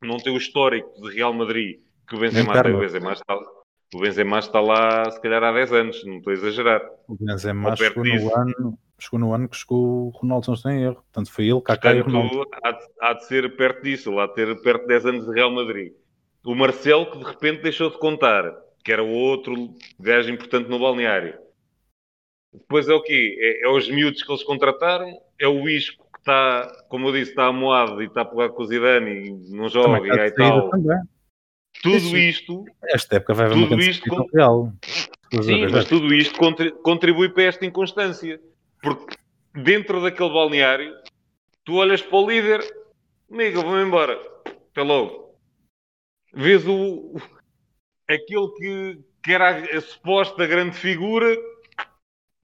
não 0.02 0.16
tem 0.16 0.32
o 0.32 0.36
histórico 0.36 1.00
de 1.00 1.14
Real 1.14 1.32
Madrid 1.32 1.80
que 2.08 2.16
o 2.16 2.18
Benzema 2.18 2.60
tem. 2.62 2.74
O 2.74 2.80
Benzema 2.80 3.12
está, 3.12 3.38
o 3.94 4.00
Benzema 4.00 4.38
está 4.38 4.60
lá, 4.60 5.10
se 5.10 5.20
calhar, 5.20 5.42
há 5.42 5.52
10 5.52 5.72
anos, 5.72 6.04
não 6.04 6.18
estou 6.18 6.30
a 6.30 6.34
exagerar. 6.34 6.82
O 7.08 7.16
Benzema 7.18 7.74
chegou 7.74 8.04
no, 8.04 8.36
ano, 8.36 8.78
chegou 8.98 9.20
no 9.20 9.32
ano 9.32 9.48
que 9.48 9.56
chegou 9.56 10.08
o 10.08 10.10
Ronaldo, 10.10 10.44
se 10.44 10.48
não 10.50 10.54
estou 10.54 10.70
em 10.72 10.82
erro. 10.82 10.94
Portanto, 10.96 11.32
foi 11.32 11.48
ele, 11.48 11.60
Kaká 11.62 11.94
e 11.94 12.00
Ronaldo. 12.00 12.46
Há 12.62 12.72
de, 12.72 12.84
há 13.00 13.12
de 13.14 13.26
ser 13.26 13.56
perto 13.56 13.82
disso, 13.82 14.10
lá 14.10 14.28
ter 14.28 14.60
perto 14.60 14.82
de 14.82 14.88
10 14.88 15.06
anos 15.06 15.26
de 15.26 15.32
Real 15.32 15.50
Madrid. 15.50 15.92
O 16.44 16.54
Marcelo, 16.54 17.10
que 17.10 17.18
de 17.18 17.24
repente 17.24 17.62
deixou 17.62 17.90
de 17.90 17.98
contar, 17.98 18.44
que 18.84 18.92
era 18.92 19.02
o 19.02 19.10
outro 19.10 19.54
gajo 19.98 20.30
importante 20.30 20.68
no 20.68 20.78
balneário. 20.78 21.34
Depois 22.52 22.88
é 22.88 22.94
o 22.94 23.02
quê? 23.02 23.36
É, 23.38 23.66
é 23.66 23.70
os 23.70 23.88
miúdos 23.88 24.22
que 24.22 24.30
eles 24.30 24.42
contrataram, 24.42 25.10
é 25.38 25.48
o 25.48 25.68
Isco 25.68 26.04
que 26.12 26.18
está, 26.20 26.70
como 26.88 27.08
eu 27.08 27.12
disse, 27.12 27.30
está 27.30 27.46
amoado 27.46 28.02
e 28.02 28.06
está 28.06 28.22
a 28.22 28.24
pegar 28.24 28.50
com 28.50 28.62
o 28.62 28.66
Zidane 28.66 29.28
e 29.28 29.56
não 29.56 29.68
joga 29.68 30.06
e 30.06 30.20
aí 30.20 30.30
tal. 30.32 30.70
Também. 30.70 30.98
Tudo 31.82 32.16
isto. 32.16 32.64
Esta 32.84 33.16
época 33.16 33.34
vai 33.34 33.46
haver 33.46 33.56
uma 33.56 33.82
isto 33.82 34.08
com... 34.08 34.26
real. 34.34 34.72
Sim, 35.42 35.66
mas 35.68 35.84
tudo 35.84 36.12
isto 36.14 36.38
contribui 36.82 37.28
para 37.28 37.44
esta 37.44 37.64
inconstância. 37.64 38.40
Porque 38.82 39.16
dentro 39.54 40.02
daquele 40.02 40.30
balneário, 40.30 40.94
tu 41.64 41.74
olhas 41.74 42.02
para 42.02 42.16
o 42.16 42.28
líder, 42.28 42.60
amigo, 43.30 43.62
vou-me 43.62 43.82
embora. 43.82 44.18
Até 44.70 44.82
logo. 44.82 45.34
Vês 46.32 46.66
o, 46.66 47.16
aquele 48.08 48.48
que, 48.56 48.98
que 49.22 49.32
era 49.32 49.50
a, 49.50 49.76
a 49.76 49.80
suposta 49.80 50.46
grande 50.46 50.76
figura, 50.76 51.36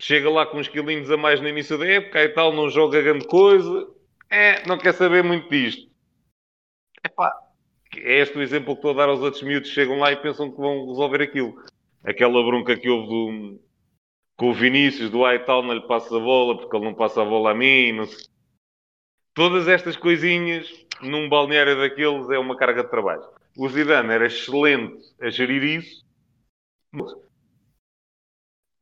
chega 0.00 0.28
lá 0.30 0.46
com 0.46 0.58
uns 0.58 0.68
quilinhos 0.68 1.10
a 1.10 1.16
mais 1.16 1.40
no 1.40 1.48
início 1.48 1.78
da 1.78 1.86
época 1.86 2.22
e 2.22 2.28
tal, 2.28 2.52
não 2.52 2.68
joga 2.68 3.02
grande 3.02 3.26
coisa. 3.26 3.88
É, 4.30 4.66
não 4.66 4.78
quer 4.78 4.94
saber 4.94 5.22
muito 5.22 5.48
disto. 5.48 5.90
Epá, 7.04 7.32
é 8.00 8.20
este 8.20 8.38
o 8.38 8.42
exemplo 8.42 8.74
que 8.74 8.78
estou 8.78 8.92
a 8.92 8.94
dar 8.94 9.08
aos 9.08 9.20
outros 9.20 9.42
miúdos 9.42 9.70
chegam 9.70 9.98
lá 9.98 10.12
e 10.12 10.16
pensam 10.16 10.50
que 10.50 10.56
vão 10.56 10.86
resolver 10.86 11.22
aquilo. 11.22 11.54
Aquela 12.02 12.42
bronca 12.44 12.76
que 12.76 12.88
houve 12.88 13.08
do, 13.08 13.60
com 14.36 14.50
o 14.50 14.54
Vinícius, 14.54 15.10
do 15.10 15.24
ai 15.24 15.44
tal, 15.44 15.62
não 15.62 15.74
lhe 15.74 15.86
passa 15.86 16.16
a 16.16 16.20
bola 16.20 16.56
porque 16.56 16.76
ele 16.76 16.84
não 16.84 16.94
passa 16.94 17.22
a 17.22 17.24
bola 17.24 17.52
a 17.52 17.54
mim. 17.54 17.92
Não 17.92 18.06
sei. 18.06 18.26
Todas 19.34 19.68
estas 19.68 19.96
coisinhas 19.96 20.68
num 21.02 21.28
balneário 21.28 21.76
daqueles 21.76 22.30
é 22.30 22.38
uma 22.38 22.56
carga 22.56 22.84
de 22.84 22.90
trabalho. 22.90 23.24
O 23.56 23.68
Zidane 23.68 24.12
era 24.12 24.26
excelente 24.26 25.14
a 25.20 25.30
gerir 25.30 25.62
isso. 25.62 26.04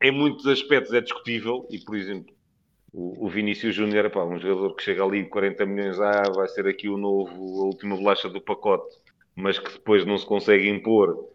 Em 0.01 0.11
muitos 0.11 0.45
aspectos 0.47 0.93
é 0.93 1.01
discutível 1.01 1.67
e, 1.69 1.79
por 1.79 1.95
exemplo, 1.95 2.33
o, 2.91 3.25
o 3.25 3.29
Vinícius 3.29 3.73
Júnior, 3.73 4.11
um 4.15 4.37
jogador 4.37 4.75
que 4.75 4.83
chega 4.83 5.03
ali 5.03 5.27
40 5.27 5.65
milhões, 5.65 5.99
ah, 5.99 6.23
vai 6.35 6.47
ser 6.47 6.67
aqui 6.67 6.87
o 6.87 6.97
novo, 6.97 7.61
a 7.61 7.65
última 7.65 7.95
bolacha 7.95 8.29
do 8.29 8.39
pacote, 8.39 8.95
mas 9.35 9.59
que 9.59 9.71
depois 9.71 10.05
não 10.05 10.17
se 10.17 10.25
consegue 10.25 10.69
impor 10.69 11.29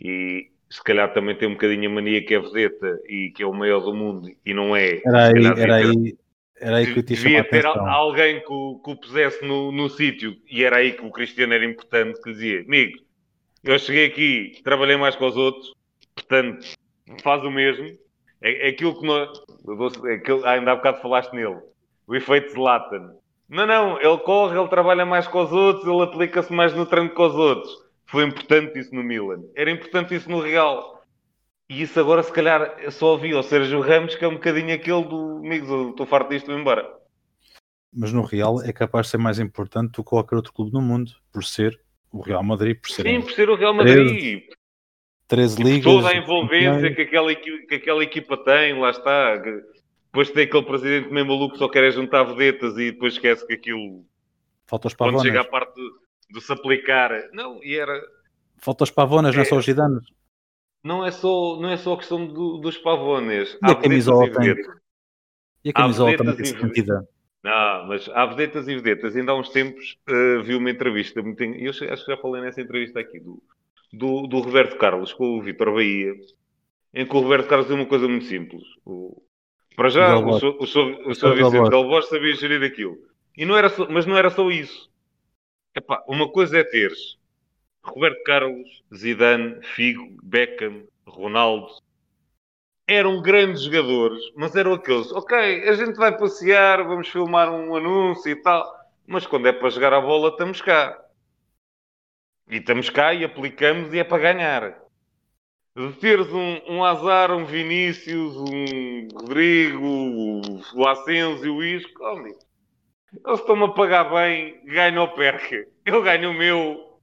e 0.00 0.50
se 0.70 0.82
calhar 0.82 1.12
também 1.12 1.36
tem 1.36 1.48
um 1.48 1.52
bocadinho 1.52 1.90
a 1.90 1.94
mania 1.94 2.24
que 2.24 2.34
é 2.34 2.40
vedeta 2.40 3.00
e 3.06 3.30
que 3.34 3.42
é 3.42 3.46
o 3.46 3.52
maior 3.52 3.80
do 3.80 3.94
mundo 3.94 4.28
e 4.44 4.54
não 4.54 4.74
é. 4.74 5.00
Era 5.04 5.26
aí, 5.26 5.46
era 5.58 5.76
aí, 5.76 6.16
era 6.60 6.76
aí 6.78 6.92
que 6.92 6.98
eu 6.98 7.02
te 7.02 7.14
Devia 7.14 7.44
ter 7.44 7.66
alguém 7.66 8.40
que 8.40 8.52
o, 8.52 8.80
que 8.82 8.90
o 8.90 8.96
pusesse 8.96 9.44
no, 9.44 9.70
no 9.70 9.88
sítio 9.88 10.36
e 10.50 10.64
era 10.64 10.76
aí 10.76 10.92
que 10.92 11.04
o 11.04 11.10
Cristiano 11.10 11.52
era 11.52 11.64
importante, 11.64 12.20
que 12.20 12.32
dizia, 12.32 12.62
amigo, 12.62 12.98
eu 13.62 13.78
cheguei 13.78 14.06
aqui, 14.06 14.60
trabalhei 14.64 14.96
mais 14.96 15.16
com 15.16 15.26
os 15.26 15.36
outros, 15.36 15.72
portanto, 16.14 16.66
faz 17.22 17.42
o 17.44 17.50
mesmo 17.50 17.96
é, 18.44 18.66
é 18.66 18.70
aquilo 18.70 19.00
que 19.00 19.06
nós. 19.06 19.30
É 20.06 20.14
aquilo, 20.14 20.46
ainda 20.46 20.72
há 20.72 20.76
bocado 20.76 21.00
falaste 21.00 21.32
nele. 21.32 21.58
O 22.06 22.14
efeito 22.14 22.52
Zlatan. 22.52 23.14
Não, 23.48 23.66
não, 23.66 24.00
ele 24.00 24.18
corre, 24.18 24.58
ele 24.58 24.68
trabalha 24.68 25.04
mais 25.04 25.28
com 25.28 25.42
os 25.42 25.52
outros, 25.52 25.86
ele 25.86 26.02
aplica-se 26.02 26.52
mais 26.52 26.74
no 26.74 26.86
treino 26.86 27.10
com 27.10 27.26
os 27.26 27.34
outros. 27.34 27.72
Foi 28.06 28.24
importante 28.24 28.78
isso 28.78 28.94
no 28.94 29.02
Milan. 29.02 29.42
Era 29.54 29.70
importante 29.70 30.14
isso 30.14 30.30
no 30.30 30.40
Real. 30.40 31.02
E 31.68 31.82
isso 31.82 31.98
agora, 31.98 32.22
se 32.22 32.32
calhar, 32.32 32.76
só 32.90 33.12
ouvi 33.12 33.32
ao 33.32 33.42
Sérgio 33.42 33.80
Ramos, 33.80 34.14
que 34.14 34.24
é 34.24 34.28
um 34.28 34.34
bocadinho 34.34 34.74
aquele 34.74 35.04
do 35.04 35.38
amigos, 35.38 35.90
estou 35.90 36.06
farto 36.06 36.30
disto, 36.30 36.46
vou 36.46 36.58
embora. 36.58 36.86
Mas 37.92 38.12
no 38.12 38.22
Real 38.22 38.62
é 38.62 38.72
capaz 38.72 39.06
de 39.06 39.12
ser 39.12 39.18
mais 39.18 39.38
importante 39.38 39.92
do 39.92 40.02
que 40.02 40.10
qualquer 40.10 40.36
outro 40.36 40.52
clube 40.52 40.72
no 40.72 40.82
mundo, 40.82 41.12
por 41.32 41.44
ser 41.44 41.80
o 42.12 42.20
Real 42.20 42.42
Madrid, 42.42 42.78
por 42.80 42.90
ser. 42.90 43.02
Sim, 43.02 43.20
por 43.20 43.32
ser 43.32 43.48
o 43.48 43.56
Real 43.56 43.74
Madrid. 43.74 44.42
13 45.26 45.62
ligas. 45.62 45.84
Toda 45.84 46.08
a 46.10 46.16
envolvência 46.16 46.94
que 46.94 47.02
aquela, 47.02 47.34
que 47.34 47.74
aquela 47.74 48.02
equipa 48.02 48.36
tem, 48.36 48.78
lá 48.78 48.90
está. 48.90 49.42
Depois 50.14 50.30
tem 50.30 50.44
aquele 50.44 50.62
presidente 50.62 51.12
meio 51.12 51.26
maluco 51.26 51.54
que 51.54 51.58
só 51.58 51.68
quer 51.68 51.90
juntar 51.90 52.22
vedetas 52.22 52.78
e 52.78 52.92
depois 52.92 53.14
esquece 53.14 53.44
que 53.44 53.54
aquilo. 53.54 54.04
Falta 54.64 54.86
os 54.86 54.94
pavonas. 54.94 55.22
Quando 55.22 55.26
chega 55.26 55.40
à 55.40 55.44
parte 55.44 55.74
de, 56.30 56.40
se 56.40 56.52
aplicar. 56.52 57.10
Não, 57.32 57.60
e 57.64 57.74
era. 57.74 58.00
Falta 58.58 58.84
os 58.84 58.92
pavonas, 58.92 59.34
é, 59.34 59.38
não 59.38 59.42
é 59.42 59.44
só 59.44 59.56
os 59.56 59.64
gidanos. 59.64 60.06
Não 60.84 61.04
é 61.04 61.10
só, 61.10 61.58
não 61.60 61.68
é 61.68 61.76
só 61.76 61.94
a 61.94 61.96
questão 61.96 62.28
do, 62.28 62.58
dos 62.58 62.78
pavones. 62.78 63.58
E 63.60 63.66
a 63.66 63.74
camisola 63.74 64.30
tem. 64.30 64.54
E 65.64 65.70
a 65.70 65.72
camisola 65.72 66.16
também 66.16 66.36
tem 66.36 66.44
sentido. 66.44 67.08
Não, 67.42 67.88
mas 67.88 68.08
há 68.10 68.24
vedetas 68.26 68.68
e 68.68 68.76
vedetas. 68.76 69.16
Ainda 69.16 69.32
há 69.32 69.34
uns 69.34 69.48
tempos 69.48 69.98
uh, 70.08 70.44
vi 70.44 70.54
uma 70.54 70.70
entrevista, 70.70 71.20
muito, 71.20 71.42
eu 71.42 71.70
acho 71.70 72.04
que 72.04 72.12
já 72.12 72.16
falei 72.18 72.40
nessa 72.40 72.60
entrevista 72.60 73.00
aqui, 73.00 73.18
do, 73.18 73.42
do, 73.92 74.28
do 74.28 74.38
Roberto 74.38 74.78
Carlos 74.78 75.12
com 75.12 75.38
o 75.38 75.42
Vitor 75.42 75.74
Bahia, 75.74 76.14
em 76.94 77.04
que 77.04 77.16
o 77.16 77.20
Roberto 77.20 77.48
Carlos 77.48 77.66
deu 77.66 77.76
uma 77.76 77.86
coisa 77.86 78.06
muito 78.06 78.26
simples. 78.26 78.62
O, 78.86 79.20
para 79.76 79.88
já, 79.88 80.16
o, 80.16 80.30
o, 80.30 80.34
o, 80.34 80.62
o 80.62 81.14
Sr. 81.14 81.34
Vicente 81.34 81.70
Galvós 81.70 82.08
sabia 82.08 82.34
gerir 82.34 82.62
aquilo. 82.62 82.96
E 83.36 83.44
não 83.44 83.56
era 83.56 83.68
só, 83.68 83.88
mas 83.88 84.06
não 84.06 84.16
era 84.16 84.30
só 84.30 84.48
isso. 84.50 84.90
Epá, 85.74 86.02
uma 86.06 86.28
coisa 86.28 86.58
é 86.58 86.64
teres 86.64 87.18
Roberto 87.84 88.22
Carlos, 88.24 88.82
Zidane, 88.94 89.58
Figo, 89.62 90.16
Beckham, 90.22 90.84
Ronaldo. 91.06 91.68
Eram 92.86 93.20
grandes 93.22 93.62
jogadores, 93.62 94.20
mas 94.36 94.54
eram 94.56 94.74
aqueles, 94.74 95.10
ok, 95.12 95.68
a 95.68 95.72
gente 95.74 95.96
vai 95.96 96.16
passear, 96.16 96.84
vamos 96.84 97.08
filmar 97.08 97.50
um 97.50 97.74
anúncio 97.74 98.30
e 98.30 98.36
tal, 98.36 98.74
mas 99.06 99.26
quando 99.26 99.48
é 99.48 99.52
para 99.52 99.70
jogar 99.70 99.92
a 99.92 100.00
bola, 100.00 100.28
estamos 100.30 100.60
cá. 100.60 100.98
E 102.48 102.56
estamos 102.56 102.90
cá 102.90 103.14
e 103.14 103.24
aplicamos 103.24 103.92
e 103.92 103.98
é 103.98 104.04
para 104.04 104.22
ganhar. 104.22 104.83
De 105.76 105.92
teres 105.94 106.28
um, 106.32 106.60
um 106.68 106.84
Azar, 106.84 107.32
um 107.32 107.44
Vinícius, 107.44 108.36
um 108.36 109.08
Rodrigo, 109.12 110.40
o 110.74 110.86
Asensio, 110.86 111.56
o 111.56 111.64
Isco, 111.64 112.00
oh, 112.00 112.20
eles 113.26 113.40
estão-me 113.40 113.64
a 113.64 113.68
pagar 113.68 114.04
bem, 114.04 114.64
ganho 114.66 115.00
ou 115.00 115.08
perca. 115.08 115.66
Eu 115.84 116.02
ganho 116.02 116.30
o 116.30 116.34
meu. 116.34 117.00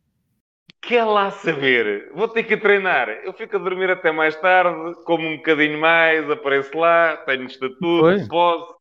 Quer 0.81 1.03
lá 1.05 1.31
saber? 1.31 2.11
Vou 2.13 2.27
ter 2.27 2.43
que 2.43 2.57
treinar. 2.57 3.09
Eu 3.09 3.33
fico 3.33 3.55
a 3.55 3.59
dormir 3.59 3.89
até 3.89 4.11
mais 4.11 4.35
tarde, 4.37 4.95
como 5.03 5.27
um 5.27 5.37
bocadinho 5.37 5.79
mais, 5.79 6.29
apareço 6.29 6.75
lá, 6.77 7.17
tenho 7.17 7.43
estatuto, 7.43 8.27
posso. 8.27 8.75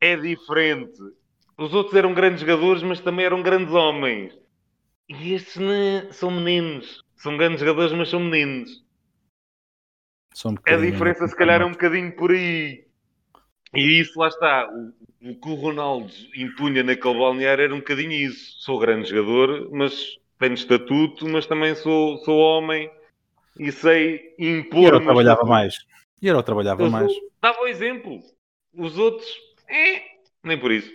É 0.00 0.16
diferente. 0.16 0.98
Os 1.58 1.74
outros 1.74 1.96
eram 1.96 2.14
grandes 2.14 2.40
jogadores, 2.40 2.82
mas 2.82 3.00
também 3.00 3.26
eram 3.26 3.42
grandes 3.42 3.72
homens. 3.72 4.38
E 5.08 5.34
estes 5.34 5.56
né, 5.56 6.08
são 6.10 6.30
meninos. 6.30 7.03
São 7.16 7.36
grandes 7.36 7.60
jogadores, 7.60 7.92
mas 7.92 8.08
são 8.08 8.20
meninos. 8.20 8.84
Um 10.44 10.54
a 10.66 10.76
diferença, 10.76 11.28
se 11.28 11.36
calhar, 11.36 11.62
é 11.62 11.64
um 11.64 11.72
bocadinho 11.72 12.14
por 12.16 12.32
aí. 12.32 12.84
E 13.72 14.00
isso, 14.00 14.18
lá 14.18 14.28
está. 14.28 14.68
O, 14.68 14.92
o 15.30 15.40
que 15.40 15.48
o 15.48 15.54
Ronaldo 15.54 16.12
impunha 16.36 16.82
naquele 16.82 17.18
balneário 17.18 17.64
era 17.64 17.74
um 17.74 17.78
bocadinho 17.78 18.12
isso. 18.12 18.60
Sou 18.60 18.78
grande 18.78 19.08
jogador, 19.08 19.70
mas 19.72 20.18
tenho 20.38 20.54
estatuto, 20.54 21.26
mas 21.28 21.46
também 21.46 21.74
sou, 21.74 22.18
sou 22.18 22.36
homem 22.38 22.90
e 23.58 23.70
sei 23.70 24.34
impor. 24.38 24.92
E 24.92 24.96
eu 24.96 25.00
trabalhava 25.00 25.44
mais. 25.44 25.76
E 26.20 26.26
eu 26.26 26.42
trabalhava 26.42 26.82
eu 26.82 26.90
mais. 26.90 27.12
Dava 27.40 27.60
o 27.60 27.66
exemplo. 27.66 28.20
Os 28.72 28.98
outros, 28.98 29.28
eh, 29.68 30.02
nem 30.42 30.58
por 30.58 30.72
isso. 30.72 30.92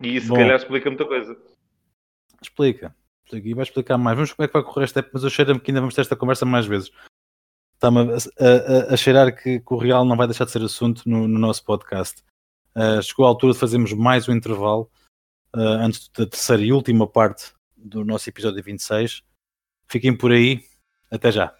E 0.00 0.16
isso, 0.16 0.28
Bom. 0.28 0.34
se 0.34 0.40
calhar, 0.40 0.56
explica 0.56 0.90
muita 0.90 1.04
coisa. 1.04 1.36
Explica. 2.42 2.94
E 3.32 3.54
vai 3.54 3.62
explicar 3.62 3.98
mais. 3.98 4.16
Vamos 4.16 4.30
ver 4.30 4.36
como 4.36 4.44
é 4.44 4.48
que 4.48 4.52
vai 4.54 4.62
correr 4.62 4.84
esta 4.84 5.00
época, 5.00 5.12
mas 5.14 5.24
eu 5.24 5.30
cheiro-me 5.30 5.60
que 5.60 5.70
ainda 5.70 5.80
vamos 5.80 5.94
ter 5.94 6.02
esta 6.02 6.16
conversa 6.16 6.44
mais 6.44 6.66
vezes. 6.66 6.90
Está-me 7.74 7.98
a, 8.00 8.14
a, 8.14 8.94
a, 8.94 8.96
cheirar 8.96 9.34
que, 9.34 9.60
que, 9.60 9.74
o 9.74 9.76
Real 9.76 10.04
não 10.04 10.16
vai 10.16 10.26
deixar 10.26 10.44
de 10.44 10.50
ser 10.50 10.62
assunto 10.62 11.02
no, 11.06 11.26
no 11.26 11.38
nosso 11.38 11.64
podcast. 11.64 12.22
Uh, 12.76 13.02
chegou 13.02 13.24
a 13.24 13.28
altura 13.28 13.52
de 13.52 13.58
fazermos 13.58 13.92
mais 13.92 14.28
um 14.28 14.32
intervalo 14.32 14.90
uh, 15.54 15.60
antes 15.60 16.08
da 16.16 16.26
terceira 16.26 16.62
e 16.62 16.72
última 16.72 17.06
parte 17.06 17.52
do 17.76 18.04
nosso 18.04 18.28
episódio 18.28 18.62
26. 18.62 19.22
Fiquem 19.88 20.16
por 20.16 20.30
aí. 20.30 20.62
Até 21.10 21.30
já. 21.32 21.54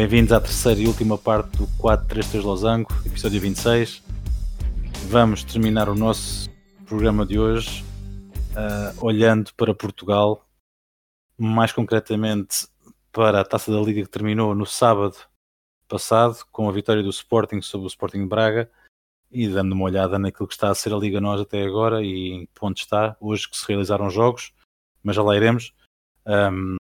Bem-vindos 0.00 0.32
à 0.32 0.40
terceira 0.40 0.80
e 0.80 0.86
última 0.86 1.18
parte 1.18 1.58
do 1.58 1.66
433 1.76 2.42
Losango, 2.42 2.88
episódio 3.04 3.38
26. 3.38 4.02
Vamos 5.10 5.44
terminar 5.44 5.90
o 5.90 5.94
nosso 5.94 6.48
programa 6.86 7.26
de 7.26 7.38
hoje 7.38 7.84
uh, 8.52 9.04
olhando 9.04 9.52
para 9.58 9.74
Portugal, 9.74 10.48
mais 11.36 11.70
concretamente 11.72 12.66
para 13.12 13.42
a 13.42 13.44
taça 13.44 13.70
da 13.70 13.78
Liga 13.78 14.00
que 14.00 14.08
terminou 14.08 14.54
no 14.54 14.64
sábado 14.64 15.18
passado, 15.86 16.46
com 16.50 16.66
a 16.66 16.72
vitória 16.72 17.02
do 17.02 17.10
Sporting 17.10 17.60
sobre 17.60 17.86
o 17.86 17.88
Sporting 17.88 18.22
de 18.22 18.26
Braga 18.26 18.70
e 19.30 19.48
dando 19.48 19.72
uma 19.72 19.84
olhada 19.84 20.18
naquilo 20.18 20.48
que 20.48 20.54
está 20.54 20.70
a 20.70 20.74
ser 20.74 20.94
a 20.94 20.96
Liga 20.96 21.20
Nós 21.20 21.42
até 21.42 21.62
agora 21.62 22.02
e 22.02 22.30
em 22.30 22.46
que 22.46 22.52
ponto 22.54 22.78
está, 22.78 23.18
hoje 23.20 23.46
que 23.50 23.54
se 23.54 23.68
realizaram 23.68 24.08
jogos, 24.08 24.54
mas 25.02 25.14
já 25.14 25.22
lá 25.22 25.36
iremos. 25.36 25.74
Um, 26.26 26.76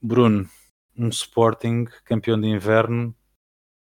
Bruno, 0.00 0.48
um 0.96 1.08
Sporting 1.08 1.84
campeão 2.04 2.40
de 2.40 2.46
inverno, 2.46 3.14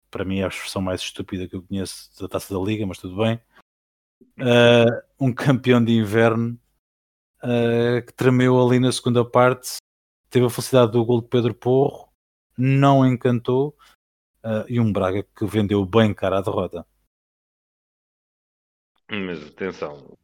para 0.10 0.26
mim 0.26 0.40
é 0.40 0.46
a 0.46 0.48
expressão 0.48 0.82
mais 0.82 1.02
estúpida 1.02 1.48
que 1.48 1.56
eu 1.56 1.64
conheço 1.64 2.10
da 2.22 2.28
taça 2.28 2.54
da 2.54 2.60
Liga, 2.60 2.86
mas 2.86 2.98
tudo 2.98 3.18
bem. 3.18 3.40
Uh, 4.38 5.26
um 5.26 5.34
campeão 5.34 5.84
de 5.84 5.92
inverno 5.94 6.60
uh, 7.44 8.06
que 8.06 8.14
tremeu 8.14 8.60
ali 8.60 8.80
na 8.80 8.92
segunda 8.92 9.24
parte, 9.24 9.78
teve 10.30 10.46
a 10.46 10.50
felicidade 10.50 10.92
do 10.92 11.06
gol 11.06 11.22
de 11.22 11.28
Pedro 11.28 11.54
Porro, 11.54 12.12
não 12.58 13.06
encantou, 13.06 13.78
uh, 14.44 14.66
e 14.68 14.80
um 14.80 14.92
Braga 14.92 15.24
que 15.24 15.46
vendeu 15.46 15.86
bem 15.86 16.14
cara 16.14 16.40
a 16.40 16.42
derrota. 16.42 16.86
Mas 19.10 19.48
atenção, 19.48 20.18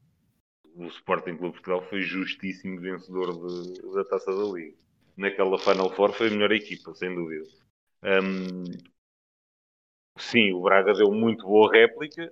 o 0.75 0.85
Sporting 0.87 1.37
Clube 1.37 1.53
Portugal 1.53 1.81
foi 1.89 2.01
justíssimo 2.01 2.79
vencedor 2.79 3.33
de, 3.33 3.81
da 3.93 4.05
taça 4.05 4.31
da 4.31 4.43
Liga 4.43 4.84
naquela 5.17 5.57
Final 5.59 5.89
Four 5.95 6.13
foi 6.13 6.27
a 6.27 6.31
melhor 6.31 6.51
equipa, 6.51 6.93
sem 6.95 7.13
dúvida. 7.13 7.45
Um, 8.03 8.63
sim, 10.17 10.51
o 10.53 10.61
Braga 10.61 10.93
deu 10.93 11.11
muito 11.11 11.45
boa 11.45 11.71
réplica, 11.71 12.31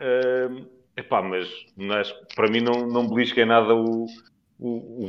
um, 0.00 0.66
epá, 0.96 1.22
mas, 1.22 1.48
mas 1.76 2.12
para 2.34 2.50
mim 2.50 2.60
não, 2.60 2.86
não 2.86 3.08
belisca 3.08 3.40
em 3.42 3.46
nada 3.46 3.74
o, 3.74 4.06
o, 4.58 5.06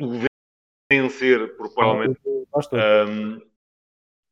o, 0.00 0.06
o 0.06 0.20
vencer 0.90 1.56
por 1.56 1.72
provavelmente. 1.74 2.20
Um, 2.72 3.40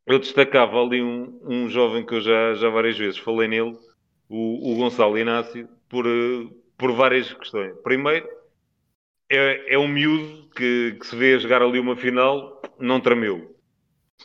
eu 0.07 0.19
destacava 0.19 0.81
ali 0.83 1.03
um, 1.03 1.41
um 1.43 1.69
jovem 1.69 2.05
que 2.05 2.15
eu 2.15 2.21
já, 2.21 2.55
já 2.55 2.69
várias 2.69 2.99
vezes 2.99 3.19
falei 3.19 3.49
nele, 3.49 3.79
o, 4.29 4.73
o 4.73 4.77
Gonçalo 4.77 5.19
Inácio, 5.19 5.69
por, 5.89 6.05
por 6.77 6.93
várias 6.93 7.33
questões. 7.33 7.77
Primeiro, 7.83 8.29
é, 9.31 9.75
é 9.75 9.79
um 9.79 9.87
miúdo 9.87 10.51
que, 10.57 10.97
que, 10.99 11.07
se 11.07 11.15
vê 11.15 11.35
a 11.35 11.39
jogar 11.39 11.63
ali 11.63 11.79
uma 11.79 11.97
final, 11.97 12.61
não 12.79 13.01
tremeu. 13.01 13.55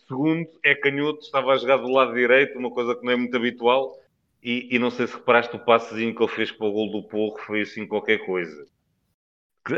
Segundo, 0.08 0.48
é 0.64 0.74
canhoto, 0.76 1.20
estava 1.20 1.54
a 1.54 1.58
jogar 1.58 1.78
do 1.78 1.90
lado 1.90 2.14
direito, 2.14 2.58
uma 2.58 2.72
coisa 2.72 2.96
que 2.96 3.06
não 3.06 3.14
é 3.14 3.16
muito 3.16 3.38
habitual. 3.38 3.96
E, 4.44 4.76
e 4.76 4.78
não 4.78 4.92
sei 4.92 5.08
se 5.08 5.16
reparaste 5.16 5.56
o 5.56 5.66
passezinho 5.66 6.14
que 6.14 6.22
ele 6.22 6.32
fez 6.32 6.52
para 6.52 6.68
o 6.68 6.72
gol 6.72 6.92
do 6.92 7.08
Porro, 7.08 7.38
foi 7.40 7.62
assim 7.62 7.88
qualquer 7.88 8.20
coisa. 8.26 8.66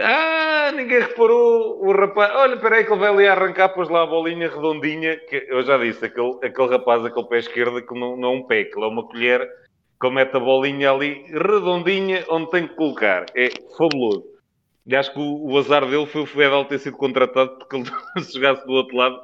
Ah, 0.03 0.71
ninguém 0.75 0.99
reparou. 0.99 1.82
O 1.86 1.93
rapaz, 1.93 2.36
olha, 2.36 2.55
espera 2.55 2.75
aí 2.75 2.84
que 2.84 2.91
ele 2.91 2.99
vai 2.99 3.09
ali 3.09 3.28
arrancar, 3.28 3.69
pôs 3.69 3.88
lá 3.88 4.03
a 4.03 4.05
bolinha 4.05 4.49
redondinha. 4.49 5.17
Que 5.17 5.45
eu 5.47 5.63
já 5.63 5.78
disse, 5.78 6.05
aquele, 6.05 6.38
aquele 6.43 6.67
rapaz, 6.69 7.05
aquele 7.05 7.28
pé 7.28 7.39
esquerdo, 7.39 7.86
que 7.86 7.97
não, 7.97 8.17
não 8.17 8.34
é 8.34 8.36
um 8.36 8.43
pé, 8.43 8.65
que 8.65 8.78
é 8.78 8.86
uma 8.86 9.07
colher, 9.07 9.47
que 10.01 10.09
mete 10.09 10.36
a 10.36 10.39
bolinha 10.39 10.91
ali 10.91 11.23
redondinha 11.32 12.25
onde 12.30 12.49
tem 12.49 12.67
que 12.67 12.75
colocar. 12.75 13.25
É 13.34 13.49
fabuloso. 13.78 14.36
E 14.88 14.95
acho 14.95 15.11
que 15.11 15.19
o, 15.19 15.51
o 15.51 15.57
azar 15.57 15.85
dele 15.85 16.05
foi 16.05 16.21
o 16.21 16.25
Fedal 16.25 16.63
ter 16.63 16.79
sido 16.79 16.95
contratado, 16.95 17.57
porque 17.57 17.75
ele, 17.75 17.85
se 18.23 18.33
jogasse 18.33 18.65
do 18.65 18.71
outro 18.71 18.95
lado, 18.95 19.19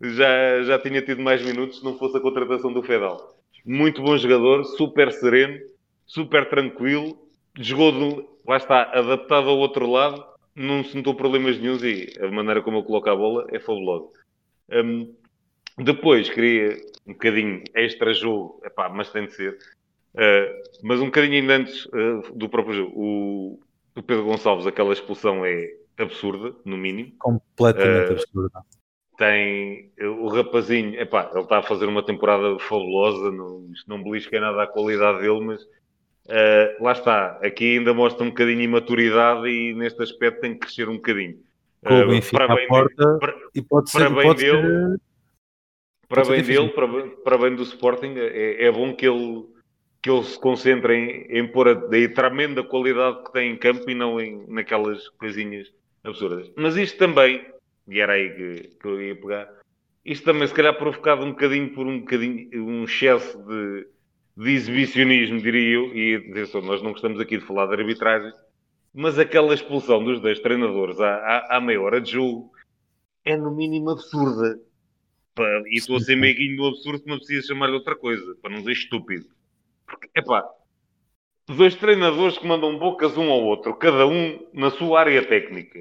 já, 0.00 0.62
já 0.64 0.78
tinha 0.78 1.00
tido 1.00 1.22
mais 1.22 1.40
minutos 1.40 1.78
se 1.78 1.84
não 1.84 1.96
fosse 1.96 2.16
a 2.16 2.20
contratação 2.20 2.72
do 2.72 2.82
Fedal. 2.82 3.32
Muito 3.64 4.02
bom 4.02 4.18
jogador, 4.18 4.64
super 4.64 5.12
sereno, 5.12 5.58
super 6.04 6.48
tranquilo, 6.48 7.16
jogou 7.56 7.92
de, 7.92 8.26
lá 8.46 8.56
está, 8.56 8.82
adaptado 8.82 9.48
ao 9.48 9.56
outro 9.56 9.88
lado, 9.88 10.24
não 10.54 10.82
se 10.82 10.96
notou 10.96 11.14
problemas 11.14 11.58
nenhums 11.58 11.82
e 11.82 12.12
a 12.20 12.30
maneira 12.30 12.60
como 12.60 12.78
ele 12.78 12.86
coloca 12.86 13.12
a 13.12 13.16
bola 13.16 13.46
é 13.50 13.60
fabulosa. 13.60 14.08
Um, 14.70 15.14
depois 15.78 16.28
queria 16.28 16.76
um 17.06 17.12
bocadinho 17.12 17.62
extra 17.74 18.12
jogo, 18.12 18.60
epá, 18.64 18.88
mas 18.88 19.10
tem 19.10 19.26
de 19.26 19.32
ser. 19.32 19.58
Uh, 20.14 20.62
mas 20.82 21.00
um 21.00 21.06
bocadinho 21.06 21.34
ainda 21.34 21.56
antes 21.56 21.86
uh, 21.86 22.32
do 22.34 22.48
próprio 22.48 22.74
jogo, 22.74 23.60
o, 23.96 24.02
Pedro 24.02 24.24
Gonçalves, 24.24 24.66
aquela 24.66 24.92
expulsão 24.92 25.44
é 25.44 25.70
absurda, 25.98 26.54
no 26.64 26.76
mínimo. 26.76 27.12
Completamente 27.18 28.10
uh, 28.10 28.12
absurda. 28.12 28.60
Tem 29.16 29.92
o 30.00 30.28
rapazinho, 30.28 31.00
epá, 31.00 31.30
ele 31.32 31.44
está 31.44 31.58
a 31.58 31.62
fazer 31.62 31.86
uma 31.86 32.02
temporada 32.02 32.58
fabulosa, 32.58 33.30
não, 33.30 33.70
não 33.86 34.02
belisca 34.02 34.40
nada 34.40 34.64
a 34.64 34.66
qualidade 34.66 35.20
dele, 35.20 35.40
mas 35.40 35.64
Uh, 36.26 36.82
lá 36.82 36.92
está, 36.92 37.38
aqui 37.42 37.76
ainda 37.76 37.92
mostra 37.92 38.24
um 38.24 38.30
bocadinho 38.30 38.56
de 38.56 38.64
imaturidade 38.64 39.46
e 39.46 39.74
neste 39.74 40.02
aspecto 40.02 40.40
tem 40.40 40.54
que 40.54 40.60
crescer 40.60 40.88
um 40.88 40.94
bocadinho. 40.94 41.38
Com 41.86 42.00
o 42.00 42.08
Benfica 42.08 42.46
para 42.46 42.54
bem 42.54 42.66
porta 42.66 43.18
para, 43.18 43.34
e 43.54 43.60
pode 43.60 43.90
ser, 43.90 43.98
para 43.98 44.10
bem 44.10 44.22
pode 44.22 44.42
dele, 44.42 44.62
ser, 44.62 45.00
para 46.08 46.24
bem 46.24 46.42
dele, 46.42 46.68
para 46.70 46.86
bem, 46.86 47.10
para 47.10 47.38
bem 47.38 47.54
do 47.54 47.62
Sporting, 47.62 48.14
é, 48.16 48.64
é, 48.64 48.72
bom 48.72 48.94
que 48.94 49.06
ele, 49.06 49.44
que 50.04 50.10
ele 50.10 50.22
se 50.22 50.38
concentre 50.38 50.94
em, 50.94 51.38
em 51.38 51.48
pôr 51.50 51.66
a, 51.66 51.72
a 51.72 52.14
tremenda 52.14 52.62
qualidade 52.62 53.24
que 53.24 53.32
tem 53.32 53.52
em 53.52 53.56
campo 53.56 53.88
e 53.88 53.94
não 53.94 54.20
em, 54.20 54.44
naquelas 54.48 55.08
coisinhas 55.08 55.72
absurdas. 56.04 56.52
Mas 56.56 56.76
isto 56.76 56.98
também, 56.98 57.42
e 57.88 58.00
era 58.00 58.12
aí 58.12 58.28
que, 58.28 58.76
que 58.78 58.86
eu 58.86 59.00
ia 59.00 59.16
pegar, 59.16 59.48
isto 60.04 60.26
também 60.26 60.46
se 60.46 60.52
calhar 60.52 60.76
provocado 60.76 61.24
um 61.24 61.30
bocadinho 61.30 61.72
por 61.72 61.86
um 61.86 62.00
bocadinho 62.00 62.50
um 62.62 62.84
excesso 62.84 63.42
de 63.44 63.86
de 64.36 64.50
exibicionismo, 64.50 65.40
diria 65.40 65.76
eu, 65.76 65.94
e 65.94 66.16
atenção, 66.16 66.60
nós 66.60 66.82
não 66.82 66.90
gostamos 66.90 67.20
aqui 67.20 67.38
de 67.38 67.44
falar 67.44 67.66
de 67.66 67.74
arbitragem, 67.74 68.32
mas 68.92 69.18
aquela 69.18 69.54
expulsão 69.54 70.02
dos 70.02 70.20
dois 70.20 70.40
treinadores 70.40 70.98
à, 71.00 71.14
à, 71.14 71.56
à 71.56 71.60
meia 71.60 71.80
hora 71.80 72.00
de 72.00 72.12
jogo 72.12 72.50
é 73.24 73.36
no 73.36 73.54
mínimo 73.54 73.90
absurda. 73.90 74.60
E 75.68 75.78
estou 75.78 75.96
a 75.96 76.00
ser 76.00 76.16
meiguinho 76.16 76.56
do 76.56 76.66
absurdo, 76.66 77.04
não 77.06 77.16
precisa 77.16 77.46
chamar 77.46 77.68
de 77.68 77.74
outra 77.74 77.96
coisa, 77.96 78.36
para 78.40 78.50
não 78.50 78.58
dizer 78.58 78.72
estúpido. 78.72 79.26
Porque, 79.86 80.08
epá, 80.14 80.44
dois 81.46 81.74
treinadores 81.74 82.38
que 82.38 82.46
mandam 82.46 82.78
bocas 82.78 83.16
um 83.16 83.30
ao 83.30 83.42
outro, 83.42 83.74
cada 83.74 84.06
um 84.06 84.38
na 84.52 84.70
sua 84.70 85.00
área 85.00 85.26
técnica, 85.26 85.80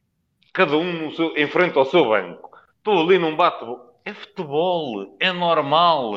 cada 0.54 0.76
um 0.76 0.92
no 0.92 1.12
seu, 1.12 1.36
em 1.38 1.48
frente 1.48 1.78
ao 1.78 1.86
seu 1.86 2.06
banco. 2.06 2.52
Estou 2.78 3.02
ali 3.02 3.18
num 3.18 3.36
bate 3.36 3.66
É 4.06 4.14
futebol, 4.14 5.16
é 5.20 5.32
normal. 5.32 6.14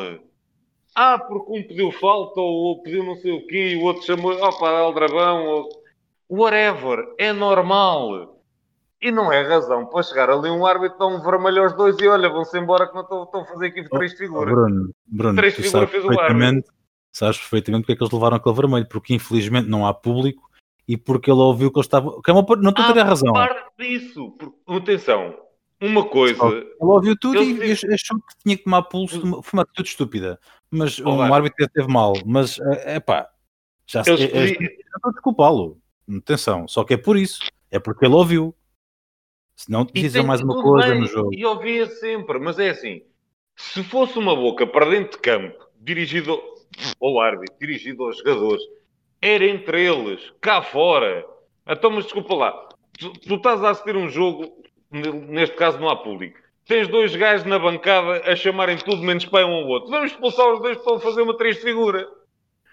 Ah, 0.95 1.18
porque 1.18 1.59
um 1.59 1.62
pediu 1.62 1.93
falta 1.93 2.41
ou 2.41 2.82
pediu 2.82 3.05
não 3.05 3.16
sei 3.16 3.32
o 3.32 3.47
quê, 3.47 3.74
e 3.74 3.76
o 3.76 3.82
outro 3.82 4.03
chamou, 4.03 4.32
opa, 4.32 4.70
Aldrabão, 4.70 5.47
ou 5.47 5.68
whatever, 6.28 7.14
é 7.18 7.32
normal. 7.32 8.37
E 9.01 9.12
não 9.12 9.30
é 9.30 9.43
razão 9.43 9.87
para 9.87 10.03
chegar 10.03 10.30
ali 10.30 10.49
um 10.49 10.64
árbitro, 10.64 10.99
dar 10.99 11.07
um 11.07 11.20
vermelho 11.20 11.62
aos 11.62 11.74
dois 11.74 11.99
e 12.01 12.09
olha, 12.09 12.30
vão-se 12.30 12.59
embora 12.59 12.89
que 12.89 12.95
não 12.95 13.03
estão, 13.03 13.28
a 13.43 13.45
fazer 13.45 13.66
aqui 13.66 13.89
três 13.89 14.14
oh, 14.14 14.16
figuras. 14.16 14.55
Bruno, 14.55 14.91
Bruno 15.07 15.37
três 15.37 15.55
figuras 15.55 15.91
fez 15.91 16.05
o 16.05 16.18
árbitro. 16.18 16.76
Sabes 17.16 17.38
perfeitamente 17.38 17.84
porque 17.84 17.92
é 17.92 17.96
que 17.96 18.02
eles 18.02 18.12
levaram 18.12 18.36
aquele 18.36 18.54
vermelho, 18.54 18.86
porque 18.86 19.14
infelizmente 19.14 19.66
não 19.66 19.86
há 19.86 19.94
público 19.94 20.50
e 20.86 20.98
porque 20.98 21.30
ele 21.30 21.40
ouviu 21.40 21.72
que 21.72 21.78
eles 21.78 21.86
estavam. 21.86 22.20
Que 22.20 22.30
é 22.30 22.34
uma... 22.34 22.44
Não 22.56 22.68
estou 22.68 22.84
a 22.84 22.92
ter 22.92 23.00
a 23.00 23.04
razão. 23.04 23.32
parte 23.32 23.64
disso, 23.78 24.32
porque, 24.32 24.54
atenção, 24.70 25.34
uma 25.80 26.04
coisa. 26.04 26.46
Ele 26.46 26.74
ouviu 26.78 27.16
tudo 27.18 27.42
e 27.42 27.72
achou 27.72 28.18
que 28.18 28.36
tinha 28.44 28.54
que 28.54 28.64
tomar 28.64 28.82
pulso. 28.82 29.18
Foi 29.42 29.50
uma 29.54 29.62
atitude 29.62 29.88
estúpida. 29.88 30.38
Mas 30.70 30.98
oh, 30.98 31.08
um 31.08 31.32
árbitro 31.32 31.66
teve 31.72 31.88
mal. 31.88 32.12
Mas 32.26 32.60
é 32.60 33.00
pá, 33.00 33.30
já 33.86 34.04
se, 34.04 34.10
é, 34.10 34.14
é, 34.14 34.44
estou 34.50 35.08
a 35.08 35.10
desculpá-lo. 35.10 35.80
Atenção, 36.18 36.68
só 36.68 36.84
que 36.84 36.92
é 36.92 36.98
por 36.98 37.16
isso. 37.16 37.40
É 37.70 37.78
porque 37.78 38.04
ele 38.04 38.14
ouviu. 38.14 38.54
Se 39.54 39.70
não 39.70 39.86
dizia 39.86 40.22
mais 40.22 40.42
uma 40.42 40.62
coisa 40.62 40.88
bem, 40.88 41.00
no 41.00 41.06
jogo. 41.06 41.30
E 41.32 41.46
ouvia 41.46 41.86
sempre, 41.86 42.38
mas 42.38 42.58
é 42.58 42.68
assim: 42.68 43.00
se 43.56 43.82
fosse 43.82 44.18
uma 44.18 44.36
boca 44.36 44.66
para 44.66 44.84
dentro 44.84 45.12
de 45.12 45.22
campo, 45.22 45.66
dirigido 45.80 46.38
ao 47.01 47.20
árbitro, 47.20 47.57
dirigido 47.61 48.05
aos 48.05 48.18
jogadores, 48.18 48.62
era 49.20 49.45
entre 49.45 49.85
eles, 49.85 50.33
cá 50.41 50.62
fora. 50.62 51.24
Então, 51.66 51.91
mas 51.91 52.05
desculpa 52.05 52.35
lá, 52.35 52.68
tu, 52.99 53.12
tu 53.12 53.35
estás 53.35 53.62
a 53.62 53.70
assistir 53.70 53.97
um 53.97 54.09
jogo, 54.09 54.62
neste 54.91 55.57
caso 55.57 55.79
não 55.79 55.89
há 55.89 55.97
público. 55.97 56.39
Tens 56.66 56.89
dois 56.89 57.14
gajos 57.14 57.47
na 57.47 57.59
bancada 57.59 58.22
a 58.31 58.35
chamarem 58.35 58.77
tudo 58.77 59.03
menos 59.03 59.24
pai 59.24 59.45
um 59.45 59.55
ao 59.55 59.66
outro. 59.66 59.91
Vamos 59.91 60.11
expulsar 60.11 60.53
os 60.53 60.61
dois 60.61 60.77
para 60.79 60.99
fazer 60.99 61.22
uma 61.22 61.37
triste 61.37 61.62
figura. 61.62 62.09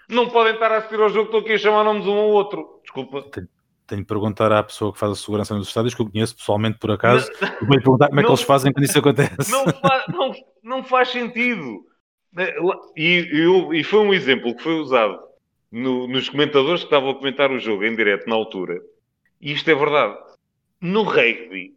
Não 0.08 0.28
podem 0.28 0.54
estar 0.54 0.70
a 0.70 0.78
assistir 0.78 1.00
ao 1.00 1.08
jogo, 1.08 1.26
estou 1.26 1.40
aqui 1.40 1.52
a 1.52 1.58
chamar 1.58 1.84
nomes 1.84 2.06
um 2.06 2.16
ao 2.16 2.28
outro. 2.30 2.80
Desculpa. 2.82 3.22
Tenho, 3.22 3.48
tenho 3.86 4.00
de 4.00 4.06
perguntar 4.06 4.50
à 4.50 4.62
pessoa 4.62 4.92
que 4.92 4.98
faz 4.98 5.12
a 5.12 5.14
segurança 5.14 5.54
nos 5.54 5.68
estádios, 5.68 5.94
que 5.94 6.02
eu 6.02 6.10
conheço 6.10 6.36
pessoalmente 6.36 6.78
por 6.78 6.90
acaso, 6.90 7.30
vou 7.60 7.68
perguntar 7.68 8.08
como 8.08 8.20
é 8.20 8.24
que 8.24 8.30
eles 8.30 8.42
fazem 8.42 8.72
quando 8.72 8.84
isso 8.84 8.98
acontece. 8.98 9.50
Não, 9.50 9.64
faz, 9.64 10.04
não, 10.08 10.32
não 10.62 10.84
faz 10.84 11.08
sentido. 11.10 11.86
E, 12.96 13.20
e, 13.20 13.80
e, 13.80 13.84
foi 13.84 14.00
um 14.00 14.12
exemplo 14.12 14.54
que 14.56 14.62
foi 14.62 14.74
usado 14.74 15.20
no, 15.70 16.08
nos 16.08 16.28
comentadores 16.28 16.80
que 16.80 16.86
estavam 16.86 17.10
a 17.10 17.14
comentar 17.14 17.50
o 17.50 17.58
jogo 17.58 17.84
em 17.84 17.94
direto 17.94 18.28
na 18.28 18.34
altura. 18.34 18.80
E 19.40 19.52
isto 19.52 19.70
é 19.70 19.74
verdade. 19.74 20.18
No 20.80 21.02
rugby, 21.02 21.74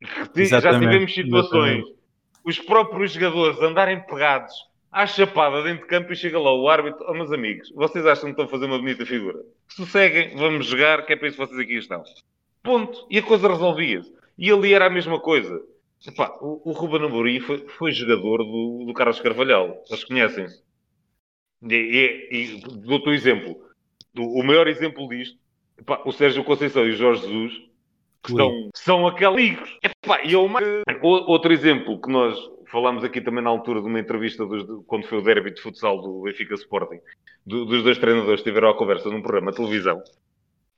já 0.00 0.78
tivemos 0.78 1.12
situações, 1.12 1.78
exatamente. 1.78 1.96
os 2.44 2.58
próprios 2.58 3.12
jogadores 3.12 3.60
andarem 3.60 4.00
pegados 4.00 4.54
à 4.90 5.06
chapada 5.06 5.62
dentro 5.62 5.82
de 5.82 5.88
campo 5.88 6.12
e 6.12 6.16
chega 6.16 6.38
lá 6.38 6.52
o 6.54 6.68
árbitro, 6.68 7.04
oh, 7.08 7.14
meus 7.14 7.32
amigos, 7.32 7.70
vocês 7.74 8.04
acham 8.04 8.24
que 8.24 8.30
estão 8.30 8.44
a 8.44 8.48
fazer 8.48 8.66
uma 8.66 8.78
bonita 8.78 9.06
figura? 9.06 9.40
Sosseguem, 9.68 10.36
vamos 10.36 10.66
jogar, 10.66 11.04
que 11.06 11.12
é 11.12 11.16
para 11.16 11.28
isso 11.28 11.38
que 11.38 11.46
vocês 11.46 11.58
aqui 11.58 11.76
estão. 11.76 12.02
Ponto. 12.62 13.06
E 13.10 13.18
a 13.18 13.22
coisa 13.22 13.48
resolvia-se. 13.48 14.12
E 14.38 14.50
ali 14.50 14.74
era 14.74 14.86
a 14.86 14.90
mesma 14.90 15.18
coisa. 15.18 15.60
Epá, 16.06 16.36
o, 16.40 16.70
o 16.70 16.72
Ruben 16.72 17.06
Amorim 17.06 17.40
foi, 17.40 17.58
foi, 17.68 17.92
jogador 17.92 18.38
do, 18.38 18.84
do 18.86 18.94
Carlos 18.94 19.20
Carvalhal. 19.20 19.82
Eles 19.88 20.04
conhecem-se. 20.04 20.62
E, 21.62 21.74
e, 21.74 22.36
e 22.36 22.60
dou-te 22.60 23.08
um 23.08 23.12
exemplo. 23.12 23.56
O, 24.18 24.40
o 24.40 24.44
maior 24.44 24.66
exemplo 24.66 25.08
disto, 25.08 25.38
epá, 25.78 26.02
o 26.04 26.12
Sérgio 26.12 26.44
Conceição 26.44 26.84
e 26.86 26.90
o 26.90 26.96
Jorge 26.96 27.22
Jesus 27.22 27.72
que 28.22 28.32
são, 28.32 28.70
são 28.74 29.06
aqueles 29.06 29.58
Epá, 29.82 30.22
e 30.24 30.32
eu, 30.32 30.48
outro 31.02 31.52
exemplo 31.52 32.00
que 32.00 32.08
nós 32.08 32.38
falámos 32.70 33.02
aqui 33.02 33.20
também 33.20 33.42
na 33.42 33.50
altura 33.50 33.80
de 33.80 33.86
uma 33.86 33.98
entrevista 33.98 34.46
dos, 34.46 34.64
quando 34.86 35.06
foi 35.06 35.18
o 35.18 35.22
derby 35.22 35.52
de 35.52 35.60
futsal 35.60 36.00
do 36.00 36.22
Benfica 36.22 36.54
Sporting, 36.54 37.00
do, 37.44 37.64
dos 37.64 37.82
dois 37.82 37.98
treinadores 37.98 38.40
que 38.40 38.48
tiveram 38.48 38.70
a 38.70 38.76
conversa 38.76 39.10
num 39.10 39.20
programa 39.20 39.50
de 39.50 39.56
televisão, 39.56 40.02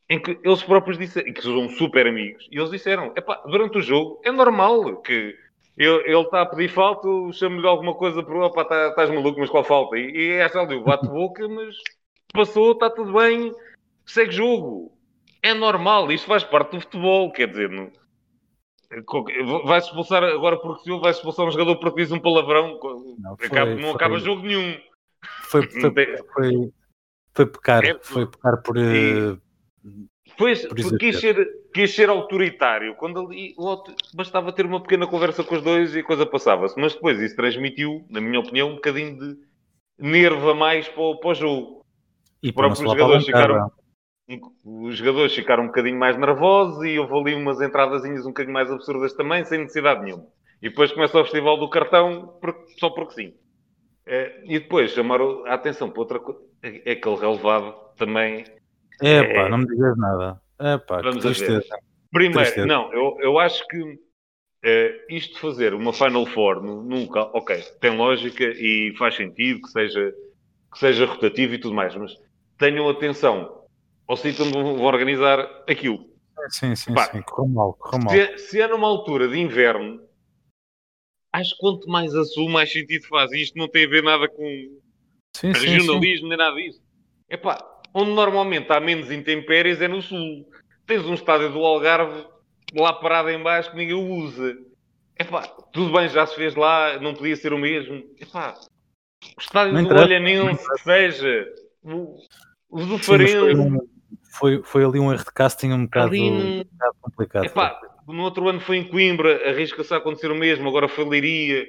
em 0.09 0.21
que 0.21 0.39
eles 0.43 0.63
próprios 0.63 0.99
disseram, 0.99 1.33
que 1.33 1.43
são 1.43 1.69
super 1.69 2.07
amigos, 2.07 2.47
e 2.51 2.59
eles 2.59 2.71
disseram, 2.71 3.13
epá, 3.17 3.43
durante 3.47 3.79
o 3.79 3.83
jogo 3.83 4.21
é 4.25 4.31
normal 4.31 4.97
que 5.03 5.37
ele 5.77 6.21
está 6.21 6.43
a 6.43 6.47
pedir 6.47 6.69
falta, 6.69 7.09
chamo-lhe 7.33 7.67
alguma 7.67 7.95
coisa 7.95 8.23
por 8.23 8.37
opa, 8.37 8.65
tá, 8.65 8.89
estás 8.89 9.11
maluco, 9.11 9.41
mas 9.41 9.51
qual 9.51 9.65
falta? 9.65 9.97
E, 9.97 10.11
e 10.11 10.31
é 10.33 10.43
esta 10.43 10.61
ali, 10.61 10.79
bate-boca, 10.81 11.49
mas 11.49 11.77
passou, 12.33 12.73
está 12.73 12.91
tudo 12.91 13.13
bem, 13.13 13.53
segue 14.05 14.33
jogo 14.33 14.93
é 15.43 15.53
normal, 15.53 16.11
isto 16.11 16.27
faz 16.27 16.43
parte 16.43 16.71
do 16.71 16.81
futebol, 16.81 17.31
quer 17.31 17.49
dizer, 17.49 17.69
não... 17.69 17.91
vai-se 19.67 19.89
expulsar 19.89 20.25
agora 20.25 20.59
porque 20.59 20.85
se 20.85 20.99
vai-se 21.01 21.19
expulsar 21.19 21.47
um 21.47 21.51
jogador 21.51 21.77
porque 21.77 22.03
diz 22.03 22.13
um 22.13 22.19
palavrão, 22.19 22.79
não, 23.19 23.37
foi, 23.37 23.47
acaba, 23.47 23.75
não 23.75 23.83
foi, 23.83 23.91
acaba 23.91 24.19
jogo 24.19 24.43
nenhum. 24.43 24.79
Foi, 25.43 25.69
foi, 25.69 25.93
foi, 26.33 26.73
foi 27.35 27.47
pecar, 27.47 27.85
é, 27.85 27.99
foi 28.01 28.27
pecar 28.27 28.63
por. 28.63 28.77
E, 28.79 29.39
pois, 30.37 30.67
quis 30.99 31.21
ser, 31.21 31.49
quis 31.73 31.95
ser 31.95 32.09
autoritário. 32.09 32.95
Quando 32.97 33.21
ali 33.21 33.55
bastava 34.15 34.53
ter 34.53 34.67
uma 34.67 34.81
pequena 34.81 35.07
conversa 35.07 35.45
com 35.45 35.55
os 35.55 35.63
dois 35.63 35.95
e 35.95 36.01
a 36.01 36.05
coisa 36.05 36.27
passava-se. 36.27 36.79
Mas 36.81 36.95
depois 36.95 37.21
isso 37.21 37.37
transmitiu, 37.37 38.05
na 38.09 38.21
minha 38.21 38.41
opinião, 38.41 38.71
um 38.71 38.75
bocadinho 38.77 39.19
de 39.19 39.39
nervo 39.99 40.51
a 40.51 40.55
mais 40.55 40.89
para 40.89 41.03
o, 41.03 41.19
para 41.19 41.31
o 41.31 41.35
jogo. 41.35 41.85
E 42.43 42.49
os 42.49 42.55
próprios 42.55 42.81
jogadores 42.81 43.25
ficaram 43.25 43.71
os 44.65 44.97
jogadores 44.97 45.35
ficaram 45.35 45.65
um 45.65 45.67
bocadinho 45.67 45.99
mais 45.99 46.17
nervosos 46.17 46.83
e 46.83 46.99
houve 46.99 47.15
ali 47.15 47.35
umas 47.35 47.61
entradazinhas 47.61 48.25
um 48.25 48.31
bocadinho 48.31 48.55
mais 48.55 48.71
absurdas 48.71 49.13
também, 49.13 49.45
sem 49.45 49.59
necessidade 49.59 50.03
nenhuma. 50.03 50.27
E 50.63 50.71
depois 50.71 50.93
começa 50.93 51.19
o 51.19 51.25
Festival 51.25 51.59
do 51.59 51.69
Cartão 51.69 52.39
só 52.79 52.89
porque 52.89 53.15
sim. 53.15 53.35
É, 54.07 54.43
e 54.45 54.59
depois 54.59 54.93
chamar 54.93 55.21
a 55.21 55.55
atenção 55.55 55.91
para 55.91 56.01
outra 56.01 56.19
coisa. 56.19 56.41
É 56.63 56.93
aquele 56.93 57.17
relevado 57.17 57.75
também. 57.97 58.45
É 59.05 59.35
pá, 59.35 59.49
não 59.49 59.59
me 59.59 59.67
digas 59.67 59.97
nada. 59.97 60.41
É 60.59 60.79
pá, 60.79 61.03
que 61.03 61.19
tristeza. 61.19 61.65
Primeiro, 62.11 62.41
tristeza. 62.41 62.67
não, 62.67 62.93
eu, 62.93 63.17
eu 63.21 63.39
acho 63.39 63.67
que 63.67 63.99
é, 64.65 65.05
isto 65.11 65.35
de 65.35 65.41
fazer 65.41 65.75
uma 65.75 65.93
Final 65.93 66.25
Four 66.27 66.63
nunca, 66.63 67.23
ok, 67.37 67.61
tem 67.81 67.97
lógica 67.97 68.45
e 68.45 68.95
faz 68.97 69.15
sentido 69.15 69.61
que 69.61 69.69
seja, 69.69 70.15
que 70.73 70.79
seja 70.79 71.05
rotativo 71.05 71.55
e 71.55 71.59
tudo 71.59 71.75
mais, 71.75 71.95
mas 71.95 72.15
tenham 72.57 72.89
atenção 72.89 73.65
ao 74.07 74.17
sítio 74.17 74.45
onde 74.45 74.55
vão 74.55 74.81
organizar 74.83 75.41
aquilo. 75.69 76.07
Sim, 76.49 76.75
sim, 76.75 76.95
Pá, 76.95 77.05
sim, 77.05 77.23
correu 77.23 77.53
mal, 77.53 77.75
correu 77.75 78.05
mal. 78.05 78.15
Se, 78.15 78.21
é, 78.21 78.39
se 78.39 78.61
é 78.61 78.69
numa 78.69 78.89
altura 78.89 79.29
de 79.29 79.39
inverno, 79.39 80.01
acho 81.33 81.51
que 81.53 81.61
quanto 81.61 81.89
mais 81.89 82.15
a 82.15 82.25
sul, 82.25 82.49
mais 82.49 82.73
sentido 82.73 83.07
faz. 83.07 83.33
Isto 83.33 83.59
não 83.59 83.69
tem 83.69 83.85
a 83.85 83.89
ver 83.89 84.03
nada 84.03 84.29
com 84.29 84.45
sim, 85.37 85.53
regionalismo 85.53 86.25
sim, 86.25 86.29
nem 86.29 86.39
nada 86.39 86.57
disso. 86.57 86.83
É 87.29 87.37
pá, 87.37 87.59
onde 87.95 88.11
normalmente 88.11 88.71
há 88.73 88.81
menos 88.81 89.11
intempéries 89.11 89.81
é 89.81 89.87
no 89.87 90.03
sul. 90.03 90.45
Tens 90.87 91.07
um 91.07 91.15
estádio 91.15 91.51
do 91.53 91.65
Algarve 91.65 92.27
lá 92.75 92.93
parado 92.93 93.31
em 93.31 93.41
baixo 93.41 93.71
que 93.71 93.77
ninguém 93.77 93.95
usa. 93.95 94.59
É 95.17 95.23
pá, 95.23 95.43
tudo 95.73 95.93
bem, 95.93 96.09
já 96.09 96.27
se 96.27 96.35
fez 96.35 96.57
lá, 96.57 96.99
não 97.01 97.15
podia 97.15 97.37
ser 97.37 97.53
o 97.53 97.59
mesmo. 97.59 98.03
É 98.21 98.27
pá, 98.27 98.55
o 99.37 99.41
estádio 99.41 99.73
do 99.87 99.95
Olhanense, 99.95 100.65
seja, 100.83 101.47
o, 101.83 102.17
o 102.69 102.85
do 102.85 102.99
Farense. 102.99 103.35
Foi, 104.31 104.61
foi, 104.65 104.85
ali 104.85 104.99
um 104.99 105.13
erro 105.13 105.25
de 105.25 105.33
casting 105.33 105.71
um 105.71 105.85
bocado, 105.85 106.17
um 106.17 106.65
bocado 106.65 106.97
complicado. 107.01 107.45
Epá, 107.45 107.81
no 108.09 108.25
outro 108.25 108.49
ano 108.49 108.59
foi 108.59 108.79
em 108.79 108.89
Coimbra, 108.89 109.49
arrisca-se 109.49 109.95
a 109.95 109.99
acontecer 109.99 110.29
o 110.31 110.35
mesmo, 110.35 110.69
agora 110.69 110.89
foi 110.89 111.09
Leiria. 111.09 111.65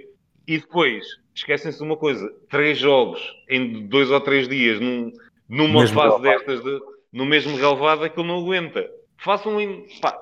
E 0.47 0.57
depois, 0.57 1.05
esquecem-se 1.34 1.78
de 1.78 1.84
uma 1.84 1.95
coisa: 1.95 2.28
três 2.49 2.80
jogos 2.80 3.21
em 3.47 3.88
dois 3.88 4.09
ou 4.09 4.19
três 4.19 4.47
dias, 4.47 4.80
num, 4.80 5.11
numa 5.47 5.81
mesmo 5.81 5.99
fase 5.99 6.21
destas, 6.21 6.63
de, 6.63 6.79
no 7.11 7.25
mesmo 7.25 7.55
relevado, 7.55 8.03
aquilo 8.03 8.25
não 8.25 8.39
aguenta. 8.39 8.89
Façam 9.17 9.59
em. 9.59 9.87
Pá, 10.01 10.21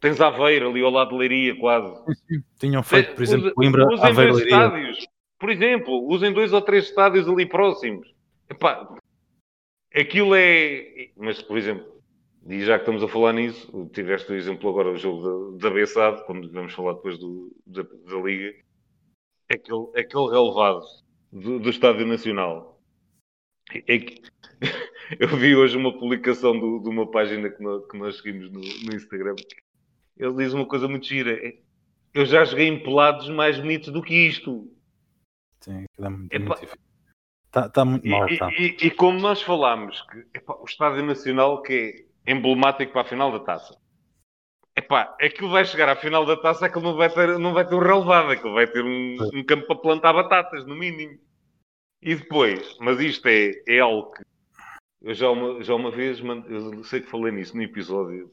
tens 0.00 0.20
Aveiro 0.20 0.70
ali 0.70 0.82
ao 0.82 0.90
lado 0.90 1.10
de 1.10 1.16
Leiria, 1.16 1.58
quase. 1.58 1.92
Tinham 2.58 2.82
feito, 2.82 3.14
por 3.14 3.22
exemplo, 3.22 3.52
Coimbra, 3.54 3.84
Aveiro, 4.00 4.34
Leiria. 4.34 4.54
Estádios. 4.54 5.06
Por 5.38 5.50
exemplo, 5.50 6.06
usem 6.08 6.32
dois 6.32 6.52
ou 6.52 6.60
três 6.60 6.84
estádios 6.84 7.26
ali 7.28 7.46
próximos. 7.46 8.12
Epá, 8.48 8.86
aquilo 9.94 10.34
é. 10.34 11.10
Mas, 11.16 11.40
por 11.40 11.56
exemplo, 11.56 12.00
e 12.46 12.60
já 12.64 12.74
que 12.74 12.82
estamos 12.82 13.02
a 13.02 13.08
falar 13.08 13.32
nisso, 13.32 13.88
tiveste 13.92 14.32
o 14.32 14.34
exemplo 14.34 14.70
agora 14.70 14.92
do 14.92 14.98
jogo 14.98 15.56
da, 15.58 15.68
da 15.68 15.74
Bessade, 15.74 16.24
quando 16.24 16.50
vamos 16.50 16.72
falar 16.72 16.94
depois 16.94 17.18
do, 17.18 17.54
da, 17.66 17.82
da 17.82 18.16
Liga, 18.16 18.54
aquele, 19.50 19.86
aquele 19.96 20.30
relevado 20.30 20.84
do, 21.32 21.58
do 21.58 21.70
Estádio 21.70 22.06
Nacional. 22.06 22.79
É 23.74 23.98
que, 23.98 24.22
eu 25.18 25.28
vi 25.36 25.56
hoje 25.56 25.76
uma 25.76 25.92
publicação 25.96 26.58
do, 26.58 26.80
de 26.80 26.88
uma 26.88 27.10
página 27.10 27.48
que 27.48 27.62
nós, 27.62 27.86
que 27.86 27.98
nós 27.98 28.16
seguimos 28.16 28.50
no, 28.50 28.60
no, 28.60 28.94
Instagram. 28.94 29.36
Ele 30.16 30.34
diz 30.34 30.52
uma 30.52 30.66
coisa 30.66 30.88
muito 30.88 31.06
gira. 31.06 31.32
É, 31.32 31.58
eu 32.12 32.26
já 32.26 32.44
joguei 32.44 32.68
em 32.68 32.82
pelados 32.82 33.28
mais 33.28 33.58
bonitos 33.58 33.92
do 33.92 34.02
que 34.02 34.14
isto. 34.14 34.70
Sim, 35.60 35.84
é 35.98 36.08
muito, 36.08 36.40
muito 36.40 36.60
difícil. 36.60 36.78
Está 37.46 37.68
tá 37.68 37.84
muito 37.84 38.06
mal, 38.06 38.28
e, 38.28 38.38
tá. 38.38 38.48
E, 38.52 38.76
e, 38.80 38.90
como 38.92 39.18
nós 39.18 39.42
falámos, 39.42 40.02
que 40.02 40.38
epá, 40.38 40.54
o 40.54 40.64
Estádio 40.64 41.04
Nacional 41.04 41.60
que 41.62 42.06
é 42.24 42.32
emblemático 42.32 42.92
para 42.92 43.02
a 43.02 43.04
final 43.04 43.32
da 43.32 43.40
taça. 43.40 43.76
Epá, 44.76 45.16
aquilo 45.20 45.50
vai 45.50 45.64
chegar 45.64 45.88
à 45.88 45.96
final 45.96 46.24
da 46.24 46.36
taça, 46.36 46.66
aquilo 46.66 46.84
não 46.84 46.96
vai 46.96 47.10
ter, 47.10 47.38
não 47.38 47.52
vai 47.52 47.66
ter 47.66 47.74
um 47.74 47.80
relevado, 47.80 48.30
aquilo 48.30 48.54
vai 48.54 48.68
ter 48.68 48.84
um, 48.84 49.16
um 49.34 49.44
campo 49.44 49.66
para 49.66 49.76
plantar 49.76 50.12
batatas, 50.12 50.64
no 50.64 50.76
mínimo. 50.76 51.18
E 52.02 52.14
depois, 52.14 52.76
mas 52.80 52.98
isto 53.00 53.26
é, 53.28 53.52
é 53.68 53.78
algo 53.80 54.12
que 54.12 54.22
eu 55.02 55.14
já 55.14 55.30
uma, 55.30 55.62
já 55.62 55.74
uma 55.74 55.90
vez, 55.90 56.20
eu 56.20 56.84
sei 56.84 57.00
que 57.00 57.10
falei 57.10 57.32
nisso 57.32 57.56
no 57.56 57.62
episódio. 57.62 58.30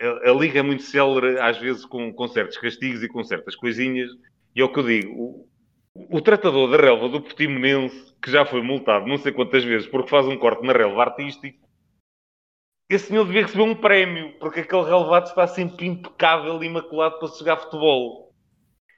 A, 0.00 0.30
a, 0.30 0.32
Liga 0.32 0.60
é 0.60 0.62
muito 0.62 0.82
célere, 0.82 1.38
às 1.40 1.58
vezes, 1.58 1.84
com, 1.84 2.12
com 2.12 2.28
certos 2.28 2.58
castigos 2.58 3.02
e 3.02 3.08
com 3.08 3.24
certas 3.24 3.56
coisinhas. 3.56 4.10
E 4.54 4.60
é 4.60 4.64
o 4.64 4.72
que 4.72 4.78
eu 4.78 4.86
digo: 4.86 5.48
o 5.94 6.20
tratador 6.20 6.70
da 6.70 6.76
relva 6.76 7.08
do 7.08 7.20
Portimonense, 7.20 8.14
que 8.22 8.30
já 8.30 8.44
foi 8.44 8.62
multado 8.62 9.06
não 9.06 9.16
sei 9.16 9.32
quantas 9.32 9.64
vezes 9.64 9.88
porque 9.88 10.10
faz 10.10 10.26
um 10.26 10.36
corte 10.36 10.64
na 10.64 10.72
relva 10.72 11.02
artístico, 11.02 11.64
esse 12.88 13.06
senhor 13.06 13.24
devia 13.24 13.42
receber 13.42 13.62
um 13.62 13.74
prémio, 13.74 14.38
porque 14.38 14.60
aquele 14.60 14.82
relevado 14.82 15.26
está 15.26 15.46
sempre 15.46 15.86
impecável 15.86 16.62
e 16.62 16.66
imaculado 16.66 17.18
para 17.18 17.28
se 17.28 17.38
jogar 17.38 17.56
futebol. 17.56 18.33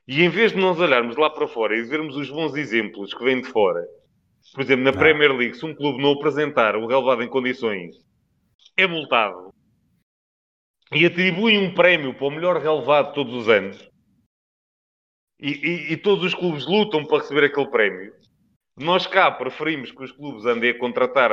E 0.09 0.23
em 0.23 0.29
vez 0.29 0.53
de 0.53 0.59
nós 0.59 0.79
olharmos 0.79 1.17
lá 1.17 1.29
para 1.29 1.49
fora 1.49 1.77
e 1.77 1.83
vermos 1.83 2.17
os 2.17 2.31
bons 2.31 2.55
exemplos 2.55 3.13
que 3.13 3.25
vêm 3.25 3.41
de 3.41 3.49
fora, 3.49 3.85
por 4.55 4.63
exemplo, 4.63 4.85
na 4.85 4.93
não. 4.93 4.99
Premier 4.99 5.33
League, 5.33 5.57
se 5.57 5.65
um 5.67 5.75
clube 5.75 6.01
não 6.01 6.13
apresentar 6.13 6.77
o 6.77 6.87
relevado 6.87 7.23
em 7.23 7.29
condições, 7.29 7.97
é 8.77 8.87
multado. 8.87 9.53
E 10.93 11.05
atribui 11.05 11.59
um 11.59 11.75
prémio 11.75 12.15
para 12.15 12.27
o 12.27 12.31
melhor 12.31 12.57
relevado 12.59 13.13
todos 13.13 13.35
os 13.35 13.49
anos 13.49 13.91
e, 15.41 15.51
e, 15.51 15.93
e, 15.93 15.97
todos 15.97 16.25
os 16.25 16.35
clubes 16.35 16.67
lutam 16.67 17.05
para 17.05 17.19
receber 17.19 17.45
aquele 17.45 17.69
prémio. 17.69 18.13
Nós 18.79 19.07
cá 19.07 19.31
preferimos 19.31 19.91
que 19.91 20.03
os 20.03 20.13
clubes 20.13 20.47
andem 20.47 20.71
a 20.71 20.79
contratar 20.79 21.31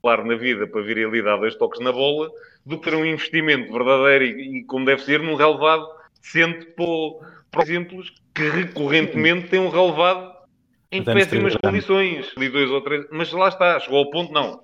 claro 0.00 0.24
na 0.24 0.36
vida 0.36 0.66
para 0.66 0.82
vir 0.82 1.04
ali 1.04 1.22
dar 1.22 1.36
dois 1.36 1.56
toques 1.56 1.80
na 1.80 1.92
bola 1.92 2.30
do 2.64 2.78
que 2.78 2.90
ter 2.90 2.96
um 2.96 3.04
investimento 3.04 3.72
verdadeiro 3.72 4.24
e, 4.24 4.60
e 4.60 4.64
como 4.64 4.84
deve 4.84 5.02
ser 5.02 5.20
num 5.20 5.34
relevado 5.34 5.86
decente 6.20 6.66
para, 6.66 7.37
exemplos 7.56 8.14
que 8.34 8.48
recorrentemente 8.48 9.48
têm 9.48 9.60
um 9.60 9.68
relevado 9.68 10.36
em 10.90 11.02
péssimas 11.02 11.56
condições. 11.56 12.32
Ali 12.36 12.48
dois 12.48 12.70
ou 12.70 12.80
três, 12.80 13.06
mas 13.10 13.32
lá 13.32 13.48
está, 13.48 13.78
chegou 13.80 13.98
ao 13.98 14.10
ponto, 14.10 14.32
não. 14.32 14.62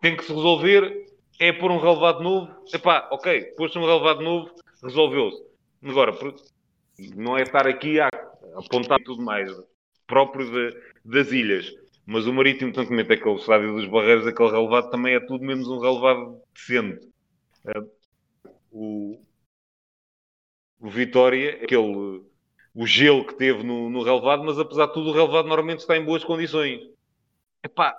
Tem 0.00 0.16
que 0.16 0.24
se 0.24 0.32
resolver, 0.32 1.06
é 1.38 1.52
pôr 1.52 1.70
um 1.70 1.78
relevado 1.78 2.22
novo. 2.22 2.50
Epá, 2.72 3.08
ok, 3.10 3.42
pôs-se 3.56 3.78
um 3.78 3.86
relevado 3.86 4.22
novo, 4.22 4.50
resolveu-se. 4.82 5.42
Agora, 5.84 6.12
não 7.16 7.36
é 7.36 7.42
estar 7.42 7.66
aqui 7.66 8.00
a 8.00 8.08
apontar 8.56 8.98
tudo 9.04 9.22
mais 9.22 9.50
próprio 10.06 10.50
de, 10.50 10.76
das 11.04 11.30
ilhas. 11.32 11.72
Mas 12.06 12.26
o 12.26 12.32
Marítimo, 12.32 12.72
tanto 12.72 12.92
é 12.94 13.00
aquele 13.02 13.34
estádio 13.34 13.74
dos 13.74 13.86
Barreiros, 13.86 14.26
aquele 14.26 14.50
relevado, 14.50 14.90
também 14.90 15.14
é 15.14 15.20
tudo 15.20 15.44
menos 15.44 15.68
um 15.68 15.78
relevado 15.78 16.40
decente. 16.54 17.06
Uh, 17.66 17.90
o, 18.72 19.20
o 20.80 20.88
Vitória, 20.88 21.58
aquele 21.62 22.22
o 22.74 22.86
gelo 22.86 23.24
que 23.24 23.34
teve 23.34 23.64
no, 23.64 23.90
no 23.90 24.02
relevado, 24.02 24.44
mas 24.44 24.58
apesar 24.58 24.86
de 24.86 24.94
tudo, 24.94 25.10
o 25.10 25.12
relevado 25.12 25.48
normalmente 25.48 25.80
está 25.80 25.96
em 25.96 26.04
boas 26.04 26.22
condições. 26.22 26.80
Epá, 27.64 27.96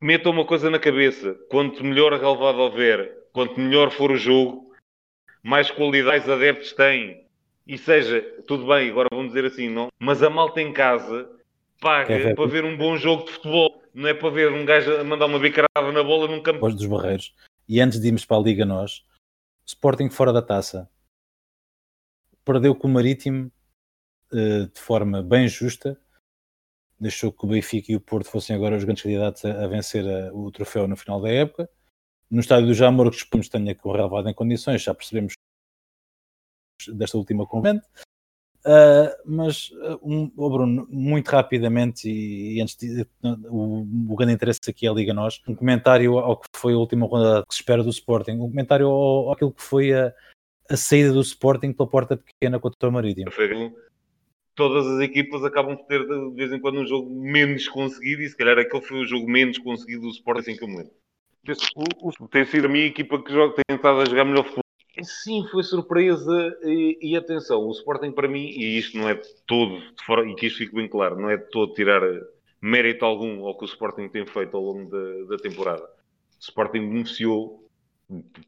metam 0.00 0.32
uma 0.32 0.44
coisa 0.44 0.68
na 0.68 0.78
cabeça: 0.78 1.34
quanto 1.48 1.82
melhor 1.82 2.12
a 2.12 2.18
relevado 2.18 2.58
houver, 2.58 3.28
quanto 3.32 3.58
melhor 3.58 3.90
for 3.90 4.10
o 4.10 4.16
jogo, 4.16 4.72
mais 5.42 5.70
qualidades 5.70 6.28
adeptos 6.28 6.72
tem 6.72 7.24
e 7.66 7.78
seja, 7.78 8.20
tudo 8.46 8.66
bem, 8.66 8.90
agora 8.90 9.08
vamos 9.10 9.28
dizer 9.28 9.46
assim, 9.46 9.70
não? 9.70 9.88
Mas 9.98 10.22
a 10.22 10.28
malta 10.28 10.60
em 10.60 10.72
casa 10.72 11.28
paga 11.80 12.14
é 12.14 12.34
para 12.34 12.46
ver 12.46 12.64
um 12.64 12.76
bom 12.76 12.96
jogo 12.96 13.24
de 13.24 13.32
futebol, 13.32 13.82
não 13.94 14.08
é 14.08 14.14
para 14.14 14.28
ver 14.28 14.52
um 14.52 14.66
gajo 14.66 14.94
a 14.96 15.04
mandar 15.04 15.26
uma 15.26 15.38
bicarada 15.38 15.92
na 15.92 16.02
bola 16.02 16.28
num 16.28 16.42
campo. 16.42 16.58
Depois 16.58 16.74
dos 16.74 16.86
Barreiros. 16.86 17.34
E 17.66 17.80
antes 17.80 17.98
de 17.98 18.08
irmos 18.08 18.26
para 18.26 18.36
a 18.36 18.40
Liga, 18.40 18.66
nós, 18.66 19.02
Sporting 19.64 20.10
fora 20.10 20.30
da 20.30 20.42
taça, 20.42 20.90
perdeu 22.44 22.74
com 22.74 22.88
o 22.88 22.90
Marítimo 22.90 23.50
uh, 24.32 24.66
de 24.66 24.80
forma 24.80 25.22
bem 25.22 25.48
justa, 25.48 25.98
deixou 26.98 27.32
que 27.32 27.44
o 27.44 27.48
Benfica 27.48 27.92
e 27.92 27.96
o 27.96 28.00
Porto 28.00 28.28
fossem 28.30 28.54
agora 28.54 28.76
os 28.76 28.84
grandes 28.84 29.02
candidatos 29.02 29.44
a, 29.44 29.64
a 29.64 29.66
vencer 29.66 30.04
a, 30.06 30.32
o 30.32 30.50
troféu 30.50 30.86
no 30.86 30.96
final 30.96 31.20
da 31.20 31.30
época. 31.30 31.68
No 32.30 32.40
estádio 32.40 32.66
do 32.66 32.74
Jamor, 32.74 33.10
que 33.10 33.16
esperamos 33.16 33.48
tenha 33.48 33.74
que 33.74 33.86
o 33.86 33.92
relevado 33.92 34.28
em 34.28 34.34
condições, 34.34 34.82
já 34.82 34.94
percebemos 34.94 35.34
desta 36.92 37.16
última 37.16 37.46
convente. 37.46 37.84
Uh, 38.66 39.12
mas, 39.26 39.68
uh, 39.72 40.00
um, 40.02 40.32
oh 40.38 40.48
Bruno, 40.48 40.86
muito 40.88 41.28
rapidamente, 41.28 42.08
e, 42.08 42.56
e 42.56 42.62
antes 42.62 42.76
de, 42.76 43.06
o, 43.22 43.82
o, 44.08 44.16
grande 44.16 44.32
interesse 44.32 44.60
aqui 44.68 44.86
é 44.86 44.90
a 44.90 44.92
Liga 44.94 45.12
Nós, 45.12 45.42
um 45.46 45.54
comentário 45.54 46.18
ao 46.18 46.38
que 46.38 46.48
foi 46.56 46.72
a 46.72 46.78
última 46.78 47.06
ronda 47.06 47.44
que 47.46 47.54
se 47.54 47.60
espera 47.60 47.82
do 47.82 47.90
Sporting, 47.90 48.32
um 48.32 48.48
comentário 48.48 48.88
ao, 48.88 49.32
àquilo 49.32 49.52
que 49.52 49.60
foi 49.60 49.92
a, 49.92 50.14
a 50.70 50.76
saída 50.76 51.12
do 51.12 51.20
Sporting 51.20 51.72
pela 51.72 51.88
porta 51.88 52.16
pequena 52.16 52.58
contra 52.58 52.88
o 52.88 52.92
Marítimo. 52.92 53.30
Todas 54.54 54.86
as 54.86 55.00
equipas 55.00 55.44
acabam 55.44 55.76
por 55.76 55.86
ter 55.86 56.06
de 56.06 56.34
vez 56.34 56.52
em 56.52 56.60
quando 56.60 56.80
um 56.80 56.86
jogo 56.86 57.10
menos 57.10 57.68
conseguido, 57.68 58.22
e 58.22 58.28
se 58.28 58.36
calhar 58.36 58.58
aquele 58.58 58.82
foi 58.82 59.00
o 59.00 59.06
jogo 59.06 59.28
menos 59.28 59.58
conseguido 59.58 60.02
do 60.02 60.10
Sporting, 60.10 60.40
assim 60.40 60.56
que 60.56 60.64
eu 60.64 60.68
me 60.68 60.76
lembro. 60.76 60.92
O, 62.00 62.28
tem 62.28 62.44
sido 62.44 62.66
a 62.66 62.68
minha 62.68 62.86
equipa 62.86 63.22
que 63.22 63.32
joga, 63.32 63.54
tem 63.54 63.76
tentado 63.76 64.00
a 64.00 64.04
jogar 64.04 64.24
melhor 64.24 64.44
futebol 64.44 64.64
Sim, 65.02 65.44
foi 65.50 65.64
surpresa 65.64 66.56
e, 66.62 66.98
e, 67.02 67.16
atenção, 67.16 67.66
o 67.66 67.72
Sporting 67.72 68.12
para 68.12 68.28
mim, 68.28 68.46
e 68.46 68.78
isto 68.78 68.96
não 68.96 69.08
é 69.08 69.20
todo, 69.44 69.82
fora, 70.06 70.24
e 70.24 70.34
que 70.36 70.46
isto 70.46 70.58
fique 70.58 70.74
bem 70.74 70.88
claro, 70.88 71.18
não 71.20 71.28
é 71.28 71.36
todo 71.36 71.74
tirar 71.74 72.00
mérito 72.60 73.04
algum 73.04 73.44
ao 73.44 73.58
que 73.58 73.64
o 73.64 73.66
Sporting 73.66 74.08
tem 74.08 74.24
feito 74.24 74.56
ao 74.56 74.62
longo 74.62 74.88
da, 74.88 75.34
da 75.34 75.36
temporada. 75.36 75.82
O 75.82 76.40
Sporting 76.40 76.88
beneficiou, 76.88 77.68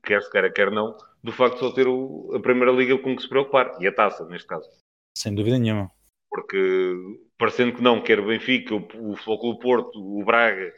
quer 0.04 0.22
se 0.22 0.30
queira, 0.30 0.50
quer 0.50 0.70
não, 0.70 0.96
do 1.26 1.32
facto 1.32 1.54
de 1.54 1.60
só 1.60 1.72
ter 1.72 1.88
o, 1.88 2.30
a 2.36 2.40
Primeira 2.40 2.70
Liga 2.70 2.96
com 2.98 3.16
que 3.16 3.22
se 3.22 3.28
preocupar, 3.28 3.76
e 3.80 3.86
a 3.86 3.92
taça, 3.92 4.24
neste 4.26 4.46
caso. 4.46 4.68
Sem 5.18 5.34
dúvida 5.34 5.58
nenhuma. 5.58 5.90
Porque, 6.30 6.94
parecendo 7.36 7.74
que 7.74 7.82
não, 7.82 8.00
quer 8.00 8.20
o 8.20 8.26
Benfica, 8.28 8.76
o, 8.76 8.86
o 9.10 9.16
Futebol 9.16 9.58
Porto, 9.58 9.98
o 9.98 10.24
Braga, 10.24 10.72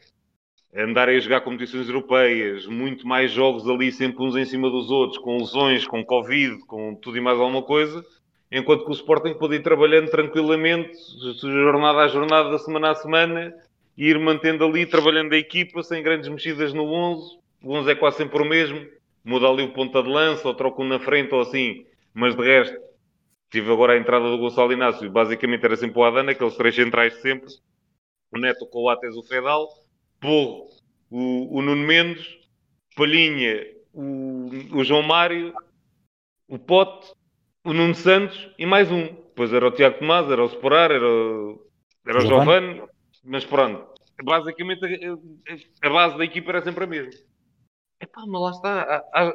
andarem 0.74 1.18
a 1.18 1.20
jogar 1.20 1.42
competições 1.42 1.86
europeias, 1.86 2.66
muito 2.66 3.06
mais 3.06 3.30
jogos 3.30 3.68
ali, 3.68 3.92
sempre 3.92 4.22
uns 4.24 4.36
em 4.36 4.46
cima 4.46 4.70
dos 4.70 4.90
outros, 4.90 5.18
com 5.18 5.36
lesões, 5.36 5.86
com 5.86 6.02
Covid, 6.02 6.64
com 6.64 6.94
tudo 6.94 7.18
e 7.18 7.20
mais 7.20 7.38
alguma 7.38 7.62
coisa, 7.62 8.02
enquanto 8.50 8.84
que 8.84 8.90
o 8.90 8.94
Sporting 8.94 9.34
pode 9.34 9.56
ir 9.56 9.62
trabalhando 9.62 10.10
tranquilamente, 10.10 10.96
jornada 11.42 11.98
a 11.98 12.08
jornada, 12.08 12.58
semana 12.58 12.92
a 12.92 12.94
semana, 12.94 13.54
e 13.98 14.08
ir 14.08 14.18
mantendo 14.18 14.64
ali, 14.64 14.86
trabalhando 14.86 15.34
a 15.34 15.36
equipa, 15.36 15.82
sem 15.82 16.02
grandes 16.02 16.28
mexidas 16.28 16.72
no 16.72 16.84
11. 16.84 17.36
O 17.62 17.74
11 17.74 17.90
é 17.90 17.94
quase 17.94 18.18
sempre 18.18 18.40
o 18.40 18.46
mesmo, 18.46 18.86
muda 19.28 19.46
ali 19.46 19.62
o 19.62 19.72
ponta 19.74 20.02
de 20.02 20.08
lança, 20.08 20.48
ou 20.48 20.54
troca 20.54 20.80
um 20.80 20.88
na 20.88 20.98
frente, 20.98 21.34
ou 21.34 21.40
assim, 21.42 21.84
mas 22.14 22.34
de 22.34 22.42
resto, 22.42 22.78
tive 23.50 23.70
agora 23.70 23.92
a 23.92 23.98
entrada 23.98 24.24
do 24.30 24.38
Gonçalo 24.38 24.72
Inácio, 24.72 25.10
basicamente 25.10 25.64
era 25.64 25.76
sempre 25.76 25.98
o 25.98 26.04
Adana, 26.04 26.32
aqueles 26.32 26.56
três 26.56 26.74
centrais 26.74 27.12
de 27.12 27.20
sempre, 27.20 27.48
o 28.32 28.38
Neto, 28.38 28.64
o 28.64 28.66
Coates, 28.66 29.14
o 29.14 29.22
Fedal, 29.22 29.68
Porro, 30.18 30.68
o, 31.10 31.58
o 31.58 31.62
Nuno 31.62 31.86
Mendes, 31.86 32.26
Palhinha, 32.96 33.66
o, 33.92 34.48
o 34.72 34.82
João 34.82 35.02
Mário, 35.02 35.52
o 36.48 36.58
Pote, 36.58 37.12
o 37.62 37.74
Nuno 37.74 37.94
Santos 37.94 38.50
e 38.58 38.64
mais 38.64 38.90
um. 38.90 39.04
Depois 39.04 39.52
era 39.52 39.68
o 39.68 39.70
Tiago 39.70 39.98
Tomás, 39.98 40.30
era 40.30 40.42
o 40.42 40.46
Sporar, 40.46 40.90
era 40.90 41.06
o, 41.06 41.68
era 42.06 42.18
o 42.18 42.20
Giovanni, 42.22 42.82
mas 43.22 43.44
pronto. 43.44 43.86
Basicamente 44.24 44.84
a, 44.84 45.86
a, 45.86 45.90
base 45.90 46.16
da 46.16 46.24
equipa 46.24 46.50
era 46.50 46.62
sempre 46.62 46.84
a 46.84 46.86
mesma. 46.86 47.12
Epá, 48.00 48.22
mas 48.26 48.40
lá 48.40 48.50
está. 48.50 49.04
Há, 49.12 49.32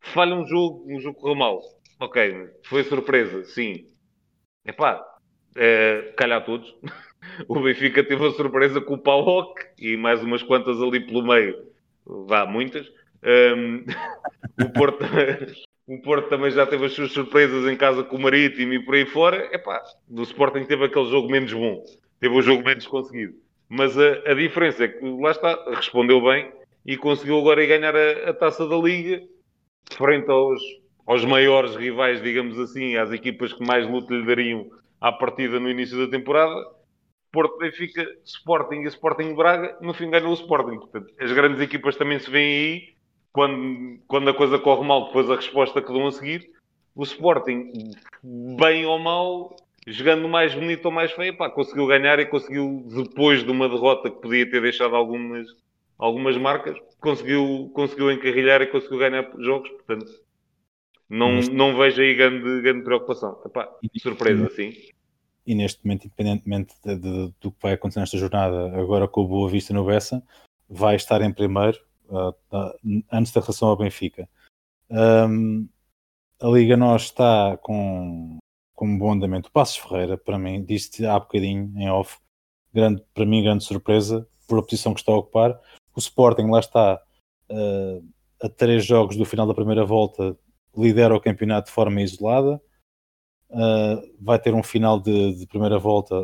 falha 0.00 0.34
um 0.34 0.46
jogo, 0.46 0.84
um 0.88 1.00
jogo 1.00 1.18
correu 1.18 1.36
mal. 1.36 1.60
Ok, 2.00 2.50
foi 2.64 2.84
surpresa, 2.84 3.44
sim. 3.44 3.86
Epá, 4.64 5.04
é, 5.56 6.12
calhar 6.16 6.44
todos. 6.44 6.74
o 7.48 7.60
Benfica 7.60 8.02
teve 8.02 8.26
a 8.26 8.30
surpresa 8.32 8.80
com 8.80 8.94
o 8.94 8.98
Pauok 9.02 9.54
e 9.78 9.96
mais 9.96 10.22
umas 10.22 10.42
quantas 10.42 10.80
ali 10.80 11.00
pelo 11.06 11.22
meio. 11.22 11.54
Vá, 12.06 12.46
muitas. 12.46 12.86
Um, 13.22 13.84
o, 14.64 14.72
Porto, 14.72 15.04
o 15.86 16.00
Porto 16.02 16.28
também 16.28 16.50
já 16.50 16.66
teve 16.66 16.86
as 16.86 16.92
suas 16.92 17.12
surpresas 17.12 17.70
em 17.70 17.76
casa 17.76 18.02
com 18.02 18.16
o 18.16 18.20
Marítimo 18.22 18.72
e 18.72 18.84
por 18.84 18.94
aí 18.94 19.06
fora. 19.06 19.54
Epá, 19.54 19.82
do 20.08 20.22
Sporting 20.22 20.64
teve 20.64 20.84
aquele 20.84 21.10
jogo 21.10 21.30
menos 21.30 21.52
bom. 21.52 21.84
Teve 22.18 22.34
o 22.34 22.42
jogo 22.42 22.64
menos 22.64 22.86
conseguido. 22.86 23.34
Mas 23.68 23.98
a, 23.98 24.30
a 24.30 24.34
diferença 24.34 24.84
é 24.84 24.88
que, 24.88 25.04
lá 25.20 25.30
está, 25.30 25.56
respondeu 25.74 26.20
bem 26.22 26.50
e 26.84 26.96
conseguiu 26.96 27.38
agora 27.38 27.64
ganhar 27.66 27.94
a, 27.94 28.30
a 28.30 28.34
taça 28.34 28.66
da 28.66 28.76
Liga 28.76 29.22
frente 29.96 30.30
aos, 30.30 30.60
aos 31.06 31.24
maiores 31.24 31.76
rivais, 31.76 32.22
digamos 32.22 32.58
assim, 32.58 32.96
às 32.96 33.10
equipas 33.12 33.52
que 33.52 33.64
mais 33.64 33.88
luta 33.88 34.14
lhe 34.14 34.24
dariam 34.24 34.70
à 35.00 35.12
partida 35.12 35.58
no 35.58 35.70
início 35.70 35.98
da 35.98 36.10
temporada 36.10 36.64
Porto, 37.32 37.56
Benfica, 37.56 38.06
Sporting 38.24 38.82
e 38.82 38.88
Sporting 38.88 39.34
Braga, 39.34 39.78
no 39.80 39.94
fim 39.94 40.10
ganham 40.10 40.30
o 40.30 40.34
Sporting. 40.34 40.76
Portanto, 40.76 41.14
as 41.18 41.32
grandes 41.32 41.62
equipas 41.62 41.96
também 41.96 42.18
se 42.18 42.30
veem 42.30 42.54
aí, 42.54 42.88
quando, 43.32 43.98
quando 44.06 44.28
a 44.28 44.34
coisa 44.34 44.58
corre 44.58 44.86
mal, 44.86 45.06
depois 45.06 45.30
a 45.30 45.36
resposta 45.36 45.80
que 45.80 45.90
dão 45.90 46.06
a 46.06 46.12
seguir. 46.12 46.50
O 46.94 47.02
Sporting, 47.02 47.72
bem 48.60 48.84
ou 48.84 48.98
mal, 48.98 49.56
jogando 49.86 50.28
mais 50.28 50.54
bonito 50.54 50.84
ou 50.84 50.92
mais 50.92 51.10
feio, 51.12 51.34
pá, 51.34 51.48
conseguiu 51.48 51.86
ganhar 51.86 52.18
e 52.20 52.26
conseguiu, 52.26 52.84
depois 52.94 53.42
de 53.42 53.50
uma 53.50 53.66
derrota 53.66 54.10
que 54.10 54.20
podia 54.20 54.48
ter 54.50 54.60
deixado 54.60 54.94
algumas, 54.94 55.48
algumas 56.02 56.36
marcas, 56.36 56.76
conseguiu, 57.00 57.70
conseguiu 57.74 58.10
encarrilhar 58.10 58.60
e 58.62 58.66
conseguiu 58.66 58.98
ganhar 58.98 59.30
jogos. 59.38 59.70
Portanto, 59.70 60.06
não, 61.08 61.40
não 61.40 61.76
vejo 61.76 62.00
aí 62.00 62.14
grande, 62.14 62.60
grande 62.62 62.84
preocupação. 62.84 63.40
Epá, 63.44 63.70
surpresa, 64.00 64.48
sim 64.50 64.72
e 65.46 65.54
neste 65.54 65.84
momento, 65.84 66.06
independentemente 66.06 66.74
de, 66.84 66.96
de, 66.96 67.34
do 67.40 67.50
que 67.50 67.62
vai 67.62 67.72
acontecer 67.72 68.00
nesta 68.00 68.18
jornada, 68.18 68.78
agora 68.78 69.08
com 69.08 69.22
o 69.22 69.28
Boa 69.28 69.48
Vista 69.48 69.74
no 69.74 69.84
Bessa, 69.84 70.22
vai 70.68 70.96
estar 70.96 71.20
em 71.20 71.32
primeiro 71.32 71.78
uh, 72.08 72.34
antes 73.10 73.32
da 73.32 73.40
relação 73.40 73.68
ao 73.68 73.76
Benfica. 73.76 74.28
Um, 74.90 75.68
a 76.40 76.48
Liga 76.48 76.76
Nós 76.76 77.02
está 77.02 77.56
com, 77.58 78.38
com 78.74 78.86
um 78.86 78.98
bom 78.98 79.12
andamento. 79.12 79.48
O 79.48 79.52
Passos 79.52 79.76
Ferreira, 79.76 80.16
para 80.16 80.38
mim, 80.38 80.64
disse 80.64 81.04
há 81.04 81.18
bocadinho 81.18 81.72
em 81.76 81.90
off, 81.90 82.18
grande, 82.72 83.02
para 83.12 83.26
mim, 83.26 83.42
grande 83.42 83.64
surpresa 83.64 84.26
por 84.46 84.58
a 84.58 84.62
posição 84.62 84.94
que 84.94 85.00
está 85.00 85.12
a 85.12 85.16
ocupar. 85.16 85.58
O 85.94 85.98
Sporting 85.98 86.50
lá 86.50 86.60
está 86.60 87.00
uh, 87.50 88.08
a 88.40 88.48
três 88.48 88.84
jogos 88.84 89.16
do 89.16 89.24
final 89.24 89.46
da 89.46 89.54
primeira 89.54 89.84
volta, 89.84 90.36
lidera 90.76 91.14
o 91.14 91.20
campeonato 91.20 91.66
de 91.66 91.74
forma 91.74 92.00
isolada 92.00 92.60
Uh, 93.52 94.00
vai 94.18 94.38
ter 94.38 94.54
um 94.54 94.62
final 94.62 94.98
de, 94.98 95.34
de, 95.34 95.46
primeira 95.46 95.78
volta, 95.78 96.14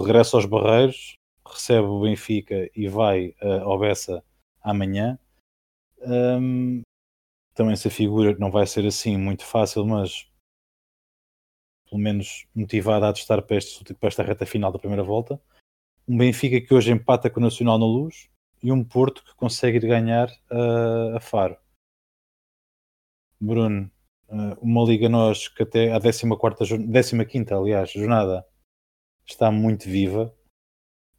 regressa 0.00 0.38
aos 0.38 0.46
Barreiros, 0.46 1.18
recebe 1.46 1.86
o 1.86 2.00
Benfica 2.00 2.70
e 2.74 2.88
vai 2.88 3.34
uh, 3.42 3.62
ao 3.64 3.78
Bessa 3.78 4.24
amanhã. 4.62 5.18
Um, 6.00 6.80
também 7.52 7.74
essa 7.74 7.90
figura 7.90 8.34
não 8.38 8.50
vai 8.50 8.66
ser 8.66 8.86
assim 8.86 9.18
muito 9.18 9.44
fácil, 9.44 9.84
mas 9.84 10.30
pelo 11.90 12.00
menos 12.00 12.46
motivada 12.54 13.06
a 13.06 13.12
testar 13.12 13.42
para, 13.42 13.58
este, 13.58 13.92
para 13.92 14.08
esta 14.08 14.22
reta 14.22 14.46
final 14.46 14.72
da 14.72 14.78
primeira 14.78 15.02
volta. 15.02 15.38
Um 16.08 16.16
Benfica 16.16 16.58
que 16.58 16.72
hoje 16.72 16.90
empata 16.90 17.28
com 17.28 17.38
o 17.38 17.42
Nacional 17.42 17.78
na 17.78 17.84
Luz 17.84 18.30
e 18.62 18.72
um 18.72 18.84
Porto 18.84 19.24
que 19.24 19.34
consegue 19.34 19.78
ganhar 19.80 20.28
uh, 20.50 21.16
a 21.16 21.20
Faro. 21.20 21.56
Bruno, 23.40 23.90
uh, 24.28 24.58
uma 24.60 24.84
Liga 24.84 25.08
Nós 25.08 25.48
que 25.48 25.62
até 25.62 25.92
a 25.92 26.00
14 26.00 27.24
quinta 27.26 27.56
aliás, 27.56 27.90
jornada 27.90 28.44
está 29.24 29.50
muito 29.50 29.84
viva, 29.84 30.34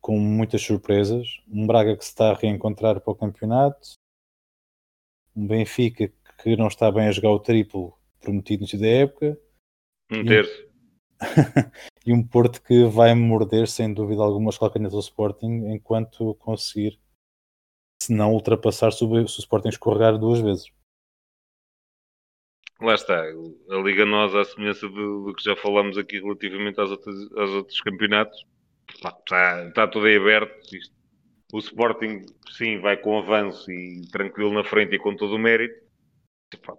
com 0.02 0.18
muitas 0.20 0.62
surpresas. 0.62 1.28
Um 1.48 1.66
Braga 1.68 1.96
que 1.96 2.04
se 2.04 2.12
está 2.12 2.32
a 2.32 2.36
reencontrar 2.36 3.00
para 3.00 3.12
o 3.12 3.16
campeonato, 3.16 3.94
um 5.36 5.48
Benfica 5.48 6.12
que 6.42 6.56
não 6.56 6.68
está 6.68 6.92
bem 6.92 7.08
a 7.08 7.12
jogar 7.12 7.32
o 7.32 7.40
triplo 7.40 7.98
prometido 8.20 8.62
no 8.62 8.64
início 8.64 8.80
da 8.80 8.88
época. 8.88 9.40
Um 10.12 10.26
terço. 10.26 10.70
e 12.06 12.14
um 12.14 12.26
Porto 12.26 12.62
que 12.62 12.86
vai 12.86 13.14
morder 13.14 13.68
sem 13.68 13.94
dúvida 13.94 14.22
alguma 14.22 14.50
as 14.50 14.58
calcanhas 14.58 14.94
do 14.94 15.00
Sporting 15.00 15.68
enquanto 15.68 16.34
conseguir, 16.36 17.00
se 18.10 18.14
não 18.14 18.34
ultrapassar, 18.34 18.92
se 18.92 19.04
o 19.04 19.24
Sporting 19.24 19.70
escorregar 19.70 20.18
duas 20.18 20.40
vezes 20.40 20.72
lá 22.82 22.96
está, 22.96 23.22
a 23.22 23.76
Liga 23.84 24.06
Nós, 24.06 24.34
à 24.34 24.44
semelhança 24.44 24.88
do, 24.88 25.26
do, 25.26 25.34
que 25.34 25.44
já 25.44 25.56
falámos 25.56 25.98
aqui 25.98 26.20
relativamente 26.20 26.80
aos 26.80 26.92
outros, 26.92 27.32
aos 27.38 27.50
outros 27.52 27.82
campeonatos, 27.82 28.46
está, 28.90 29.68
está 29.68 29.88
tudo 29.88 30.06
aí 30.06 30.16
aberto. 30.16 30.76
Isto. 30.76 30.98
O 31.52 31.60
Sporting, 31.60 32.26
sim, 32.52 32.80
vai 32.80 32.96
com 32.96 33.18
avanço 33.18 33.72
e 33.72 34.08
tranquilo 34.12 34.54
na 34.54 34.64
frente 34.64 34.96
e 34.96 35.00
com 35.00 35.16
todo 35.16 35.36
o 35.36 35.40
mérito. 35.40 35.88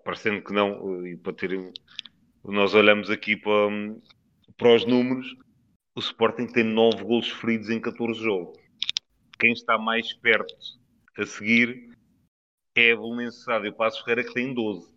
Parecendo 0.05 0.43
que 0.43 0.53
não, 0.53 1.07
e 1.07 1.17
para 1.17 1.33
ter, 1.33 1.73
nós 2.45 2.75
olhamos 2.75 3.11
aqui 3.11 3.37
para, 3.37 3.69
para 4.57 4.75
os 4.75 4.85
números, 4.87 5.27
o 5.95 6.01
Sporting 6.01 6.47
tem 6.47 6.65
9 6.65 7.05
golos 7.05 7.31
feridos 7.31 7.69
em 7.69 7.81
14 7.81 8.21
jogos. 8.21 8.59
Quem 9.39 9.53
está 9.53 9.77
mais 9.77 10.13
perto 10.15 10.55
a 11.21 11.27
seguir 11.27 11.91
é 12.77 12.93
a 12.93 12.97
Belenenses 12.97 13.47
e 13.47 13.69
o 13.69 13.75
Passo 13.75 14.03
Ferreira 14.05 14.27
que 14.27 14.35
tem 14.35 14.55
12. 14.55 14.95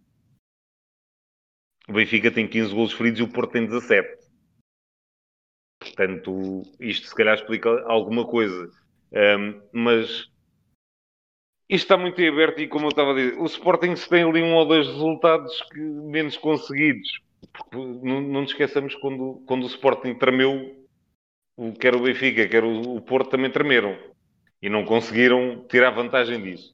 O 1.87 1.93
Benfica 1.93 2.31
tem 2.31 2.47
15 2.47 2.73
golos 2.73 2.93
feridos 2.93 3.19
e 3.19 3.23
o 3.23 3.31
Porto 3.31 3.51
tem 3.51 3.65
17. 3.65 4.23
Portanto, 5.79 6.61
isto 6.79 7.07
se 7.07 7.15
calhar 7.15 7.35
explica 7.35 7.69
alguma 7.87 8.25
coisa. 8.25 8.71
Um, 9.11 9.61
mas 9.73 10.31
isto 11.69 11.85
está 11.85 11.97
muito 11.97 12.21
aberto 12.21 12.59
e 12.59 12.67
como 12.67 12.85
eu 12.85 12.89
estava 12.89 13.11
a 13.11 13.15
dizer, 13.15 13.37
o 13.37 13.45
Sporting 13.45 13.95
se 13.95 14.07
tem 14.07 14.23
ali 14.23 14.41
um 14.41 14.55
ou 14.55 14.65
dois 14.65 14.87
resultados 14.87 15.61
que, 15.63 15.79
menos 15.79 16.37
conseguidos. 16.37 17.21
Porque 17.51 17.75
não, 17.75 18.21
não 18.21 18.41
nos 18.41 18.51
esqueçamos 18.51 18.95
quando, 18.95 19.43
quando 19.45 19.63
o 19.63 19.67
Sporting 19.67 20.15
tremeu, 20.15 20.87
quer 21.79 21.95
o 21.95 22.03
Benfica, 22.03 22.47
quer 22.47 22.63
o, 22.63 22.95
o 22.95 23.01
Porto 23.01 23.31
também 23.31 23.51
tremeram. 23.51 24.12
E 24.63 24.69
não 24.69 24.83
conseguiram 24.83 25.63
tirar 25.67 25.91
vantagem 25.91 26.41
disso 26.41 26.73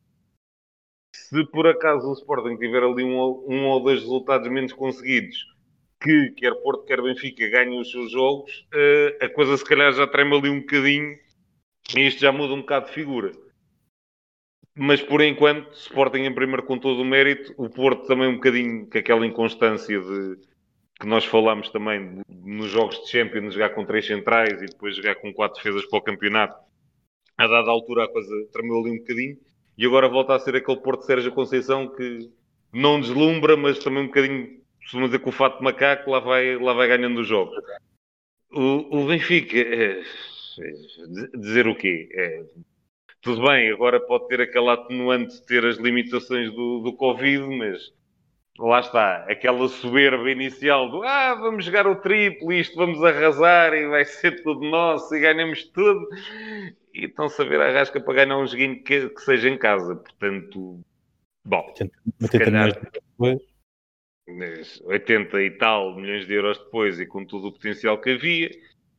se 1.29 1.45
por 1.45 1.67
acaso 1.67 2.09
o 2.09 2.13
Sporting 2.13 2.57
tiver 2.57 2.83
ali 2.83 3.03
um, 3.03 3.43
um 3.47 3.67
ou 3.67 3.83
dois 3.83 4.01
resultados 4.01 4.49
menos 4.49 4.73
conseguidos, 4.73 5.37
que 6.01 6.31
quer 6.31 6.55
Porto, 6.55 6.85
quer 6.85 7.01
Benfica 7.01 7.47
ganhem 7.49 7.79
os 7.79 7.91
seus 7.91 8.11
jogos, 8.11 8.67
uh, 8.73 9.25
a 9.25 9.29
coisa 9.29 9.57
se 9.57 9.65
calhar 9.65 9.91
já 9.93 10.07
trema 10.07 10.37
ali 10.37 10.49
um 10.49 10.61
bocadinho 10.61 11.17
e 11.95 12.07
isto 12.07 12.21
já 12.21 12.31
muda 12.31 12.53
um 12.53 12.61
bocado 12.61 12.87
de 12.87 12.93
figura. 12.93 13.31
Mas 14.75 15.01
por 15.01 15.21
enquanto, 15.21 15.71
Sporting 15.73 16.21
em 16.21 16.33
primeiro 16.33 16.63
com 16.63 16.79
todo 16.79 17.01
o 17.01 17.05
mérito, 17.05 17.53
o 17.57 17.69
Porto 17.69 18.07
também 18.07 18.27
um 18.27 18.35
bocadinho 18.35 18.89
com 18.89 18.97
aquela 18.97 19.25
inconstância 19.25 19.99
de 19.99 20.37
que 20.99 21.05
nós 21.05 21.25
falamos 21.25 21.69
também 21.69 22.21
nos 22.29 22.71
jogos 22.71 23.03
de 23.03 23.09
Champions, 23.09 23.53
jogar 23.53 23.69
com 23.69 23.85
três 23.85 24.05
centrais 24.05 24.61
e 24.61 24.65
depois 24.65 24.95
jogar 24.95 25.15
com 25.15 25.33
quatro 25.33 25.57
defesas 25.57 25.85
para 25.85 25.99
o 25.99 26.01
campeonato. 26.01 26.68
A 27.39 27.47
dada 27.47 27.71
altura 27.71 28.03
a 28.03 28.07
coisa 28.09 28.29
tremeu 28.51 28.79
ali 28.79 28.91
um 28.91 28.97
bocadinho 28.97 29.37
e 29.77 29.85
agora 29.85 30.09
volta 30.09 30.35
a 30.35 30.39
ser 30.39 30.57
aquele 30.57 30.81
Porto 30.81 31.05
Sérgio 31.05 31.31
Conceição 31.31 31.87
que 31.87 32.29
não 32.73 32.99
deslumbra, 32.99 33.55
mas 33.55 33.79
também 33.79 34.03
um 34.03 34.07
bocadinho, 34.07 34.59
costuma 34.81 35.05
dizer 35.05 35.19
que 35.19 35.29
o 35.29 35.31
fato 35.31 35.59
de 35.59 35.63
macaco 35.63 36.11
lá 36.11 36.19
vai, 36.19 36.57
lá 36.57 36.73
vai 36.73 36.89
ganhando 36.89 37.21
os 37.21 37.27
jogos. 37.27 37.55
O, 38.51 39.03
o 39.03 39.07
Benfica, 39.07 39.57
é, 39.57 40.01
é, 40.01 41.37
dizer 41.37 41.65
o 41.65 41.75
quê? 41.75 42.09
É, 42.11 42.43
tudo 43.21 43.47
bem, 43.47 43.71
agora 43.71 44.01
pode 44.01 44.27
ter 44.27 44.41
aquela 44.41 44.73
atenuante 44.73 45.35
de 45.35 45.45
ter 45.45 45.65
as 45.65 45.77
limitações 45.77 46.51
do, 46.53 46.81
do 46.81 46.91
Covid, 46.91 47.47
mas 47.55 47.93
lá 48.67 48.81
está, 48.81 49.25
aquela 49.29 49.67
soberba 49.69 50.29
inicial 50.29 50.89
do 50.89 51.03
ah, 51.03 51.35
vamos 51.35 51.65
jogar 51.65 51.87
o 51.87 51.95
triplo, 51.95 52.51
isto 52.51 52.75
vamos 52.75 53.03
arrasar 53.03 53.73
e 53.73 53.87
vai 53.87 54.03
ser 54.03 54.43
tudo 54.43 54.69
nosso 54.69 55.15
e 55.15 55.19
ganhamos 55.19 55.63
tudo. 55.65 56.05
E 56.93 57.05
estão-se 57.05 57.41
a 57.41 57.45
ver 57.45 57.61
a 57.61 57.71
rasca 57.71 58.01
para 58.01 58.25
ganhar 58.25 58.37
um 58.37 58.45
joguinho 58.45 58.83
que, 58.83 59.09
que 59.09 59.21
seja 59.21 59.49
em 59.49 59.57
casa. 59.57 59.95
Portanto, 59.95 60.79
bom, 61.45 61.73
80 64.83 65.41
e 65.41 65.51
tal 65.51 65.95
milhões 65.95 66.27
de 66.27 66.33
euros 66.33 66.57
depois 66.59 66.99
e 66.99 67.05
com 67.05 67.25
todo 67.25 67.47
o 67.47 67.51
potencial 67.51 67.99
que 67.99 68.11
havia, 68.11 68.49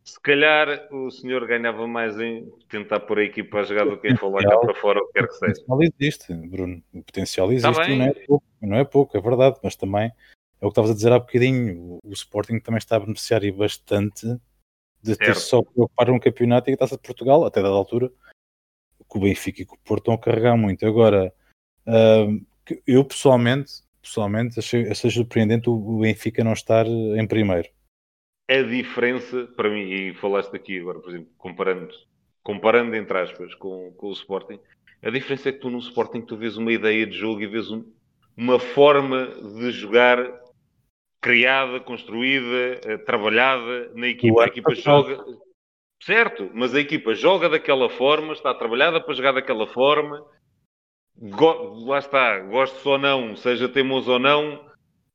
se 0.02 0.20
calhar 0.20 0.88
o 0.90 1.10
senhor 1.10 1.46
ganhava 1.46 1.86
mais 1.86 2.18
em 2.18 2.50
tentar 2.68 3.00
pôr 3.00 3.18
a 3.18 3.24
equipa 3.24 3.60
a 3.60 3.62
jogar 3.62 3.84
do 3.84 3.98
que 3.98 4.08
em 4.08 4.16
falar 4.16 4.42
cá 4.42 4.58
para 4.58 4.74
fora, 4.74 4.98
o 4.98 5.06
que 5.08 5.12
quer 5.20 5.28
que 5.28 5.34
seja. 5.34 5.52
O 5.52 5.66
potencial 5.66 5.82
existe, 5.82 6.34
Bruno. 6.34 6.82
O 6.92 7.02
potencial 7.02 7.52
existe 7.52 7.74
tá 7.74 7.88
e 7.88 7.98
não 7.98 8.04
é, 8.06 8.12
pouco, 8.26 8.44
não 8.66 8.76
é 8.76 8.84
pouco, 8.84 9.16
é 9.16 9.20
verdade, 9.20 9.58
mas 9.62 9.76
também 9.76 10.10
é 10.60 10.66
o 10.66 10.68
que 10.68 10.72
estavas 10.72 10.90
a 10.90 10.94
dizer 10.94 11.12
há 11.12 11.18
bocadinho. 11.18 11.98
O, 12.04 12.12
Sporting 12.12 12.60
também 12.60 12.78
está 12.78 12.96
a 12.96 13.00
beneficiar 13.00 13.42
e 13.44 13.52
bastante 13.52 14.26
de 15.02 15.16
ter 15.16 15.34
certo. 15.34 15.40
só 15.40 15.62
preocupar 15.62 16.10
um 16.10 16.18
campeonato 16.18 16.70
e 16.70 16.74
a 16.74 16.76
taça 16.76 16.96
de 16.96 17.02
Portugal, 17.02 17.44
até 17.44 17.62
dada 17.62 17.74
altura, 17.74 18.10
que 19.10 19.18
o 19.18 19.20
Benfica 19.20 19.62
e 19.62 19.66
que 19.66 19.74
o 19.74 19.78
Porto 19.78 20.02
estão 20.02 20.14
a 20.14 20.18
carregar 20.18 20.56
muito. 20.56 20.84
Agora, 20.86 21.32
eu 22.86 23.04
pessoalmente, 23.04 23.82
pessoalmente 24.02 24.58
achei, 24.58 24.90
achei 24.90 25.10
surpreendente 25.10 25.70
o 25.70 25.98
Benfica 26.00 26.44
não 26.44 26.52
estar 26.52 26.86
em 26.86 27.26
primeiro 27.26 27.68
a 28.50 28.62
diferença, 28.62 29.46
para 29.56 29.70
mim, 29.70 29.88
e 29.88 30.14
falaste 30.14 30.54
aqui 30.56 30.80
agora, 30.80 30.98
por 30.98 31.10
exemplo, 31.10 31.28
comparando, 31.38 31.94
comparando 32.42 32.96
entre 32.96 33.16
aspas 33.16 33.54
com, 33.54 33.92
com 33.92 34.08
o 34.08 34.12
Sporting, 34.12 34.58
a 35.00 35.08
diferença 35.08 35.48
é 35.48 35.52
que 35.52 35.60
tu 35.60 35.70
no 35.70 35.78
Sporting 35.78 36.22
tu 36.22 36.36
vês 36.36 36.56
uma 36.56 36.72
ideia 36.72 37.06
de 37.06 37.16
jogo 37.16 37.40
e 37.40 37.46
vês 37.46 37.70
um, 37.70 37.84
uma 38.36 38.58
forma 38.58 39.26
de 39.26 39.70
jogar 39.70 40.18
criada, 41.20 41.80
construída, 41.80 42.80
eh, 42.84 42.98
trabalhada 42.98 43.92
na 43.94 44.08
equipa. 44.08 44.44
A 44.44 44.46
equipa 44.46 44.74
joga. 44.74 45.22
Certo, 46.02 46.50
mas 46.54 46.74
a 46.74 46.80
equipa 46.80 47.14
joga 47.14 47.48
daquela 47.48 47.90
forma, 47.90 48.32
está 48.32 48.54
trabalhada 48.54 49.00
para 49.00 49.14
jogar 49.14 49.32
daquela 49.32 49.66
forma. 49.66 50.24
Go... 51.16 51.84
Lá 51.86 51.98
está, 51.98 52.38
gosto 52.40 52.88
ou 52.88 52.98
não, 52.98 53.36
seja 53.36 53.68
teimoso 53.68 54.10
ou 54.12 54.18
não, 54.18 54.70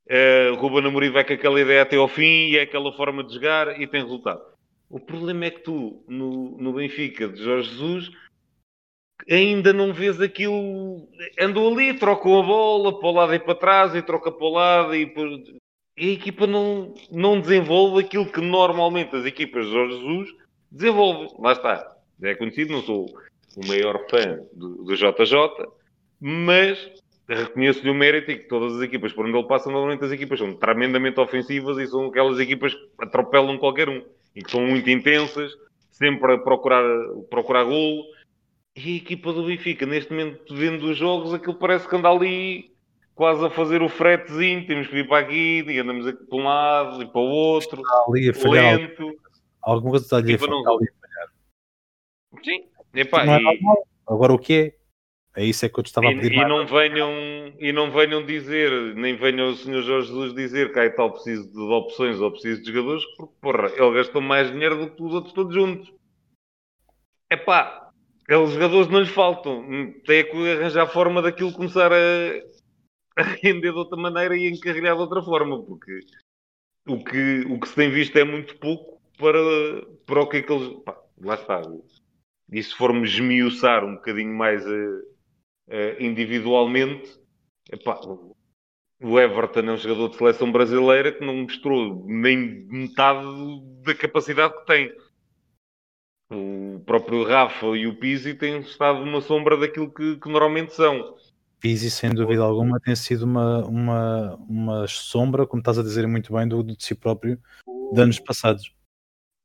Uh, 0.06 0.54
Ruben 0.58 0.86
Amorim 0.86 1.10
vai 1.10 1.26
com 1.26 1.34
aquela 1.34 1.60
ideia 1.60 1.82
até 1.82 1.96
ao 1.96 2.08
fim 2.08 2.50
e 2.50 2.58
é 2.58 2.62
aquela 2.62 2.94
forma 2.94 3.24
de 3.24 3.34
jogar 3.34 3.82
e 3.82 3.88
tem 3.88 4.04
resultado. 4.04 4.42
O 4.88 5.00
problema 5.00 5.46
é 5.46 5.52
que 5.52 5.62
tu, 5.62 6.06
no, 6.08 6.56
no 6.60 6.74
Benfica 6.74 7.28
de 7.28 7.42
Jorge 7.42 7.72
Jesus, 7.72 8.12
ainda 9.30 9.74
não 9.74 9.94
vês 9.94 10.22
aquilo. 10.22 11.08
Andou 11.40 11.74
ali, 11.74 11.94
trocam 11.94 12.40
a 12.40 12.44
bola 12.44 13.00
para 13.00 13.08
o 13.08 13.12
lado 13.12 13.34
e 13.34 13.40
para 13.40 13.56
trás, 13.56 13.96
e 13.96 14.02
troca 14.02 14.32
para 14.32 14.46
o 14.46 14.50
lado, 14.50 14.96
e, 14.96 15.12
e 15.98 16.10
a 16.10 16.14
equipa 16.14 16.46
não, 16.46 16.94
não 17.12 17.40
desenvolve 17.40 18.04
aquilo 18.04 18.26
que 18.26 18.42
normalmente 18.42 19.16
as 19.16 19.26
equipas 19.26 19.66
de 19.66 19.72
Jorge 19.72 19.98
Jesus 19.98 20.30
desenvolvem. 20.72 21.30
Lá 21.40 21.54
está. 21.54 21.96
É 22.22 22.36
conhecido, 22.36 22.74
não 22.74 22.82
sou 22.82 23.06
o 23.56 23.68
maior 23.68 24.06
fã 24.10 24.40
do, 24.54 24.84
do 24.84 24.96
JJ, 24.96 25.68
mas 26.20 26.92
reconheço-lhe 27.28 27.90
o 27.90 27.96
mérito 27.96 28.32
e 28.32 28.38
que 28.38 28.48
todas 28.48 28.76
as 28.76 28.82
equipas 28.82 29.12
por 29.12 29.26
onde 29.26 29.38
ele 29.38 29.48
passa, 29.48 29.72
normalmente 29.72 30.06
as 30.06 30.12
equipas 30.12 30.40
são 30.40 30.54
tremendamente 30.56 31.20
ofensivas 31.20 31.78
e 31.78 31.88
são 31.88 32.06
aquelas 32.06 32.40
equipas 32.40 32.74
que 32.74 32.90
atropelam 33.00 33.58
qualquer 33.58 33.90
um 33.90 34.04
e 34.36 34.44
que 34.44 34.52
são 34.52 34.62
muito 34.62 34.90
intensas, 34.90 35.52
sempre 35.92 36.34
a 36.34 36.38
procurar, 36.38 36.84
procurar 37.30 37.64
golo. 37.64 38.04
E 38.76 38.94
a 38.94 38.98
equipa 38.98 39.32
do 39.32 39.46
Benfica, 39.46 39.86
neste 39.86 40.12
momento, 40.12 40.54
vendo 40.54 40.84
os 40.90 40.98
jogos, 40.98 41.34
aquilo 41.34 41.56
parece 41.56 41.88
que 41.88 41.96
anda 41.96 42.10
ali 42.10 42.76
quase 43.14 43.46
a 43.46 43.50
fazer 43.50 43.82
o 43.82 43.88
fretezinho, 43.88 44.68
temos 44.68 44.88
que 44.88 44.94
vir 44.94 45.08
para 45.08 45.26
aqui, 45.26 45.64
e 45.66 45.80
andamos 45.80 46.06
aqui 46.06 46.24
para 46.26 46.38
um 46.38 46.44
lado 46.44 47.02
e 47.02 47.08
para 47.08 47.22
o 47.22 47.24
outro, 47.24 47.82
está 47.82 48.04
ali 48.08 48.30
a 48.30 48.34
falhar. 48.34 48.78
lento. 48.78 49.16
Alguma 49.62 49.92
coisa 49.92 50.06
está 50.06 50.18
ali 50.18 50.36
a 50.36 50.38
falhar. 50.38 50.62
Sim, 52.44 52.66
Epá, 52.94 53.26
não 53.26 53.34
é 53.34 53.40
e... 53.40 53.60
Agora 54.08 54.34
o 54.34 54.40
que 54.40 54.54
é? 54.54 54.76
É 55.38 55.44
isso 55.44 55.66
é 55.66 55.70
que 55.70 55.78
eu 55.78 55.84
te 55.84 55.88
estava 55.88 56.08
e, 56.08 56.14
a 56.14 56.22
pedir. 56.22 56.34
E 56.34 56.48
não, 56.48 56.66
venham, 56.66 57.12
e 57.60 57.74
não 57.74 57.92
venham 57.92 58.26
dizer, 58.26 58.96
nem 58.96 59.16
venham 59.16 59.50
o 59.50 59.56
Sr. 59.56 59.82
Jorge 59.82 60.08
Jesus 60.08 60.34
dizer 60.34 60.72
que 60.72 60.80
aí 60.80 60.90
tal 60.90 61.12
preciso 61.12 61.52
de 61.52 61.60
opções 61.60 62.20
ou 62.22 62.32
preciso 62.32 62.62
de 62.62 62.72
jogadores, 62.72 63.04
porque 63.18 63.34
porra, 63.42 63.68
ele 63.76 63.96
gastou 63.96 64.22
mais 64.22 64.50
dinheiro 64.50 64.78
do 64.78 64.92
que 64.92 65.04
os 65.04 65.14
outros 65.14 65.34
todos 65.34 65.54
juntos. 65.54 65.94
É 67.30 67.36
pá, 67.36 67.85
os 68.30 68.54
jogadores 68.54 68.88
não 68.88 69.00
lhe 69.00 69.10
faltam. 69.10 69.64
Tem 70.06 70.30
que 70.30 70.52
arranjar 70.52 70.88
forma 70.88 71.22
daquilo 71.22 71.54
começar 71.54 71.92
a, 71.92 71.96
a 73.18 73.24
render 73.24 73.72
de 73.72 73.78
outra 73.78 73.98
maneira 73.98 74.36
e 74.36 74.48
a 74.48 74.50
encarrilhar 74.50 74.96
de 74.96 75.02
outra 75.02 75.22
forma, 75.22 75.64
porque 75.64 76.00
o 76.88 77.04
que, 77.04 77.42
o 77.50 77.60
que 77.60 77.68
se 77.68 77.76
tem 77.76 77.90
visto 77.90 78.18
é 78.18 78.24
muito 78.24 78.58
pouco 78.58 79.02
para, 79.18 79.40
para 80.06 80.22
o 80.22 80.28
que 80.28 80.38
é 80.38 80.42
que 80.42 80.52
eles. 80.52 80.74
Pá, 80.84 80.98
lá 81.22 81.36
está. 81.36 81.62
E 82.52 82.62
se 82.62 82.76
formos 82.76 83.10
esmiuçar 83.12 83.84
um 83.84 83.96
bocadinho 83.96 84.34
mais 84.34 84.66
a 84.66 84.70
uh, 84.70 85.96
individualmente, 86.00 87.20
epá, 87.72 88.00
o 89.02 89.20
Everton 89.20 89.62
é 89.62 89.72
um 89.72 89.78
jogador 89.78 90.10
de 90.10 90.18
seleção 90.18 90.52
brasileira 90.52 91.12
que 91.12 91.26
não 91.26 91.36
mostrou 91.36 92.06
nem 92.08 92.66
metade 92.68 93.26
da 93.84 93.94
capacidade 93.94 94.58
que 94.60 94.66
tem. 94.66 94.92
O 96.30 96.82
próprio 96.86 97.24
Rafa 97.24 97.68
e 97.78 97.86
o 97.86 97.96
Pizzi 97.96 98.34
têm 98.34 98.60
estado 98.60 99.00
uma 99.00 99.22
sombra 99.22 99.58
daquilo 99.58 99.92
que, 99.92 100.18
que 100.18 100.30
normalmente 100.30 100.74
são. 100.74 101.16
Pizzi, 101.60 101.90
sem 101.90 102.12
dúvida 102.12 102.42
alguma, 102.42 102.80
tem 102.80 102.96
sido 102.96 103.24
uma, 103.24 103.66
uma, 103.66 104.36
uma 104.48 104.88
sombra, 104.88 105.46
como 105.46 105.62
estás 105.62 105.78
a 105.78 105.84
dizer 105.84 106.08
muito 106.08 106.34
bem, 106.34 106.48
do, 106.48 106.64
do 106.64 106.76
de 106.76 106.84
si 106.84 106.96
próprio, 106.96 107.40
de 107.94 108.02
anos 108.02 108.20
passados. 108.20 108.74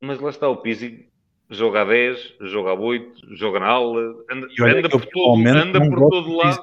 Mas 0.02 0.18
lá 0.18 0.30
está, 0.30 0.48
o 0.48 0.56
Pizzi 0.56 1.08
joga 1.50 1.82
a 1.82 1.84
10, 1.84 2.36
joga 2.42 2.70
a 2.70 2.74
8, 2.74 3.36
joga 3.36 3.60
na 3.60 3.68
aula, 3.68 4.00
anda, 4.30 4.46
anda 4.60 4.88
por, 4.88 5.04
todo, 5.06 5.48
anda 5.48 5.80
por 5.80 6.10
todo 6.10 6.36
lado. 6.36 6.62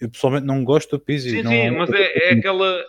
Eu 0.00 0.10
pessoalmente 0.10 0.46
não 0.46 0.62
gosto 0.62 0.98
do 0.98 1.00
Pizzi. 1.02 1.30
Sim, 1.30 1.42
não, 1.42 1.50
sim, 1.50 1.70
mas 1.70 1.90
é, 1.90 2.28
é 2.28 2.32
aquela. 2.34 2.84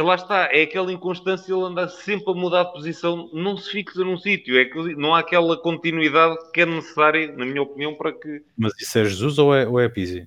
É, 0.00 0.02
lá 0.02 0.14
está, 0.14 0.48
é 0.50 0.62
aquela 0.62 0.90
inconstância, 0.90 1.52
ele 1.52 1.62
anda 1.62 1.86
sempre 1.86 2.32
a 2.32 2.34
mudar 2.34 2.64
de 2.64 2.72
posição, 2.72 3.28
não 3.34 3.54
se 3.58 3.70
fixa 3.70 4.02
num 4.02 4.16
sítio, 4.16 4.58
é 4.58 4.64
que 4.64 4.94
não 4.94 5.14
há 5.14 5.18
aquela 5.18 5.60
continuidade 5.60 6.38
que 6.52 6.62
é 6.62 6.66
necessária, 6.66 7.30
na 7.36 7.44
minha 7.44 7.60
opinião, 7.60 7.94
para 7.94 8.10
que. 8.10 8.42
Mas 8.56 8.72
isso 8.80 8.98
é 8.98 9.04
Jesus 9.04 9.38
ou 9.38 9.54
é, 9.54 9.68
ou 9.68 9.78
é 9.78 9.90
Pizzi? 9.90 10.26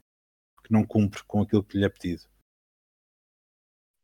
Que 0.64 0.72
não 0.72 0.86
cumpre 0.86 1.24
com 1.26 1.42
aquilo 1.42 1.64
que 1.64 1.80
lhe 1.80 1.86
é 1.86 1.90
pedido? 1.90 2.22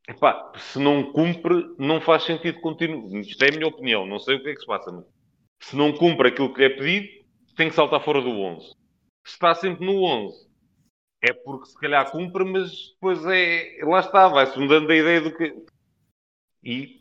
Epá, 0.07 0.51
se 0.57 0.79
não 0.79 1.13
cumpre, 1.13 1.63
não 1.77 2.01
faz 2.01 2.23
sentido 2.23 2.59
continuar. 2.61 3.19
Isto 3.19 3.43
é 3.43 3.49
a 3.49 3.55
minha 3.55 3.67
opinião, 3.67 4.07
não 4.07 4.17
sei 4.17 4.37
o 4.37 4.41
que 4.41 4.49
é 4.49 4.53
que 4.55 4.61
se 4.61 4.65
passa. 4.65 4.91
Mas 4.91 5.05
se 5.59 5.75
não 5.75 5.93
cumpre 5.93 6.29
aquilo 6.29 6.51
que 6.51 6.61
lhe 6.61 6.65
é 6.65 6.69
pedido, 6.69 7.07
tem 7.55 7.69
que 7.69 7.75
saltar 7.75 8.03
fora 8.03 8.23
do 8.23 8.31
11. 8.31 8.69
Se 9.23 9.33
está 9.33 9.53
sempre 9.53 9.85
no 9.85 10.03
11, 10.03 10.48
é 11.21 11.33
porque 11.33 11.67
se 11.67 11.77
calhar 11.77 12.09
cumpre, 12.11 12.43
mas 12.45 12.93
depois 12.93 13.25
é. 13.25 13.79
Lá 13.83 13.99
está, 13.99 14.27
vai-se 14.27 14.57
mudando 14.57 14.89
a 14.89 14.95
ideia 14.95 15.21
do 15.21 15.35
que. 15.35 15.53
E 16.63 16.99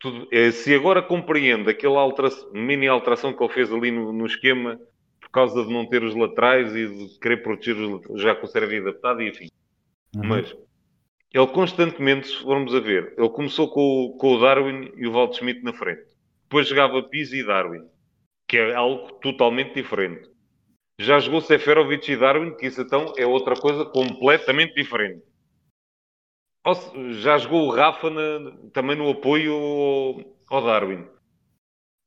tudo, 0.00 0.26
é, 0.32 0.50
se 0.50 0.74
agora 0.74 1.02
compreende 1.02 1.70
aquela 1.70 2.00
alteração, 2.00 2.50
mini 2.52 2.88
alteração 2.88 3.32
que 3.32 3.42
ele 3.42 3.52
fez 3.52 3.72
ali 3.72 3.90
no, 3.90 4.12
no, 4.12 4.26
esquema 4.26 4.80
por 5.20 5.30
causa 5.30 5.64
de 5.64 5.72
não 5.72 5.86
ter 5.86 6.02
os 6.02 6.14
laterais 6.14 6.74
e 6.74 6.88
de 6.88 7.18
querer 7.18 7.42
proteger 7.42 7.76
os 7.76 8.20
já 8.20 8.34
com 8.34 8.46
o 8.46 8.48
cérebro 8.48 8.88
adaptado 8.88 9.22
e 9.22 9.28
enfim. 9.28 9.48
Uhum. 10.16 10.26
Mas 10.26 10.56
ele 11.32 11.46
constantemente, 11.48 12.28
se 12.28 12.42
formos 12.42 12.74
a 12.74 12.80
ver, 12.80 13.14
ele 13.18 13.28
começou 13.28 13.68
com, 13.68 14.16
com 14.18 14.34
o 14.34 14.40
Darwin 14.40 14.92
e 14.96 15.06
o 15.06 15.12
Walt 15.12 15.36
Schmidt 15.36 15.62
na 15.62 15.72
frente. 15.72 16.04
Depois 16.44 16.68
jogava 16.68 17.02
Pizzi 17.02 17.40
e 17.40 17.44
Darwin, 17.44 17.84
que 18.46 18.56
é 18.56 18.74
algo 18.74 19.12
totalmente 19.14 19.74
diferente. 19.74 20.33
Já 20.98 21.18
jogou 21.18 21.40
Seferovic 21.40 22.10
e 22.10 22.16
Darwin, 22.16 22.54
que 22.54 22.66
isso 22.66 22.80
então 22.80 23.12
é 23.16 23.26
outra 23.26 23.56
coisa 23.56 23.84
completamente 23.84 24.74
diferente. 24.74 25.22
Já 27.20 27.36
jogou 27.36 27.66
o 27.66 27.70
Rafa 27.70 28.08
na, 28.08 28.52
também 28.72 28.96
no 28.96 29.10
apoio 29.10 29.52
ao, 29.52 30.58
ao 30.58 30.64
Darwin. 30.64 31.06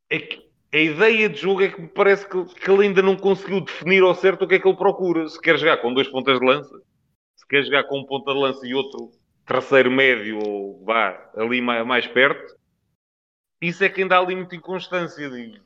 É 0.10 0.20
que 0.20 0.48
a 0.74 0.78
ideia 0.78 1.30
de 1.30 1.38
jogo 1.38 1.62
é 1.62 1.70
que 1.70 1.82
me 1.82 1.88
parece 1.88 2.28
que, 2.28 2.46
que, 2.56 2.72
ele 2.72 2.88
ainda 2.88 3.02
não 3.02 3.16
conseguiu 3.16 3.62
definir 3.62 4.04
ao 4.04 4.16
certo 4.16 4.44
o 4.44 4.48
que 4.48 4.56
é 4.56 4.60
que 4.60 4.68
ele 4.68 4.78
procura. 4.78 5.28
Se 5.28 5.40
quer 5.40 5.58
jogar 5.58 5.78
com 5.78 5.94
dois 5.94 6.08
pontas 6.08 6.40
de 6.40 6.46
lança, 6.46 6.82
se 7.36 7.48
quer 7.48 7.64
jogar 7.64 7.84
com 7.84 8.00
um 8.00 8.06
ponta 8.06 8.34
de 8.34 8.40
lança 8.40 8.66
e 8.66 8.74
outro 8.74 9.12
terceiro 9.46 9.92
médio, 9.92 10.40
ou 10.40 10.84
vá 10.84 11.30
ali 11.36 11.62
mais, 11.62 11.86
mais 11.86 12.08
perto, 12.08 12.58
isso 13.62 13.84
é 13.84 13.90
quem 13.90 14.08
dá 14.08 14.20
ali 14.20 14.36
muita 14.36 14.56
inconstância. 14.56 15.30
Digo. 15.30 15.58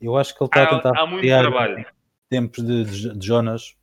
Eu 0.00 0.16
acho 0.16 0.34
que 0.34 0.42
ele 0.42 0.48
está 0.48 0.62
há, 0.62 0.64
a 0.64 0.68
tentar 0.76 1.00
há 1.00 1.06
muito 1.06 1.26
trabalho. 1.26 1.95
Tempos 2.28 2.64
de, 2.64 2.84
de, 2.84 3.18
de, 3.18 3.26
Jonas 3.26 3.76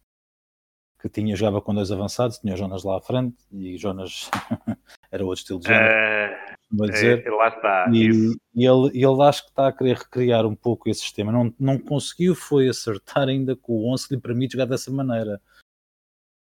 que 1.00 1.10
tinha, 1.10 1.36
jogava 1.36 1.62
com 1.62 1.74
dois 1.74 1.92
avançados, 1.92 2.40
tinha 2.40 2.56
Jonas 2.56 2.84
lá 2.84 2.98
à 2.98 3.02
frente 3.02 3.36
e 3.52 3.78
Jonas 3.78 4.30
era 5.12 5.26
outro 5.26 5.42
estilo 5.42 5.60
de 5.60 5.68
género. 5.68 6.34
Uh, 6.72 6.88
dizer. 6.88 7.28
É, 7.28 7.30
lá 7.30 7.48
está. 7.50 7.86
E, 7.92 8.10
e, 8.56 8.66
ele, 8.66 8.88
ele 8.94 9.24
acho 9.24 9.44
que 9.44 9.50
está 9.50 9.68
a 9.68 9.74
querer 9.74 9.98
recriar 9.98 10.46
um 10.46 10.56
pouco 10.56 10.90
esse 10.90 11.02
sistema. 11.02 11.32
Não, 11.32 11.54
não 11.60 11.78
conseguiu 11.78 12.34
foi 12.34 12.70
acertar 12.70 13.28
ainda 13.28 13.56
com 13.56 13.74
o 13.74 13.94
11 13.94 14.08
que 14.08 14.16
lhe 14.16 14.22
permite 14.22 14.54
jogar 14.54 14.66
dessa 14.66 14.92
maneira. 14.92 15.42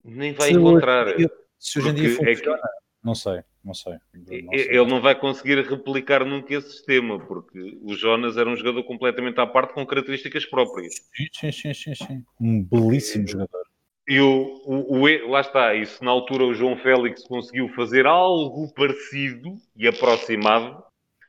Nem 0.05 0.34
vai 0.34 0.48
se 0.48 0.55
encontrar. 0.55 1.09
Hoje, 1.09 1.30
se 1.59 1.78
hoje 1.78 1.88
em 1.88 1.94
dia 1.94 2.09
funciona, 2.11 2.30
é 2.30 2.34
que... 2.34 2.68
não 3.03 3.14
sei, 3.14 3.42
não 3.65 3.75
sei. 3.75 3.95
Não 4.15 4.27
sei. 4.27 4.47
Ele 4.51 4.87
não 4.87 5.01
vai 5.01 5.15
conseguir 5.15 5.61
replicar 5.63 6.25
nunca 6.25 6.55
esse 6.55 6.71
sistema, 6.71 7.19
porque 7.19 7.79
o 7.83 7.95
Jonas 7.95 8.37
era 8.37 8.49
um 8.49 8.57
jogador 8.57 8.83
completamente 8.85 9.39
à 9.41 9.47
parte 9.47 9.75
com 9.75 9.87
características 9.87 10.47
próprias. 10.47 10.95
Sim, 11.33 11.53
sim, 11.53 11.75
sim, 11.75 11.95
sim. 11.95 12.25
Um 12.41 12.63
belíssimo 12.63 13.29
jogador. 13.29 13.71
E 14.09 14.19
o, 14.19 14.61
o, 14.65 15.03
o, 15.03 15.31
lá 15.31 15.41
está, 15.41 15.75
isso 15.75 16.03
na 16.03 16.11
altura 16.11 16.45
o 16.45 16.55
João 16.55 16.77
Félix 16.77 17.23
conseguiu 17.29 17.69
fazer 17.69 18.07
algo 18.07 18.73
parecido 18.75 19.57
e 19.77 19.87
aproximado, 19.87 20.83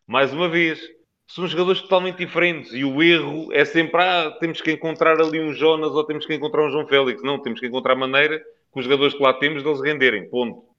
mais 0.07 0.33
uma 0.33 0.49
vez. 0.49 0.81
São 1.27 1.47
jogadores 1.47 1.81
totalmente 1.81 2.17
diferentes 2.17 2.73
e 2.73 2.83
o 2.83 3.01
erro 3.01 3.53
é 3.53 3.63
sempre, 3.63 4.01
ah, 4.01 4.31
temos 4.39 4.59
que 4.59 4.71
encontrar 4.71 5.21
ali 5.21 5.39
um 5.39 5.53
Jonas 5.53 5.91
ou 5.91 6.03
temos 6.03 6.25
que 6.25 6.33
encontrar 6.33 6.65
um 6.65 6.71
João 6.71 6.87
Félix. 6.87 7.21
Não, 7.23 7.39
temos 7.39 7.59
que 7.59 7.67
encontrar 7.67 7.95
maneira 7.95 8.39
que 8.39 8.79
os 8.79 8.83
jogadores 8.83 9.13
que 9.13 9.21
lá 9.21 9.33
temos 9.33 9.63
deles 9.63 9.79
renderem, 9.79 10.29
ponto. 10.29 10.70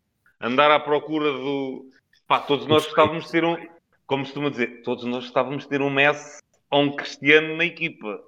Andar 0.42 0.70
à 0.70 0.80
procura 0.80 1.32
do... 1.32 1.88
Pá, 2.26 2.40
todos 2.40 2.66
nós 2.66 2.84
gostávamos 2.84 3.26
de 3.26 3.30
ter 3.30 3.44
um... 3.44 3.56
Como 4.06 4.24
costuma 4.24 4.50
dizer, 4.50 4.82
todos 4.82 5.04
nós 5.04 5.24
gostávamos 5.24 5.62
de 5.62 5.68
ter 5.68 5.80
um 5.80 5.88
Messi 5.88 6.42
ou 6.70 6.82
um 6.82 6.96
Cristiano 6.96 7.56
na 7.56 7.64
equipa 7.64 8.20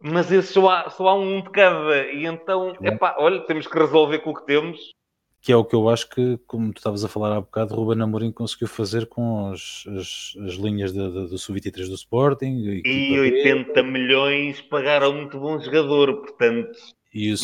mas 0.00 0.30
esse 0.30 0.52
só 0.52 0.68
há, 0.68 0.90
só 0.90 1.08
há 1.08 1.14
um 1.14 1.40
de 1.40 1.50
cada. 1.50 2.06
E 2.12 2.26
então, 2.26 2.74
é 2.82 2.88
epá, 2.88 3.16
olha, 3.18 3.40
temos 3.40 3.66
que 3.66 3.78
resolver 3.78 4.18
com 4.20 4.30
o 4.30 4.34
que 4.34 4.46
temos. 4.46 4.94
Que 5.40 5.52
é 5.52 5.56
o 5.56 5.64
que 5.64 5.76
eu 5.76 5.88
acho 5.88 6.08
que, 6.10 6.38
como 6.46 6.72
tu 6.72 6.78
estavas 6.78 7.04
a 7.04 7.08
falar 7.08 7.36
há 7.36 7.40
bocado, 7.40 7.74
Ruben 7.74 8.02
Amorim 8.02 8.32
conseguiu 8.32 8.66
fazer 8.66 9.06
com 9.06 9.50
as, 9.52 9.84
as, 9.96 10.34
as 10.44 10.54
linhas 10.54 10.92
de, 10.92 10.98
de, 10.98 11.28
do 11.28 11.38
Sub-23 11.38 11.88
do 11.88 11.94
Sporting. 11.94 12.82
E 12.84 13.18
80 13.18 13.82
B. 13.82 13.82
milhões 13.82 14.60
pagaram 14.62 15.14
muito 15.14 15.38
bom 15.38 15.58
jogador, 15.60 16.16
portanto, 16.16 16.76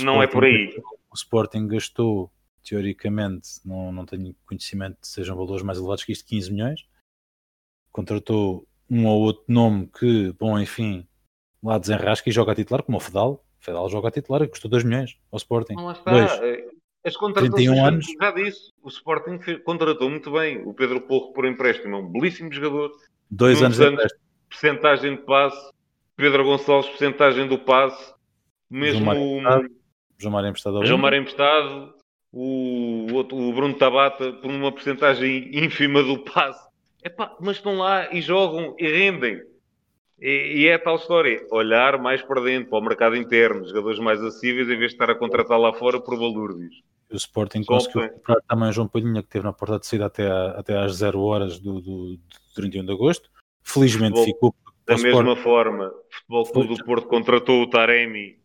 não 0.02 0.22
é 0.22 0.26
por 0.26 0.44
aí. 0.44 0.74
O 1.10 1.14
Sporting 1.14 1.68
gastou, 1.68 2.30
teoricamente, 2.62 3.60
não, 3.64 3.92
não 3.92 4.06
tenho 4.06 4.34
conhecimento 4.46 5.00
de 5.00 5.08
sejam 5.08 5.36
valores 5.36 5.62
mais 5.62 5.78
elevados 5.78 6.04
que 6.04 6.12
isto, 6.12 6.26
15 6.26 6.52
milhões. 6.52 6.86
Contratou 7.90 8.66
um 8.88 9.06
ou 9.06 9.22
outro 9.22 9.44
nome 9.48 9.88
que, 9.98 10.32
bom, 10.38 10.58
enfim, 10.58 11.06
lá 11.62 11.78
desenrasca 11.78 12.28
e 12.28 12.32
joga 12.32 12.52
a 12.52 12.54
titular, 12.54 12.82
como 12.82 12.98
o 12.98 13.00
Fedal. 13.00 13.44
O 13.60 13.64
Fedal 13.64 13.88
joga 13.88 14.08
a 14.08 14.10
titular 14.10 14.42
e 14.42 14.48
custou 14.48 14.70
2 14.70 14.84
milhões 14.84 15.18
ao 15.30 15.36
Sporting. 15.36 15.74
Não, 15.74 15.90
está. 15.90 16.10
Dois. 16.10 16.32
Eh, 16.42 16.70
as 17.04 17.16
contratações 17.16 17.54
31 17.54 17.84
anos. 17.84 18.06
já 18.20 18.30
disse. 18.30 18.70
O 18.82 18.88
Sporting 18.88 19.38
contratou 19.64 20.08
muito 20.08 20.30
bem. 20.32 20.62
O 20.66 20.72
Pedro 20.72 21.00
Porro 21.00 21.32
por 21.32 21.46
empréstimo 21.46 21.96
é 21.96 21.98
um 21.98 22.08
belíssimo 22.08 22.52
jogador. 22.52 22.92
Dois 23.30 23.62
anos 23.62 23.76
de 23.76 23.88
empréstimo. 23.88 24.22
Percentagem 24.48 25.16
de 25.16 25.22
passe. 25.22 25.72
Pedro 26.16 26.44
Gonçalves, 26.44 26.88
percentagem 26.90 27.48
do 27.48 27.58
passe. 27.58 28.14
Mesmo 28.70 29.10
o 29.10 29.40
João 30.18 30.32
Mário 30.32 30.48
emprestado. 30.48 30.86
João 30.86 30.98
Mário 30.98 31.20
emprestado. 31.20 31.94
O, 32.32 33.12
outro, 33.12 33.36
o 33.36 33.52
Bruno 33.52 33.74
Tabata 33.74 34.32
por 34.32 34.50
uma 34.50 34.72
percentagem 34.72 35.50
ínfima 35.52 36.02
do 36.02 36.18
passe. 36.18 36.66
Epá, 37.04 37.36
mas 37.40 37.56
estão 37.56 37.76
lá 37.76 38.12
e 38.12 38.22
jogam 38.22 38.74
e 38.78 38.88
rendem. 38.88 39.42
E, 40.18 40.60
e, 40.60 40.66
é 40.68 40.74
a 40.74 40.78
tal 40.78 40.96
história, 40.96 41.44
olhar 41.50 41.98
mais 41.98 42.22
para 42.22 42.40
dentro, 42.40 42.70
para 42.70 42.78
o 42.78 42.82
mercado 42.82 43.16
interno, 43.16 43.66
jogadores 43.66 43.98
mais 43.98 44.22
acessíveis, 44.22 44.68
em 44.68 44.78
vez 44.78 44.90
de 44.90 44.94
estar 44.94 45.10
a 45.10 45.16
contratar 45.16 45.58
lá 45.58 45.72
fora 45.72 46.00
por 46.00 46.16
balúrdios. 46.16 46.80
O 47.10 47.16
Sporting 47.16 47.64
Só 47.64 47.74
conseguiu 47.74 48.08
comprar 48.08 48.36
também 48.48 48.72
João 48.72 48.86
Palhinha, 48.86 49.22
que 49.22 49.28
teve 49.28 49.44
na 49.44 49.52
porta 49.52 49.80
de 49.80 49.86
saída 49.86 50.06
até, 50.06 50.26
a, 50.26 50.50
até 50.52 50.78
às 50.78 50.94
0 50.94 51.20
horas 51.20 51.58
do, 51.58 51.80
do, 51.80 52.16
do 52.16 52.20
31 52.54 52.84
de 52.84 52.92
agosto. 52.92 53.28
Felizmente 53.62 54.16
Futebol, 54.16 54.24
ficou. 54.24 54.54
Da 54.86 54.94
mesma 54.96 55.20
Sport... 55.20 55.38
forma, 55.38 55.86
o 55.88 56.10
Futebol 56.10 56.52
Clube 56.52 56.76
do 56.76 56.84
Porto 56.84 57.06
contratou 57.08 57.62
o 57.62 57.68
Taremi, 57.68 58.38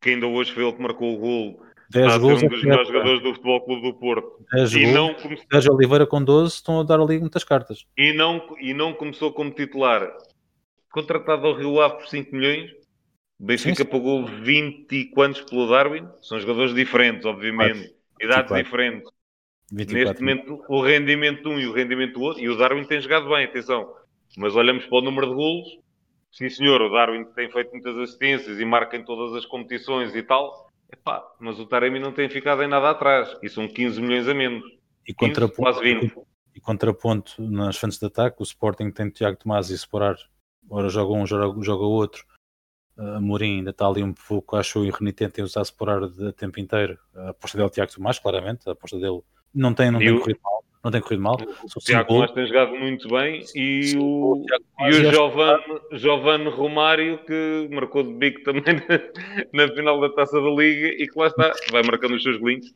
que 0.00 0.10
ainda 0.10 0.26
hoje 0.26 0.52
foi 0.52 0.64
ele 0.64 0.72
que 0.72 0.82
marcou 0.82 1.14
o 1.14 1.18
gol. 1.18 1.62
10 1.92 2.18
gols 2.18 2.42
um 2.42 2.48
dos 2.48 2.62
melhores 2.62 2.88
jogadores 2.88 3.22
do 3.22 3.34
Futebol 3.34 3.60
Clube 3.64 3.82
do 3.82 3.94
Porto. 3.94 4.44
10 4.52 4.74
e 4.74 4.86
não 4.92 5.14
come... 5.14 5.38
10 5.50 5.68
Oliveira 5.68 6.06
com 6.06 6.22
12 6.24 6.54
estão 6.54 6.80
a 6.80 6.82
dar 6.82 6.98
ali 6.98 7.18
muitas 7.20 7.44
cartas. 7.44 7.84
E 7.96 8.12
não, 8.12 8.42
e 8.60 8.72
não 8.72 8.94
começou 8.94 9.32
como 9.32 9.50
titular 9.50 10.10
contratado 10.90 11.46
ao 11.46 11.54
Rio 11.54 11.80
Ave 11.80 11.96
por 11.96 12.08
5 12.08 12.34
milhões. 12.34 12.70
O 13.40 13.44
Benfica 13.44 13.76
sim, 13.76 13.82
sim. 13.82 13.90
pagou 13.90 14.24
20 14.26 14.92
e 14.92 15.04
quantos 15.06 15.40
pelo 15.42 15.68
Darwin? 15.68 16.06
São 16.20 16.38
jogadores 16.38 16.74
diferentes, 16.74 17.24
obviamente. 17.26 17.88
4, 17.88 17.94
Idades 18.20 18.50
24. 18.50 18.64
diferentes. 18.64 19.10
24. 19.72 20.04
Neste 20.04 20.20
momento, 20.20 20.64
o 20.68 20.80
rendimento 20.82 21.42
de 21.42 21.48
um 21.48 21.58
e 21.58 21.66
o 21.66 21.72
rendimento 21.72 22.14
do 22.14 22.20
outro. 22.20 22.42
E 22.42 22.48
o 22.48 22.56
Darwin 22.56 22.84
tem 22.84 23.00
jogado 23.00 23.28
bem, 23.28 23.44
atenção. 23.44 23.92
Mas 24.36 24.54
olhamos 24.54 24.86
para 24.86 24.98
o 24.98 25.02
número 25.02 25.28
de 25.28 25.34
golos. 25.34 25.68
Sim, 26.30 26.48
senhor, 26.48 26.80
o 26.80 26.90
Darwin 26.90 27.24
tem 27.34 27.50
feito 27.50 27.72
muitas 27.72 27.96
assistências 27.98 28.58
e 28.58 28.64
marca 28.64 28.96
em 28.96 29.04
todas 29.04 29.34
as 29.36 29.44
competições 29.44 30.14
e 30.14 30.22
tal. 30.22 30.70
Epá, 30.92 31.24
mas 31.40 31.58
o 31.58 31.66
Taremi 31.66 31.98
não 31.98 32.12
tem 32.12 32.28
ficado 32.28 32.62
em 32.62 32.68
nada 32.68 32.90
atrás. 32.90 33.36
E 33.42 33.48
são 33.48 33.66
15 33.66 34.00
milhões 34.00 34.28
a 34.28 34.34
menos. 34.34 34.62
E 35.08 35.14
15, 35.14 35.48
quase 35.56 35.80
20. 35.80 36.14
E 36.54 36.60
contraponto 36.60 37.42
nas 37.42 37.76
frentes 37.78 37.98
de 37.98 38.06
ataque, 38.06 38.36
o 38.40 38.42
Sporting 38.42 38.90
tem 38.90 39.08
Tiago 39.08 39.38
Tomás 39.38 39.70
e 39.70 39.74
Sporar 39.74 40.16
ora 40.68 40.88
joga 40.88 41.12
um, 41.12 41.26
joga, 41.26 41.62
joga 41.62 41.84
outro. 41.84 42.24
Uh, 42.96 43.20
Mourinho 43.20 43.58
ainda 43.58 43.70
está 43.70 43.86
ali 43.86 44.02
um 44.02 44.12
pouco, 44.12 44.56
acho 44.56 44.82
renitente 44.90 45.40
em 45.40 45.44
usar 45.44 45.62
Sporar 45.62 46.08
de 46.08 46.32
tempo 46.32 46.60
inteiro. 46.60 46.98
A 47.14 47.30
aposta 47.30 47.56
dele, 47.56 47.70
Tiago 47.70 47.92
Tomás, 47.92 48.18
claramente, 48.18 48.68
a 48.68 48.72
aposta 48.72 48.98
dele 48.98 49.20
não 49.54 49.74
tem, 49.74 49.90
não 49.90 49.98
tem 49.98 50.18
corrido 50.18 50.40
mal. 50.42 50.64
Não 50.82 50.90
tem 50.90 51.00
corrido 51.00 51.22
mal. 51.22 51.36
O 51.76 51.80
Tiago 51.80 52.08
Tomás 52.08 52.32
tem 52.32 52.46
jogado 52.46 52.72
muito 52.72 53.08
bem 53.08 53.44
e 53.54 53.82
Sim, 53.84 53.98
o, 53.98 54.32
o, 54.32 54.46
e 54.80 54.88
o 54.88 55.10
Giovanni, 55.10 55.62
Giovanni 55.92 56.48
Romário 56.48 57.24
que 57.24 57.68
marcou 57.70 58.02
de 58.02 58.12
bico 58.14 58.42
também 58.42 58.62
na, 59.52 59.66
na, 59.66 59.74
final 59.74 60.00
da 60.00 60.10
Taça 60.10 60.40
da 60.40 60.50
Liga 60.50 60.88
e 60.88 61.06
que 61.06 61.18
lá 61.18 61.28
está, 61.28 61.52
vai 61.70 61.82
marcando 61.84 62.16
os 62.16 62.22
seus 62.22 62.36
golinhos. 62.38 62.74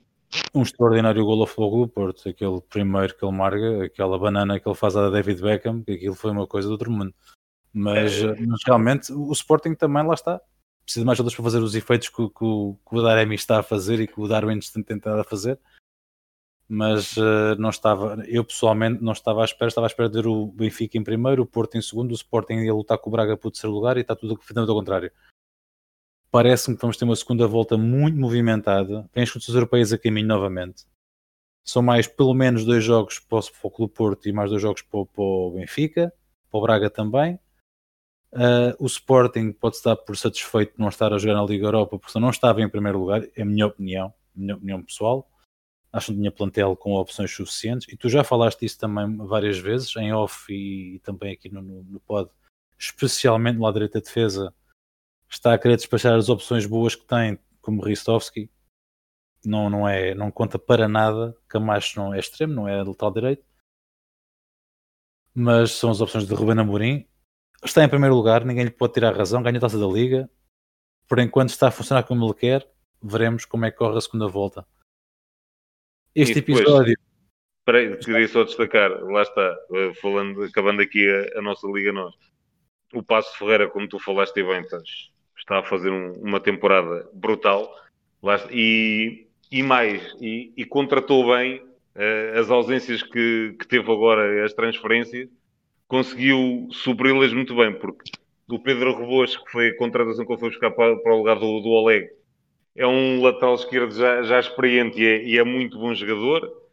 Um 0.55 0.63
extraordinário 0.63 1.25
gol 1.25 1.41
ao 1.41 1.47
Futebol 1.47 1.87
do 1.87 1.89
Porto, 1.89 2.29
aquele 2.29 2.61
primeiro 2.69 3.17
que 3.17 3.25
ele 3.25 3.37
marca, 3.37 3.85
aquela 3.85 4.19
banana 4.19 4.61
que 4.61 4.69
ele 4.69 4.77
faz 4.77 4.97
a 4.97 5.11
David 5.11 5.41
Beckham, 5.41 5.83
que 5.83 5.93
aquilo 5.93 6.15
foi 6.15 6.31
uma 6.31 6.47
coisa 6.47 6.69
do 6.69 6.73
outro 6.73 6.91
mundo. 6.91 7.13
Mas, 7.73 8.23
é. 8.23 8.35
mas, 8.47 8.61
realmente 8.65 9.13
o 9.13 9.31
Sporting 9.33 9.75
também 9.75 10.05
lá 10.05 10.15
está. 10.15 10.41
Precisa 10.83 11.03
de 11.03 11.07
mais 11.07 11.19
jogadores 11.19 11.35
para 11.35 11.45
fazer 11.45 11.59
os 11.59 11.75
efeitos 11.75 12.09
que, 12.09 12.29
que, 12.29 12.33
que, 12.33 12.97
o 12.97 13.03
Daremi 13.03 13.35
está 13.35 13.59
a 13.59 13.63
fazer 13.63 14.01
e 14.01 14.07
que 14.07 14.21
o 14.21 14.29
Darwin 14.29 14.59
tem 14.61 14.83
tentado 14.83 15.21
a 15.21 15.25
fazer. 15.25 15.59
Mas 16.69 17.17
uh, 17.17 17.55
não 17.59 17.71
estava, 17.71 18.25
eu 18.27 18.45
pessoalmente 18.45 19.03
não 19.03 19.13
estava 19.13 19.43
à 19.43 19.45
espera, 19.45 19.69
estava 19.69 19.87
à 19.87 19.89
espera 19.89 20.09
de 20.09 20.17
ver 20.21 20.27
o 20.27 20.47
Benfica 20.49 20.99
em 20.99 21.05
primeiro, 21.05 21.43
o 21.43 21.47
Porto 21.47 21.77
em 21.77 21.83
segundo, 21.83 22.11
o 22.11 22.15
Sporting 22.15 22.55
ia 22.55 22.75
lutar 22.75 22.99
com 22.99 23.09
o 23.09 23.13
Braga 23.13 23.35
o 23.35 23.51
terceiro 23.51 23.73
lugar 23.75 23.97
e 23.97 24.01
está 24.01 24.17
tudo 24.17 24.37
completamente 24.37 24.71
ao 24.71 24.77
contrário. 24.77 25.13
Parece-me 26.31 26.77
que 26.77 26.83
vamos 26.83 26.97
ter 26.97 27.05
uma 27.05 27.15
segunda 27.15 27.47
volta 27.47 27.79
muito 27.79 28.19
movimentada. 28.19 29.09
Tem 29.13 29.23
as 29.23 29.31
competições 29.31 29.55
europeias 29.55 29.93
a 29.93 29.99
caminho 29.99 30.27
novamente. 30.27 30.85
São 31.65 31.83
mais 31.83 32.07
pelo 32.07 32.35
menos 32.35 32.65
dois 32.65 32.83
jogos 32.83 33.21
para 33.21 33.39
o, 33.39 33.43
para 33.43 33.69
o 33.69 33.71
Clube 33.71 33.95
Porto 33.95 34.29
e 34.29 34.33
mais 34.33 34.51
dois 34.51 34.61
jogos 34.61 34.83
para, 34.83 35.07
para 35.07 35.23
o 35.23 35.53
Benfica, 35.53 36.13
para 36.51 36.59
o 36.59 36.63
Braga 36.63 36.91
também 36.91 37.39
Uh, 38.33 38.77
o 38.79 38.87
Sporting 38.87 39.53
pode 39.53 39.77
estar 39.77 39.97
por 39.97 40.15
satisfeito 40.15 40.75
de 40.75 40.79
não 40.79 40.89
estar 40.89 41.11
a 41.11 41.17
jogar 41.17 41.35
na 41.35 41.45
Liga 41.45 41.67
Europa 41.67 41.99
porque 41.99 42.19
não 42.19 42.29
estava 42.29 42.61
em 42.61 42.69
primeiro 42.69 42.99
lugar, 42.99 43.23
é 43.35 43.41
a 43.43 43.45
minha 43.47 43.67
opinião, 43.67 44.13
minha 44.35 44.55
opinião 44.55 44.83
pessoal. 44.83 45.27
Acho 45.97 46.07
que 46.07 46.13
não 46.13 46.19
tinha 46.19 46.33
plantel 46.33 46.77
com 46.77 46.93
opções 46.95 47.35
suficientes 47.35 47.89
e 47.89 47.97
tu 47.97 48.09
já 48.09 48.23
falaste 48.23 48.65
isso 48.65 48.79
também 48.79 49.17
várias 49.17 49.59
vezes, 49.59 49.95
em 49.97 50.13
off 50.13 50.53
e, 50.53 50.97
e 50.97 50.99
também 51.01 51.33
aqui 51.33 51.49
no, 51.49 51.63
no, 51.63 51.83
no 51.85 52.01
pod, 52.01 52.31
especialmente 52.79 53.59
lá 53.59 53.73
direita 53.73 54.01
defesa. 54.01 54.55
Está 55.29 55.55
a 55.55 55.59
querer 55.59 55.77
despachar 55.77 56.15
as 56.15 56.29
opções 56.29 56.67
boas 56.67 56.95
que 56.95 57.07
tem, 57.07 57.39
como 57.61 57.83
Ristovski. 57.83 58.51
Não, 59.45 59.71
não, 59.71 59.89
é, 59.89 60.15
não 60.15 60.31
conta 60.31 60.59
para 60.59 60.89
nada. 60.89 61.37
Camacho 61.49 61.99
não 61.99 62.15
é 62.15 62.19
extremo, 62.19 62.53
não 62.53 62.69
é 62.69 62.83
lateral 62.83 63.13
direito. 63.13 63.45
Mas 65.35 65.73
são 65.73 65.91
as 65.91 66.01
opções 66.01 66.27
de 66.27 66.35
Ruben 66.35 66.59
Amorim 66.59 67.07
está 67.65 67.85
em 67.85 67.89
primeiro 67.89 68.15
lugar, 68.15 68.45
ninguém 68.45 68.65
lhe 68.65 68.71
pode 68.71 68.93
tirar 68.93 69.17
razão, 69.17 69.43
ganha 69.43 69.59
a 69.59 69.61
taça 69.61 69.79
da 69.79 69.87
Liga. 69.87 70.31
Por 71.09 71.19
enquanto 71.19 71.51
está 71.51 71.69
a 71.69 71.71
funcionar 71.71 72.03
como 72.03 72.25
ele 72.25 72.35
quer. 72.35 72.69
Veremos 73.03 73.45
como 73.45 73.65
é 73.65 73.71
que 73.71 73.77
corre 73.77 73.99
a 73.99 74.01
segunda 74.01 74.27
volta. 74.27 74.67
Este 76.17 76.37
depois, 76.37 76.61
episódio. 76.61 76.99
Espera 77.59 77.97
queria 77.99 78.29
só 78.29 78.43
destacar, 78.43 78.91
lá 79.05 79.21
está, 79.21 79.55
eh, 79.75 79.93
falando, 80.01 80.45
acabando 80.45 80.81
aqui 80.81 81.07
a, 81.07 81.41
a 81.41 81.43
nossa 81.43 81.67
Liga 81.67 81.93
Nós. 81.93 82.15
O 82.95 83.03
Passo 83.03 83.37
Ferreira, 83.37 83.69
como 83.69 83.87
tu 83.87 83.99
falaste 83.99 84.43
bem, 84.43 84.65
está 85.37 85.59
a 85.59 85.63
fazer 85.63 85.91
um, 85.91 86.13
uma 86.13 86.41
temporada 86.41 87.07
brutal 87.13 87.71
e, 88.51 89.27
e 89.51 89.63
mais, 89.63 90.17
e, 90.19 90.55
e 90.57 90.65
contratou 90.65 91.37
bem 91.37 91.59
uh, 91.59 92.39
as 92.39 92.51
ausências 92.51 93.03
que, 93.03 93.55
que 93.59 93.67
teve 93.69 93.93
agora, 93.93 94.43
as 94.43 94.55
transferências 94.55 95.29
conseguiu 95.87 96.69
supri-las 96.71 97.33
muito 97.33 97.55
bem, 97.55 97.75
porque 97.75 98.11
o 98.49 98.59
Pedro 98.59 98.97
Rebos, 98.97 99.37
que 99.37 99.51
foi 99.51 99.69
a 99.69 99.77
contratação 99.77 100.25
que 100.25 100.33
ele 100.33 100.41
foi 100.41 100.51
buscar 100.51 100.71
para, 100.71 100.97
para 100.97 101.15
o 101.15 101.19
lugar 101.19 101.35
do, 101.35 101.61
do 101.61 101.69
Oleg, 101.69 102.09
é 102.77 102.87
um 102.87 103.23
lateral 103.23 103.55
esquerdo 103.55 103.91
já, 103.93 104.23
já 104.23 104.39
experiente 104.39 105.01
e 105.01 105.07
é, 105.07 105.25
e 105.25 105.39
é, 105.39 105.45
muito 105.45 105.79
bom 105.79 105.95
jogador. 105.95 106.65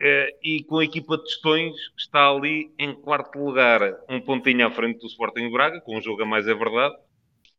É, 0.00 0.36
e 0.42 0.62
com 0.64 0.78
a 0.78 0.84
equipa 0.84 1.16
de 1.16 1.24
Tostões 1.24 1.74
está 1.96 2.28
ali 2.28 2.74
em 2.78 2.94
quarto 2.94 3.38
lugar, 3.38 3.80
um 4.08 4.20
pontinho 4.20 4.66
à 4.66 4.70
frente 4.70 4.98
do 4.98 5.06
Sporting 5.06 5.50
Braga, 5.50 5.80
com 5.80 5.96
um 5.96 6.02
jogo 6.02 6.22
a 6.22 6.26
mais 6.26 6.46
é 6.46 6.54
verdade, 6.54 6.94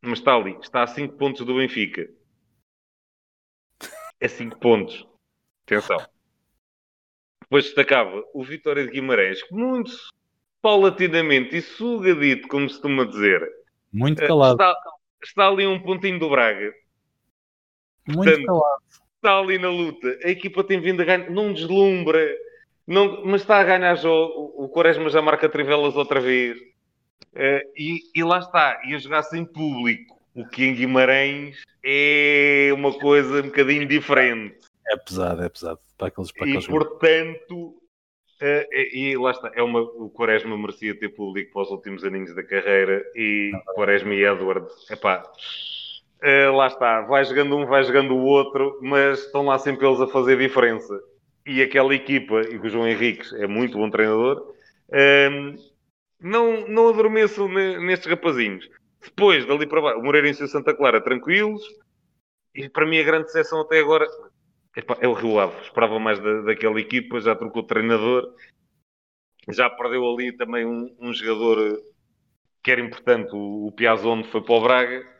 mas 0.00 0.20
está 0.20 0.36
ali, 0.36 0.56
está 0.60 0.82
a 0.82 0.86
5 0.86 1.16
pontos 1.16 1.44
do 1.44 1.56
Benfica. 1.56 2.08
É 4.20 4.28
5 4.28 4.58
pontos. 4.60 5.04
Atenção. 5.66 5.98
Depois 7.42 7.64
destacava 7.64 8.22
o 8.32 8.44
Vitória 8.44 8.84
de 8.84 8.92
Guimarães, 8.92 9.40
muito 9.50 9.92
paulatinamente 10.62 11.56
e 11.56 11.62
sugadito, 11.62 12.46
como 12.48 12.68
se 12.68 12.76
costuma 12.76 13.04
dizer. 13.04 13.48
Muito 13.92 14.24
calado. 14.24 14.54
Está, 14.54 14.76
está 15.22 15.48
ali 15.48 15.66
um 15.66 15.80
pontinho 15.80 16.18
do 16.18 16.30
Braga. 16.30 16.72
Muito 18.06 18.24
Portanto, 18.24 18.46
calado. 18.46 18.82
Está 19.16 19.38
ali 19.38 19.58
na 19.58 19.70
luta. 19.70 20.18
A 20.24 20.28
equipa 20.28 20.62
tem 20.62 20.80
vindo 20.80 21.02
a 21.02 21.04
ganhar, 21.04 21.30
não 21.30 21.52
deslumbra, 21.52 22.36
não, 22.86 23.24
mas 23.24 23.40
está 23.40 23.58
a 23.58 23.64
ganhar 23.64 23.94
já. 23.96 24.08
O, 24.08 24.64
o 24.64 24.68
Quaresma 24.68 25.08
já 25.10 25.20
marca 25.20 25.48
trivelas 25.48 25.96
outra 25.96 26.20
vez. 26.20 26.58
Uh, 27.34 27.60
e, 27.76 28.00
e, 28.14 28.24
lá 28.24 28.38
está, 28.38 28.80
e 28.86 28.94
a 28.94 28.98
jogar 28.98 29.22
sem 29.22 29.44
público, 29.44 30.18
o 30.34 30.46
que 30.46 30.64
em 30.64 30.74
Guimarães 30.74 31.62
é 31.84 32.70
uma 32.72 32.92
coisa 32.92 33.40
um 33.40 33.46
bocadinho 33.46 33.86
diferente. 33.86 34.56
É 34.88 34.96
pesado, 34.96 35.42
é 35.42 35.48
pesado. 35.48 35.80
Para 35.98 36.08
aqueles, 36.08 36.32
para 36.32 36.44
aqueles 36.44 36.64
e 36.64 36.68
portanto, 36.68 37.76
Uh, 38.36 38.68
e, 38.70 39.12
e, 39.12 39.16
lá 39.16 39.30
está, 39.30 39.50
é 39.54 39.62
uma, 39.62 39.80
o 39.80 40.10
Quaresma 40.10 40.58
merecia 40.58 40.94
ter 40.94 41.08
público 41.08 41.54
para 41.54 41.62
os 41.62 41.70
últimos 41.70 42.04
aninhos 42.04 42.34
da 42.34 42.42
carreira 42.42 43.02
e 43.14 43.50
não, 43.50 43.74
Quaresma 43.74 44.12
e 44.12 44.26
Edward, 44.26 44.68
epá, 44.90 45.22
uh, 46.22 46.54
lá 46.54 46.66
está, 46.66 47.02
vai 47.02 47.24
jogando 47.24 47.56
um, 47.56 47.66
vai 47.66 47.82
jogando 47.84 48.14
o 48.14 48.24
outro, 48.24 48.78
mas 48.82 49.20
estão 49.20 49.44
lá 49.46 49.58
sempre 49.58 49.86
eles 49.86 50.00
a 50.00 50.06
fazer 50.06 50.38
diferença. 50.38 50.98
E 51.46 51.62
aquela 51.62 51.94
equipa, 51.94 52.42
e 52.42 52.58
o 52.58 52.68
João 52.68 52.88
Henriques 52.88 53.32
é 53.34 53.46
muito 53.46 53.78
bom 53.78 53.88
treinador, 53.88 54.54
uh, 54.88 55.76
não, 56.20 56.66
não 56.68 56.88
adormeçam 56.88 57.48
nestes 57.48 58.10
rapazinhos. 58.10 58.68
Depois, 59.02 59.46
dali 59.46 59.66
para 59.66 59.80
baixo, 59.80 60.00
o 60.00 60.02
Moreirense 60.02 60.42
e 60.42 60.44
o 60.44 60.48
Santa 60.48 60.74
Clara 60.74 61.00
tranquilos, 61.00 61.62
e 62.54 62.68
para 62.68 62.86
mim 62.86 62.98
a 62.98 63.04
grande 63.04 63.26
decepção 63.26 63.60
até 63.60 63.78
agora 63.78 64.06
é 65.00 65.08
o 65.08 65.12
Rio 65.12 65.38
Ave. 65.38 65.60
Esperava 65.62 65.98
mais 65.98 66.18
da, 66.18 66.42
daquela 66.42 66.80
equipa, 66.80 67.20
já 67.20 67.34
trocou 67.36 67.62
o 67.62 67.66
treinador, 67.66 68.34
já 69.48 69.70
perdeu 69.70 70.04
ali 70.10 70.32
também 70.32 70.66
um, 70.66 70.94
um 70.98 71.12
jogador 71.12 71.80
que 72.62 72.70
era 72.70 72.80
importante, 72.80 73.30
o, 73.32 73.68
o 73.68 73.72
Piazon 73.72 74.24
foi 74.24 74.42
para 74.42 74.54
o 74.54 74.60
Braga, 74.60 75.15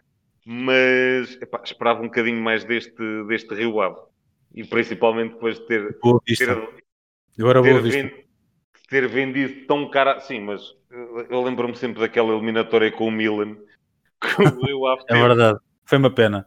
mas 0.49 1.37
epá, 1.43 1.61
esperava 1.65 2.01
um 2.01 2.05
bocadinho 2.05 2.41
mais 2.41 2.63
deste, 2.63 3.25
deste 3.27 3.53
Rio 3.53 3.81
Ave. 3.81 3.97
E 4.55 4.65
principalmente 4.65 5.33
depois 5.33 5.59
de 5.59 5.67
ter. 5.67 5.99
Boa 6.01 6.21
vista. 6.25 6.55
Ter, 6.55 7.43
Agora 7.43 7.61
ter, 7.61 7.83
vista. 7.83 8.13
ter 8.89 9.09
vendido 9.09 9.67
tão 9.67 9.91
cara. 9.91 10.21
Sim, 10.21 10.43
mas 10.43 10.63
eu 11.29 11.43
lembro-me 11.43 11.75
sempre 11.75 12.01
daquela 12.01 12.33
eliminatória 12.33 12.93
com 12.93 13.09
o 13.09 13.11
Milan. 13.11 13.57
Que 14.19 14.43
o 14.43 14.65
Rio 14.65 14.87
Ave 14.87 15.03
é 15.11 15.15
verdade, 15.15 15.59
foi 15.85 15.99
uma 15.99 16.11
pena. 16.11 16.47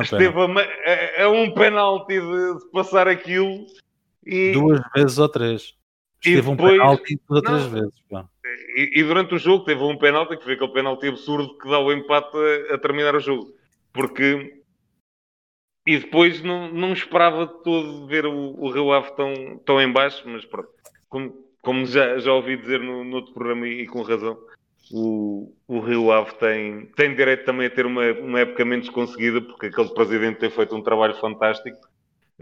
Esteve 0.00 0.32
a, 0.38 1.24
a, 1.24 1.28
um 1.28 1.52
penalti 1.52 2.18
de, 2.18 2.58
de, 2.58 2.70
passar 2.72 3.06
aquilo 3.06 3.66
e... 4.24 4.52
Duas 4.52 4.80
vezes 4.94 5.18
ou 5.18 5.28
três. 5.28 5.74
Esteve 6.24 6.50
depois... 6.50 6.74
um 6.74 6.78
penalti 6.78 7.20
duas 7.28 7.42
ou 7.42 7.42
três 7.42 7.66
vezes. 7.66 8.02
E, 8.76 9.00
e, 9.00 9.02
durante 9.02 9.34
o 9.34 9.38
jogo 9.38 9.64
teve 9.64 9.82
um 9.82 9.98
penalti 9.98 10.36
que 10.36 10.44
foi 10.44 10.54
aquele 10.54 10.72
penalti 10.72 11.08
absurdo 11.08 11.58
que 11.58 11.68
dá 11.68 11.78
o 11.78 11.92
empate 11.92 12.36
a, 12.70 12.74
a 12.74 12.78
terminar 12.78 13.14
o 13.16 13.20
jogo. 13.20 13.52
Porque... 13.92 14.62
E 15.84 15.98
depois 15.98 16.40
não, 16.42 16.72
não 16.72 16.92
esperava 16.92 17.44
todo 17.46 18.06
ver 18.06 18.24
o, 18.24 18.54
o 18.56 18.70
Rio 18.70 18.92
Ave 18.92 19.16
tão, 19.16 19.58
tão 19.64 19.80
em 19.80 19.90
baixo, 19.90 20.22
mas 20.26 20.44
pronto. 20.44 20.68
Como, 21.08 21.34
como 21.60 21.84
já, 21.86 22.18
já 22.18 22.32
ouvi 22.32 22.56
dizer 22.56 22.78
no, 22.78 23.02
no 23.02 23.16
outro 23.16 23.34
programa 23.34 23.66
e, 23.66 23.82
e 23.82 23.86
com 23.88 24.02
razão, 24.02 24.38
o, 24.92 25.52
o 25.66 25.80
Rio 25.80 26.12
Ave 26.12 26.34
tem, 26.36 26.86
tem 26.94 27.16
direito 27.16 27.44
também 27.44 27.66
a 27.66 27.70
ter 27.70 27.84
uma, 27.84 28.12
uma 28.12 28.40
época 28.40 28.64
menos 28.64 28.88
conseguida, 28.90 29.40
porque 29.40 29.66
aquele 29.66 29.92
presidente 29.92 30.38
tem 30.38 30.50
feito 30.50 30.76
um 30.76 30.82
trabalho 30.82 31.14
fantástico, 31.14 31.78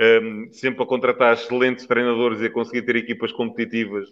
um, 0.00 0.48
sempre 0.50 0.82
a 0.82 0.86
contratar 0.86 1.34
excelentes 1.34 1.86
treinadores 1.86 2.40
e 2.40 2.46
a 2.46 2.50
conseguir 2.50 2.82
ter 2.82 2.96
equipas 2.96 3.32
competitivas 3.32 4.08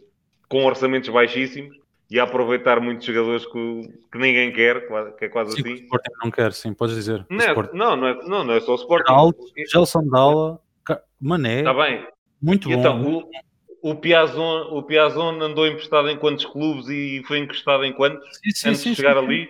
com 0.48 0.64
orçamentos 0.64 1.08
baixíssimos 1.08 1.76
e 2.10 2.18
a 2.18 2.24
aproveitar 2.24 2.80
muitos 2.80 3.06
jogadores 3.06 3.44
que, 3.46 3.92
que 4.10 4.18
ninguém 4.18 4.52
quer, 4.52 4.86
que 5.16 5.26
é 5.26 5.28
quase 5.28 5.52
sim, 5.52 5.60
assim. 5.60 5.72
O 5.72 5.76
Sporting 5.76 6.10
não 6.22 6.30
quer, 6.30 6.52
sim, 6.52 6.72
podes 6.72 6.94
dizer. 6.94 7.26
Não, 7.28 7.44
é, 7.44 7.54
não, 7.72 7.96
não, 7.96 8.06
é, 8.06 8.14
não, 8.26 8.44
não 8.44 8.54
é 8.54 8.60
só 8.60 8.72
o 8.72 8.76
Sporting. 8.76 9.12
Gelson 9.70 10.06
Dalla, 10.08 10.60
Mané. 11.20 11.58
Está 11.58 11.74
bem. 11.74 12.06
Muito 12.40 12.68
bom. 12.68 12.74
Então, 12.74 13.28
o 13.82 13.94
Piazon, 13.94 14.68
o 14.70 14.82
Piazon 14.82 15.40
andou 15.40 15.66
emprestado 15.66 16.08
em 16.08 16.16
quantos 16.16 16.44
clubes 16.44 16.88
e 16.88 17.22
foi 17.26 17.38
encostado 17.38 17.84
em 17.84 17.92
quantos 17.92 18.26
sim, 18.42 18.50
sim, 18.52 18.68
antes 18.70 18.80
sim, 18.80 18.90
de 18.90 18.96
chegar 18.96 19.16
ali? 19.16 19.48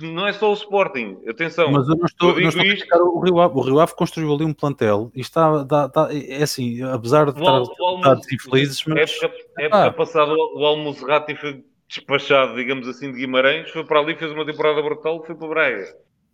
Não 0.00 0.26
é 0.26 0.32
só 0.32 0.50
o 0.50 0.54
Sporting, 0.54 1.18
atenção. 1.28 1.70
Mas 1.70 1.88
eu 1.88 1.96
não 1.96 2.06
estou, 2.06 2.30
eu 2.30 2.40
não 2.40 2.48
estou 2.48 2.64
isto... 2.64 2.94
a 2.94 3.02
o 3.02 3.20
Rio 3.20 3.40
Ave. 3.40 3.54
O 3.54 3.60
Rio 3.60 3.80
Ave 3.80 3.94
construiu 3.94 4.32
ali 4.32 4.44
um 4.44 4.52
plantel 4.52 5.10
e 5.14 5.20
está, 5.20 5.62
dá, 5.62 5.86
dá, 5.86 6.08
é 6.12 6.42
assim, 6.42 6.82
apesar 6.82 7.30
de 7.30 7.38
estar, 7.38 7.62
estar 7.62 8.18
infelizes, 8.32 8.84
mas... 8.86 9.22
Época, 9.22 9.42
época 9.58 9.84
ah. 9.84 9.92
passada 9.92 10.32
o 10.32 10.64
Almozerati 10.64 11.36
foi 11.36 11.64
despachado, 11.86 12.56
digamos 12.56 12.88
assim, 12.88 13.12
de 13.12 13.18
Guimarães, 13.18 13.70
foi 13.70 13.84
para 13.84 14.00
ali, 14.00 14.16
fez 14.16 14.32
uma 14.32 14.44
temporada 14.44 14.82
brutal, 14.82 15.24
foi 15.24 15.34
para 15.34 15.46
o 15.46 15.50
Braga. 15.50 15.84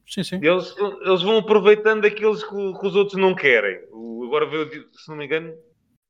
Sim, 0.07 0.22
sim. 0.22 0.41
Eles, 0.43 0.74
eles 1.05 1.22
vão 1.22 1.39
aproveitando 1.39 2.05
aqueles 2.05 2.43
que, 2.43 2.51
que 2.51 2.87
os 2.87 2.97
outros 2.97 3.20
não 3.20 3.35
querem. 3.35 3.80
O, 3.91 4.24
agora 4.26 4.47
veio, 4.47 4.68
se 4.93 5.09
não 5.09 5.16
me 5.16 5.26
engano, 5.26 5.55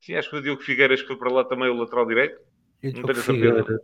Sim, 0.04 0.16
acho 0.16 0.28
que 0.28 0.36
o 0.36 0.42
Diogo 0.42 0.62
Figueiras 0.62 1.00
foi 1.00 1.16
para 1.16 1.32
lá 1.32 1.44
também 1.44 1.70
o 1.70 1.74
lateral 1.74 2.06
direito. 2.06 2.38
E 2.82 2.88
o 2.88 2.92
Diogo 2.92 3.14
Figueiras. 3.14 3.80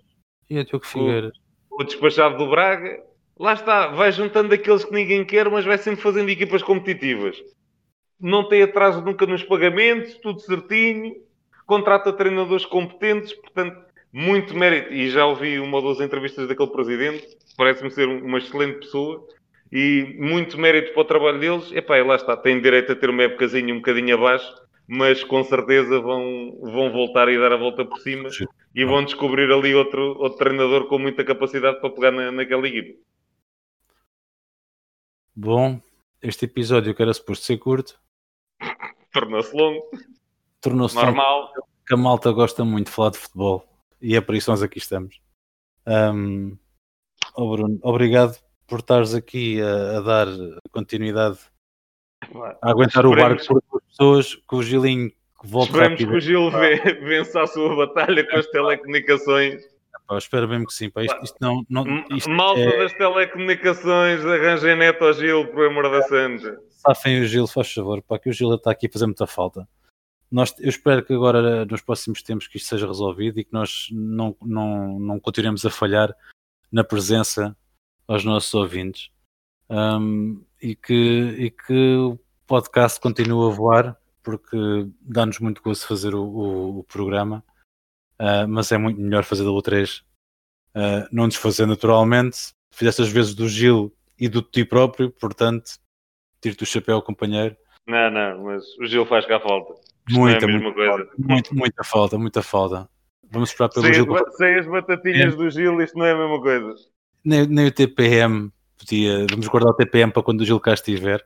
E 0.51 0.59
o 0.59 0.65
Diogo 0.65 0.85
Figueiras. 0.85 1.33
O, 1.71 1.81
o 1.81 1.85
despachado 1.85 2.37
do 2.37 2.51
Braga. 2.51 3.03
Lá 3.41 3.55
está, 3.55 3.87
vai 3.87 4.13
juntando 4.13 4.53
aqueles 4.53 4.85
que 4.85 4.93
ninguém 4.93 5.25
quer, 5.25 5.49
mas 5.49 5.65
vai 5.65 5.79
sempre 5.79 6.03
fazendo 6.03 6.29
equipas 6.29 6.63
competitivas. 6.63 7.43
Não 8.21 8.47
tem 8.47 8.63
atraso 8.63 9.01
nunca 9.01 9.25
nos 9.25 9.43
pagamentos, 9.43 10.19
tudo 10.19 10.41
certinho. 10.41 11.15
Contrata 11.67 12.13
treinadores 12.13 12.67
competentes, 12.67 13.33
portanto, 13.33 13.81
muito 14.13 14.55
mérito. 14.55 14.93
E 14.93 15.09
já 15.09 15.25
ouvi 15.25 15.59
uma 15.59 15.79
ou 15.79 15.83
duas 15.85 16.03
entrevistas 16.03 16.49
daquele 16.49 16.69
presidente, 16.69 17.27
parece-me 17.57 17.91
ser 17.91 18.09
uma 18.09 18.37
excelente 18.37 18.81
pessoa. 18.81 19.27
E 19.73 20.17
muito 20.19 20.61
mérito 20.61 20.93
para 20.93 21.01
o 21.01 21.07
trabalho 21.07 21.41
deles. 21.41 21.73
Epá, 21.73 21.97
e 21.97 22.03
lá 22.03 22.17
está, 22.17 22.37
tem 22.37 22.61
direito 22.61 22.93
a 22.93 22.95
ter 22.95 23.09
uma 23.09 23.23
épocazinha 23.23 23.73
um 23.73 23.79
bocadinho 23.79 24.17
abaixo, 24.17 24.55
mas 24.87 25.25
com 25.25 25.43
certeza 25.45 25.99
vão, 25.99 26.59
vão 26.61 26.93
voltar 26.93 27.27
e 27.31 27.39
dar 27.39 27.55
a 27.55 27.57
volta 27.57 27.87
por 27.87 28.01
cima 28.01 28.29
Sim. 28.29 28.45
e 28.75 28.85
vão 28.85 29.03
descobrir 29.03 29.51
ali 29.51 29.75
outro, 29.75 30.19
outro 30.19 30.37
treinador 30.37 30.89
com 30.89 30.99
muita 30.99 31.25
capacidade 31.25 31.81
para 31.81 31.89
pegar 31.89 32.11
na, 32.11 32.31
naquela 32.31 32.69
equipe. 32.69 32.99
Bom, 35.43 35.81
este 36.21 36.45
episódio 36.45 36.95
que 36.95 37.01
era 37.01 37.15
suposto 37.15 37.47
ser 37.47 37.57
curto 37.57 37.99
tornou-se 39.11 39.57
longo. 39.57 39.91
Tornou-se 40.61 40.95
normal. 40.95 41.45
Longo, 41.45 41.67
que 41.87 41.95
a 41.95 41.97
malta 41.97 42.31
gosta 42.31 42.63
muito 42.63 42.89
de 42.89 42.93
falar 42.93 43.13
de 43.13 43.17
futebol 43.17 43.67
e 44.03 44.15
é 44.15 44.21
por 44.21 44.35
isso 44.35 44.45
que 44.45 44.51
nós 44.51 44.63
aqui 44.63 44.77
estamos. 44.77 45.19
Um, 45.87 46.59
oh 47.35 47.57
Bruno, 47.57 47.79
obrigado 47.83 48.39
por 48.67 48.81
estares 48.81 49.15
aqui 49.15 49.63
a, 49.63 49.97
a 49.97 50.01
dar 50.03 50.27
continuidade 50.73 51.39
a 52.61 52.71
aguentar 52.71 53.07
o 53.07 53.17
barco 53.17 53.63
por 53.65 53.81
pessoas 53.81 54.35
que 54.35 54.55
o 54.55 54.63
Gilinho 54.63 55.11
volte 55.43 55.71
Esperemos 55.71 56.01
rápido. 56.01 56.11
que 56.11 56.17
o 56.19 56.21
Gil 56.21 56.51
vença 57.01 57.41
a 57.41 57.47
sua 57.47 57.75
batalha 57.75 58.29
com 58.29 58.37
as 58.37 58.47
telecomunicações. 58.49 59.70
Pá, 60.11 60.19
espero 60.19 60.49
mesmo 60.49 60.67
que 60.67 60.75
sim. 60.75 60.91
Pá. 60.91 61.05
Isto, 61.05 61.23
isto 61.23 61.37
não, 61.41 61.65
não, 61.71 61.85
isto 62.17 62.29
Malta 62.29 62.59
é... 62.59 62.79
das 62.79 62.93
telecomunicações, 62.95 64.27
arranjem 64.27 64.75
neto 64.75 65.05
ao 65.05 65.13
Gil, 65.13 65.47
por 65.53 65.69
amor 65.69 65.89
da 65.89 66.03
santa. 66.03 66.61
Safem 66.69 67.21
o 67.21 67.27
Gil, 67.27 67.47
faz 67.47 67.73
favor, 67.73 68.03
para 68.03 68.19
que 68.19 68.29
o 68.29 68.33
Gil 68.33 68.53
está 68.57 68.73
aqui 68.73 68.89
a 68.89 68.91
fazer 68.93 69.07
muita 69.07 69.25
falta. 69.29 69.69
Nós, 70.29 70.53
eu 70.59 70.69
espero 70.69 71.05
que 71.05 71.15
agora, 71.15 71.65
nos 71.65 71.81
próximos 71.81 72.25
tempos, 72.25 72.49
que 72.49 72.57
isto 72.57 72.71
seja 72.71 72.89
resolvido 72.89 73.39
e 73.39 73.45
que 73.45 73.53
nós 73.53 73.87
não, 73.93 74.35
não, 74.43 74.99
não 74.99 75.21
continuemos 75.21 75.65
a 75.65 75.71
falhar 75.71 76.13
na 76.73 76.83
presença 76.83 77.57
aos 78.09 78.25
nossos 78.25 78.53
ouvintes. 78.53 79.13
Um, 79.69 80.45
e 80.61 80.75
que, 80.75 80.93
e 81.39 81.51
que 81.53 81.95
o 81.95 82.19
podcast 82.49 82.99
continue 82.99 83.49
a 83.49 83.55
voar, 83.55 83.97
porque 84.25 84.57
dá-nos 85.03 85.39
muito 85.39 85.63
gosto 85.63 85.87
fazer 85.87 86.17
o, 86.17 86.25
o, 86.25 86.79
o 86.81 86.83
programa, 86.83 87.45
uh, 88.21 88.47
mas 88.47 88.71
é 88.71 88.79
muito 88.79 89.01
melhor 89.01 89.25
fazer 89.25 89.43
da 89.43 89.51
U3 89.51 90.03
uh, 90.75 91.09
não 91.11 91.29
desfazer 91.29 91.67
naturalmente. 91.67 92.53
Fizeste 92.71 93.03
as 93.03 93.09
vezes 93.09 93.35
do 93.35 93.49
Gil 93.49 93.93
e 94.19 94.29
do 94.29 94.43
ti 94.43 94.65
próprio, 94.65 95.11
portanto, 95.11 95.73
tiro-te 96.41 96.63
o 96.63 96.67
chapéu, 96.67 97.03
companheiro. 97.03 97.57
Não, 97.87 98.11
não, 98.11 98.45
mas 98.45 98.65
o 98.79 98.87
Gil 98.87 99.07
faz 99.07 99.27
cá 99.27 99.41
falta. 99.41 99.75
muita, 100.09 100.45
é 100.45 100.49
muita, 100.49 100.73
coisa. 100.73 101.11
Muito, 101.19 101.55
muita 101.55 101.85
falta, 101.85 102.19
muita 102.19 102.43
falta. 102.43 102.89
Vamos 103.31 103.51
esperar 103.51 103.69
pelo 103.71 103.87
sem 103.87 103.95
Gil. 103.95 104.17
As, 104.17 104.37
sem 104.37 104.59
as 104.59 104.67
batatinhas 104.67 105.35
é. 105.35 105.37
do 105.37 105.51
Gil, 105.51 105.81
isto 105.81 105.99
não 105.99 106.07
é 106.07 106.13
a 106.13 106.17
mesma 106.17 106.41
coisa. 106.41 106.75
Nem, 107.25 107.47
nem 107.47 107.67
o 107.67 107.73
TPM 107.73 108.53
podia, 108.79 109.27
vamos 109.29 109.47
guardar 109.49 109.73
o 109.73 109.77
TPM 109.77 110.13
para 110.13 110.23
quando 110.23 110.41
o 110.41 110.45
Gil 110.45 110.61
cá 110.61 110.75
estiver. 110.75 111.25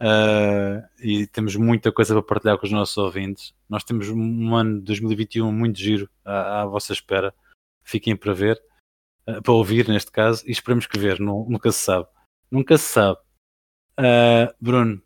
Uh, 0.00 0.84
e 1.00 1.26
temos 1.26 1.56
muita 1.56 1.90
coisa 1.90 2.12
para 2.14 2.22
partilhar 2.22 2.58
com 2.58 2.66
os 2.66 2.72
nossos 2.72 2.96
ouvintes. 2.96 3.54
Nós 3.68 3.82
temos 3.82 4.08
um 4.08 4.54
ano 4.54 4.78
de 4.78 4.84
2021 4.84 5.50
muito 5.50 5.78
giro 5.78 6.08
à, 6.24 6.62
à 6.62 6.66
vossa 6.66 6.92
espera. 6.92 7.34
Fiquem 7.82 8.14
para 8.14 8.32
ver, 8.32 8.60
uh, 9.26 9.40
para 9.42 9.52
ouvir 9.52 9.88
neste 9.88 10.10
caso, 10.10 10.42
e 10.46 10.50
esperemos 10.50 10.86
que 10.86 10.98
ver, 10.98 11.18
nunca 11.20 11.72
se 11.72 11.78
sabe. 11.78 12.06
Nunca 12.50 12.76
se 12.76 12.84
sabe. 12.84 13.18
Uh, 13.98 14.52
Bruno, 14.60 15.02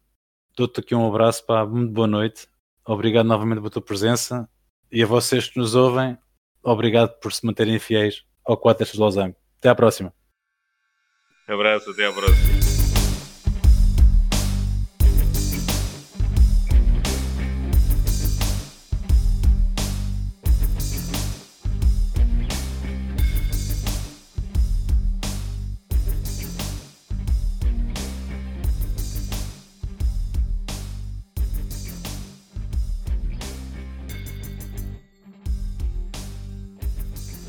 dou-te 0.56 0.80
aqui 0.80 0.94
um 0.94 1.06
abraço, 1.06 1.44
pá, 1.46 1.64
muito 1.64 1.92
boa 1.92 2.08
noite. 2.08 2.48
Obrigado 2.84 3.26
novamente 3.26 3.58
pela 3.58 3.70
tua 3.70 3.82
presença 3.82 4.48
e 4.90 5.02
a 5.02 5.06
vocês 5.06 5.48
que 5.48 5.58
nos 5.58 5.74
ouvem, 5.74 6.18
obrigado 6.62 7.18
por 7.20 7.32
se 7.32 7.46
manterem 7.46 7.78
fiéis 7.78 8.24
ao 8.44 8.56
4 8.56 8.84
de 8.84 8.98
Lausanne. 8.98 9.36
Até 9.58 9.68
à 9.68 9.74
próxima. 9.74 10.12
Abraço, 11.46 11.90
até 11.90 12.06
à 12.06 12.12
próxima. 12.12 12.69